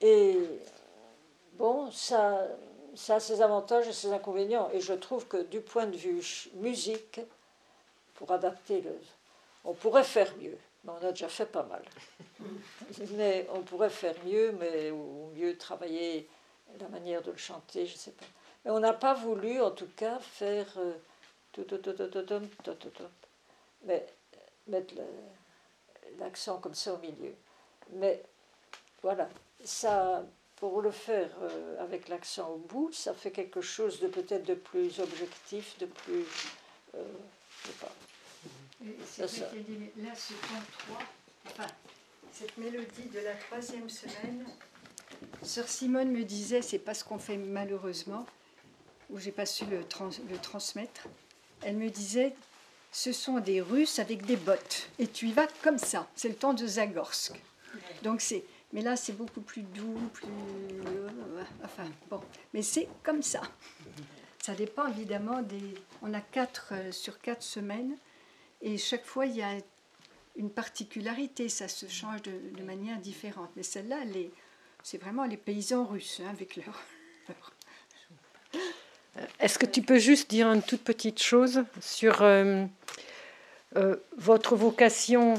Et 0.00 0.38
bon, 1.54 1.90
ça, 1.90 2.46
ça 2.94 3.16
a 3.16 3.20
ses 3.20 3.42
avantages 3.42 3.88
et 3.88 3.92
ses 3.92 4.12
inconvénients. 4.12 4.70
Et 4.72 4.80
je 4.80 4.94
trouve 4.94 5.26
que 5.26 5.42
du 5.42 5.60
point 5.60 5.86
de 5.86 5.96
vue 5.96 6.22
musique, 6.54 7.20
pour 8.20 8.30
adapter 8.32 8.82
le. 8.82 8.94
On 9.64 9.72
pourrait 9.72 10.04
faire 10.04 10.32
mieux, 10.36 10.56
mais 10.84 10.92
on 10.92 11.06
a 11.06 11.10
déjà 11.10 11.28
fait 11.28 11.46
pas 11.46 11.64
mal. 11.64 11.82
mais 13.12 13.48
on 13.52 13.62
pourrait 13.62 13.90
faire 13.90 14.14
mieux, 14.24 14.52
mais 14.52 14.90
ou 14.90 15.30
mieux 15.34 15.56
travailler 15.56 16.28
la 16.78 16.88
manière 16.88 17.22
de 17.22 17.30
le 17.30 17.36
chanter, 17.36 17.86
je 17.86 17.94
ne 17.94 17.98
sais 17.98 18.12
pas. 18.12 18.26
Mais 18.64 18.70
on 18.70 18.80
n'a 18.80 18.92
pas 18.92 19.14
voulu, 19.14 19.60
en 19.60 19.70
tout 19.70 19.88
cas, 19.96 20.18
faire 20.18 20.68
mais 23.84 24.06
mettre 24.66 24.94
l'accent 26.18 26.58
comme 26.58 26.74
ça 26.74 26.94
au 26.94 26.98
milieu. 26.98 27.34
Mais 27.92 28.22
voilà, 29.02 29.28
ça, 29.64 30.24
pour 30.56 30.80
le 30.80 30.90
faire 30.90 31.30
euh, 31.42 31.82
avec 31.82 32.08
l'accent 32.08 32.50
au 32.50 32.58
bout, 32.58 32.92
ça 32.92 33.14
fait 33.14 33.30
quelque 33.30 33.60
chose 33.60 34.00
de 34.00 34.08
peut-être 34.08 34.44
de 34.44 34.54
plus 34.54 35.00
objectif, 35.00 35.76
de 35.78 35.86
plus, 35.86 36.26
euh, 36.94 37.04
je 37.62 37.68
sais 37.68 37.78
pas. 37.80 37.92
Et 38.84 38.96
ça. 39.04 39.24
Là, 39.26 40.14
ce 40.14 40.32
point 40.34 40.62
3, 40.86 40.98
enfin, 41.46 41.66
cette 42.32 42.56
mélodie 42.56 43.08
de 43.12 43.20
la 43.20 43.34
troisième 43.34 43.88
semaine 43.88 44.46
Sœur 45.42 45.68
Simone 45.68 46.10
me 46.10 46.24
disait, 46.24 46.62
c'est 46.62 46.78
pas 46.78 46.94
ce 46.94 47.04
qu'on 47.04 47.18
fait 47.18 47.36
malheureusement, 47.36 48.26
où 49.10 49.18
j'ai 49.18 49.32
pas 49.32 49.46
su 49.46 49.64
le, 49.66 49.84
trans- 49.84 50.10
le 50.30 50.38
transmettre. 50.38 51.08
Elle 51.62 51.76
me 51.76 51.88
disait, 51.90 52.34
ce 52.92 53.12
sont 53.12 53.38
des 53.40 53.60
Russes 53.60 53.98
avec 53.98 54.24
des 54.24 54.36
bottes, 54.36 54.88
et 54.98 55.06
tu 55.06 55.28
y 55.28 55.32
vas 55.32 55.46
comme 55.62 55.78
ça. 55.78 56.08
C'est 56.14 56.28
le 56.28 56.34
temps 56.36 56.54
de 56.54 56.66
Zagorsk. 56.66 57.32
Donc 58.02 58.20
c'est 58.20 58.44
Mais 58.72 58.82
là, 58.82 58.96
c'est 58.96 59.12
beaucoup 59.12 59.40
plus 59.40 59.62
doux, 59.62 59.98
plus. 60.12 60.26
euh, 60.86 61.08
Enfin, 61.64 61.88
bon. 62.08 62.20
Mais 62.54 62.62
c'est 62.62 62.88
comme 63.02 63.22
ça. 63.22 63.40
Ça 64.42 64.54
dépend 64.54 64.86
évidemment 64.86 65.42
des. 65.42 65.74
On 66.02 66.14
a 66.14 66.20
quatre 66.20 66.68
euh, 66.72 66.92
sur 66.92 67.20
quatre 67.20 67.42
semaines. 67.42 67.96
Et 68.62 68.78
chaque 68.78 69.04
fois, 69.04 69.26
il 69.26 69.36
y 69.36 69.42
a 69.42 69.54
une 70.36 70.50
particularité. 70.50 71.48
Ça 71.48 71.66
se 71.68 71.86
change 71.88 72.22
de, 72.22 72.32
de 72.56 72.62
manière 72.62 72.98
différente. 73.00 73.50
Mais 73.56 73.62
celle-là, 73.64 73.98
elle 74.02 74.16
est- 74.16 74.30
c'est 74.82 74.98
vraiment 74.98 75.24
les 75.24 75.36
paysans 75.36 75.84
russes, 75.84 76.20
hein, 76.24 76.30
avec 76.30 76.56
leur. 76.64 76.82
Est-ce 79.38 79.58
que 79.58 79.66
tu 79.66 79.82
peux 79.82 79.98
juste 79.98 80.30
dire 80.30 80.50
une 80.52 80.62
toute 80.62 80.82
petite 80.82 81.20
chose 81.22 81.64
sur 81.80 82.22
euh, 82.22 82.64
euh, 83.76 83.96
votre 84.16 84.56
vocation, 84.56 85.34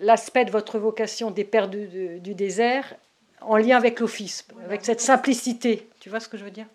l'aspect 0.00 0.44
de 0.44 0.50
votre 0.50 0.78
vocation 0.78 1.30
des 1.30 1.44
pères 1.44 1.68
du, 1.68 1.86
du- 1.86 2.20
du 2.20 2.34
désert 2.34 2.94
en 3.40 3.56
lien 3.56 3.76
avec 3.76 4.00
l'office, 4.00 4.46
avec 4.64 4.84
cette 4.84 5.00
simplicité 5.00 5.88
Tu 6.00 6.10
vois 6.10 6.20
ce 6.20 6.28
que 6.28 6.36
je 6.36 6.44
veux 6.44 6.50
dire? 6.50 6.66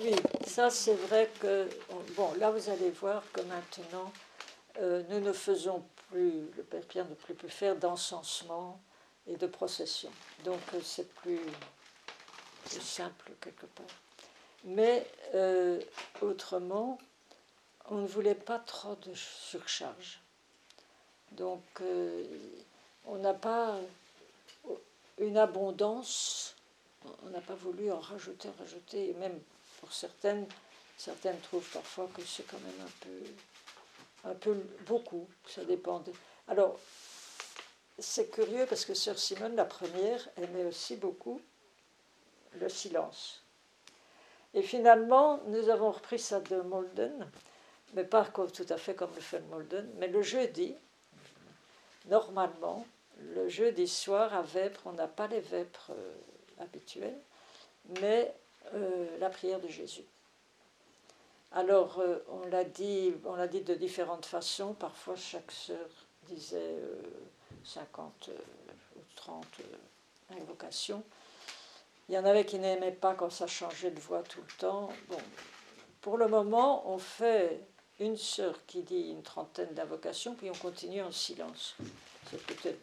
Oui, 0.00 0.12
ça 0.46 0.70
c'est 0.70 0.94
vrai 0.94 1.28
que, 1.40 1.68
bon, 2.16 2.32
là 2.38 2.50
vous 2.50 2.68
allez 2.70 2.90
voir 2.90 3.22
que 3.32 3.40
maintenant, 3.42 4.12
euh, 4.80 5.02
nous 5.10 5.20
ne 5.20 5.32
faisons 5.32 5.84
plus, 6.10 6.32
le 6.56 6.62
Père 6.62 6.82
Pierre 6.82 7.06
ne 7.08 7.14
peut 7.14 7.34
plus 7.34 7.48
faire 7.50 7.76
d'encensement 7.76 8.80
et 9.26 9.36
de 9.36 9.46
procession. 9.46 10.10
Donc 10.44 10.60
euh, 10.74 10.80
c'est 10.82 11.08
plus, 11.16 11.40
simple 12.68 13.32
quelque 13.40 13.66
part. 13.66 13.86
Mais 14.64 15.06
euh, 15.34 15.80
autrement, 16.20 16.98
on 17.88 17.96
ne 17.96 18.06
voulait 18.06 18.34
pas 18.34 18.58
trop 18.58 18.96
de 18.96 19.14
surcharge. 19.14 20.20
Donc 21.32 21.62
euh, 21.80 22.24
on 23.04 23.18
n'a 23.18 23.34
pas 23.34 23.76
une 25.18 25.36
abondance, 25.36 26.54
on 27.24 27.30
n'a 27.30 27.40
pas 27.40 27.54
voulu 27.54 27.90
en 27.90 28.00
rajouter, 28.00 28.48
rajouter, 28.58 29.10
et 29.10 29.14
même 29.14 29.38
pour 29.80 29.92
certaines, 29.92 30.46
certaines 30.98 31.38
trouvent 31.40 31.68
parfois 31.70 32.08
que 32.14 32.22
c'est 32.22 32.46
quand 32.46 32.58
même 32.58 32.86
un 32.86 32.90
peu, 33.00 34.30
un 34.30 34.34
peu 34.34 34.54
beaucoup, 34.86 35.28
ça 35.48 35.64
dépend. 35.64 36.02
Alors, 36.48 36.78
c'est 37.98 38.30
curieux 38.30 38.66
parce 38.66 38.84
que 38.84 38.94
Sœur 38.94 39.18
Simone, 39.18 39.56
la 39.56 39.64
première, 39.64 40.28
aimait 40.36 40.64
aussi 40.64 40.96
beaucoup 40.96 41.40
le 42.60 42.68
silence. 42.68 43.42
Et 44.54 44.62
finalement, 44.62 45.40
nous 45.46 45.68
avons 45.68 45.90
repris 45.90 46.18
ça 46.18 46.40
de 46.40 46.60
Molden, 46.60 47.30
mais 47.94 48.04
pas 48.04 48.24
tout 48.24 48.66
à 48.68 48.76
fait 48.76 48.94
comme 48.94 49.14
le 49.14 49.20
fait 49.20 49.40
Molden, 49.50 49.88
mais 49.98 50.08
le 50.08 50.22
jeudi, 50.22 50.74
normalement, 52.06 52.86
le 53.34 53.48
jeudi 53.48 53.88
soir 53.88 54.34
à 54.34 54.42
Vêpres, 54.42 54.82
on 54.86 54.92
n'a 54.92 55.08
pas 55.08 55.26
les 55.26 55.40
Vêpres 55.40 55.90
euh, 55.90 56.14
habituels, 56.58 57.18
mais 58.00 58.34
euh, 58.74 59.18
la 59.18 59.30
prière 59.30 59.60
de 59.60 59.68
Jésus. 59.68 60.04
Alors, 61.52 62.00
euh, 62.00 62.18
on 62.28 62.46
l'a 62.48 62.64
dit, 62.64 63.14
on 63.24 63.36
l'a 63.36 63.48
dit 63.48 63.62
de 63.62 63.74
différentes 63.74 64.26
façons. 64.26 64.74
Parfois, 64.74 65.16
chaque 65.16 65.50
sœur 65.50 65.88
disait 66.24 66.76
50 67.66 68.28
euh, 68.28 68.32
ou 68.96 69.00
30 69.16 69.44
euh, 69.60 70.40
invocations. 70.40 71.02
Il 72.08 72.14
y 72.14 72.18
en 72.18 72.24
avait 72.24 72.46
qui 72.46 72.58
n'aimaient 72.58 72.92
pas 72.92 73.14
quand 73.14 73.30
ça 73.30 73.46
changeait 73.46 73.90
de 73.90 74.00
voix 74.00 74.22
tout 74.22 74.40
le 74.40 74.52
temps. 74.58 74.88
Bon, 75.08 75.18
pour 76.00 76.18
le 76.18 76.28
moment, 76.28 76.88
on 76.88 76.98
fait 76.98 77.60
une 77.98 78.16
sœur 78.16 78.54
qui 78.66 78.82
dit 78.82 79.10
une 79.10 79.22
trentaine 79.22 79.72
d'invocations, 79.74 80.34
puis 80.34 80.50
on 80.50 80.54
continue 80.54 81.02
en 81.02 81.10
silence. 81.10 81.76
C'est 82.30 82.44
peut-être 82.46 82.78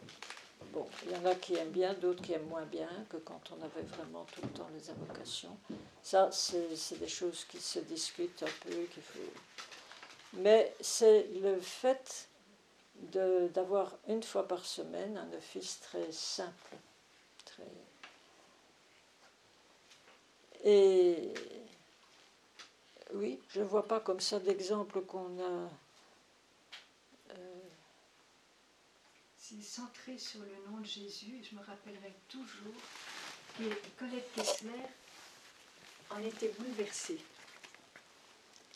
Bon, 0.72 0.86
il 1.04 1.12
y 1.12 1.16
en 1.16 1.24
a 1.26 1.34
qui 1.34 1.54
aiment 1.54 1.70
bien, 1.70 1.94
d'autres 1.94 2.22
qui 2.22 2.32
aiment 2.32 2.48
moins 2.48 2.64
bien 2.64 2.88
que 3.08 3.16
quand 3.18 3.40
on 3.52 3.62
avait 3.64 3.86
vraiment 3.96 4.24
tout 4.32 4.40
le 4.42 4.48
temps 4.48 4.68
les 4.74 4.90
invocations. 4.90 5.56
Ça, 6.02 6.30
c'est 6.32 6.98
des 6.98 7.08
choses 7.08 7.44
qui 7.44 7.58
se 7.58 7.78
discutent 7.80 8.42
un 8.42 8.68
peu, 8.68 8.74
qu'il 8.92 9.02
faut. 9.02 9.18
Mais 10.34 10.74
c'est 10.80 11.28
le 11.42 11.60
fait 11.60 12.28
d'avoir 13.04 13.96
une 14.08 14.22
fois 14.22 14.46
par 14.48 14.64
semaine 14.64 15.16
un 15.16 15.32
office 15.36 15.80
très 15.80 16.10
simple, 16.12 16.76
très. 17.44 17.64
Et 20.64 21.32
oui, 23.12 23.38
je 23.50 23.60
ne 23.60 23.66
vois 23.66 23.86
pas 23.86 24.00
comme 24.00 24.20
ça 24.20 24.40
d'exemple 24.40 25.02
qu'on 25.02 25.38
a. 25.40 25.70
euh, 27.30 27.60
C'est 29.38 29.62
centré 29.62 30.18
sur 30.18 30.40
le 30.40 30.70
nom 30.70 30.78
de 30.78 30.86
Jésus. 30.86 31.36
Et 31.40 31.44
je 31.44 31.54
me 31.54 31.60
rappellerai 31.62 32.12
toujours 32.28 32.74
que 33.58 33.64
Colette 33.98 34.32
Kessler 34.34 34.70
en 36.10 36.18
était 36.22 36.52
bouleversée. 36.58 37.18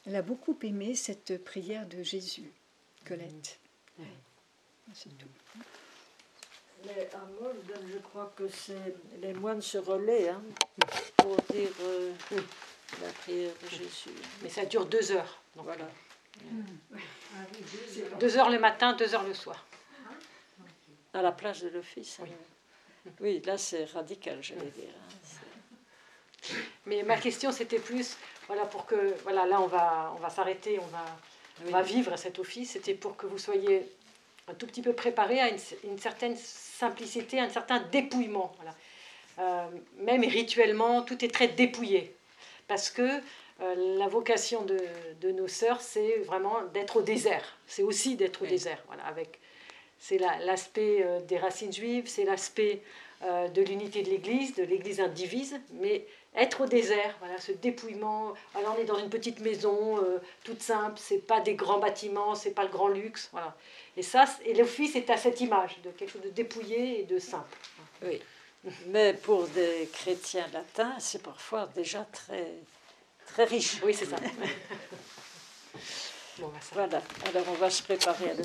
Elle 0.07 0.17
a 0.17 0.23
beaucoup 0.23 0.57
aimé 0.63 0.95
cette 0.95 1.43
prière 1.45 1.87
de 1.87 2.03
Jésus, 2.03 2.51
Colette. 3.05 3.59
Mhm. 3.63 3.68
Ouais. 3.99 4.05
C'est 4.95 5.17
tout. 5.19 5.27
Mais 6.87 7.09
à 7.13 7.19
Molden, 7.41 7.89
je 7.93 7.99
crois 7.99 8.33
que 8.37 8.49
c'est 8.49 8.95
les 9.21 9.35
moines 9.35 9.61
se 9.61 9.79
relaient 9.79 10.29
hein, 10.29 10.41
pour 11.17 11.37
dire 11.51 11.71
euh, 11.83 12.13
la 13.03 13.09
prière 13.21 13.53
de 13.63 13.69
Jésus. 13.69 14.11
Mais 14.43 14.49
ça 14.49 14.65
dure 14.65 14.87
deux 14.87 15.11
heures. 15.13 15.41
Donc, 15.57 15.65
Voilà. 15.65 15.89
Deux 18.21 18.37
heures 18.39 18.51
le 18.51 18.59
matin, 18.61 18.93
deux 18.93 19.13
heures 19.15 19.25
le 19.25 19.35
soir. 19.35 19.65
À 21.13 21.21
la 21.23 21.33
plage 21.33 21.63
de 21.63 21.69
l'office. 21.69 22.21
hein. 22.23 22.27
Oui, 23.21 23.43
là 23.45 23.59
c'est 23.59 23.85
radical, 23.87 24.39
j'allais 24.43 24.71
dire. 24.71 24.91
hein. 24.95 26.55
Mais 26.87 27.03
ma 27.03 27.17
question, 27.17 27.51
c'était 27.51 27.81
plus, 27.81 28.17
voilà, 28.47 28.65
pour 28.65 28.87
que, 28.87 29.15
voilà, 29.25 29.45
là, 29.47 29.61
on 29.61 29.67
va, 29.67 30.13
on 30.17 30.21
va 30.21 30.31
s'arrêter, 30.31 30.79
on 30.79 30.87
va, 30.87 31.05
Oui. 31.65 31.71
va 31.73 31.83
vivre 31.83 32.17
cet 32.17 32.39
office. 32.39 32.73
C'était 32.73 32.95
pour 32.95 33.17
que 33.17 33.27
vous 33.27 33.39
soyez 33.39 33.83
un 34.49 34.55
tout 34.55 34.67
petit 34.67 34.83
peu 34.83 34.93
préparés 34.93 35.41
à 35.41 35.49
une, 35.49 35.59
une 35.85 35.99
certaine 35.99 36.37
simplicité, 36.37 37.39
un 37.41 37.49
certain 37.49 37.81
dépouillement. 37.93 38.53
Voilà. 38.57 38.75
Euh, 39.41 39.67
même 39.99 40.23
rituellement, 40.23 41.03
tout 41.03 41.25
est 41.25 41.33
très 41.33 41.49
dépouillé. 41.49 42.15
Parce 42.67 42.91
que 42.91 43.21
euh, 43.61 43.97
la 43.99 44.09
vocation 44.09 44.63
de, 44.65 44.79
de 45.21 45.31
nos 45.33 45.49
sœurs, 45.49 45.81
c'est 45.81 46.19
vraiment 46.19 46.63
d'être 46.75 46.97
au 46.97 47.03
désert. 47.03 47.57
C'est 47.67 47.83
aussi 47.83 48.17
d'être 48.17 48.43
au 48.43 48.45
Oui. 48.45 48.51
désert. 48.51 48.83
Voilà, 48.87 49.05
avec, 49.07 49.39
c'est 49.99 50.19
la- 50.19 50.39
l'aspect 50.41 50.99
euh, 51.03 51.21
des 51.21 51.39
racines 51.39 51.73
juives, 51.73 52.07
c'est 52.07 52.25
l'aspect 52.25 52.83
euh, 53.23 53.49
de 53.49 53.63
l'unité 53.63 54.03
de 54.03 54.11
l'Église, 54.11 54.55
de 54.55 54.63
l'Église 54.63 55.01
indivise, 55.01 55.61
mais 55.73 56.05
être 56.37 56.63
au 56.63 56.67
désert, 56.67 57.17
voilà, 57.21 57.41
ce 57.41 57.53
dépouillement. 57.53 58.35
Alors 58.55 58.77
on 58.77 58.81
est 58.81 58.85
dans 58.85 58.99
une 58.99 59.09
petite 59.09 59.41
maison 59.41 59.97
euh, 59.99 60.19
toute 60.45 60.63
simple, 60.63 61.01
c'est 61.03 61.27
pas 61.27 61.41
des 61.41 61.55
grands 61.55 61.79
bâtiments, 61.79 62.35
c'est 62.35 62.51
pas 62.51 62.65
le 62.65 62.71
grand 62.71 62.89
luxe, 62.89 63.29
voilà. 63.33 63.57
Et 63.97 64.03
ça, 64.03 64.27
et 64.45 64.53
l'office 64.55 64.95
est 64.97 65.09
à 65.11 65.17
cette 65.17 65.41
image 65.41 65.79
de 65.83 65.91
quelque 65.91 66.11
chose 66.11 66.23
de 66.23 66.31
dépouillé 66.31 67.01
et 67.01 67.05
de 67.05 67.19
simple. 67.19 67.57
Oui. 68.03 68.21
Mais 68.87 69.15
pour 69.15 69.47
des 69.49 69.89
chrétiens 69.93 70.47
latins, 70.53 70.95
c'est 70.99 71.23
parfois 71.23 71.69
déjà 71.75 72.07
très, 72.13 72.53
très 73.27 73.45
riche. 73.45 73.81
Oui, 73.85 73.95
c'est 73.95 74.07
ça. 74.07 74.17
bon, 76.39 76.49
bah, 76.49 76.59
ça. 76.61 76.75
Voilà. 76.75 77.01
Alors 77.27 77.45
on 77.49 77.55
va 77.55 77.71
se 77.71 77.83
préparer 77.83 78.27
à 78.27 78.33
le 78.33 78.37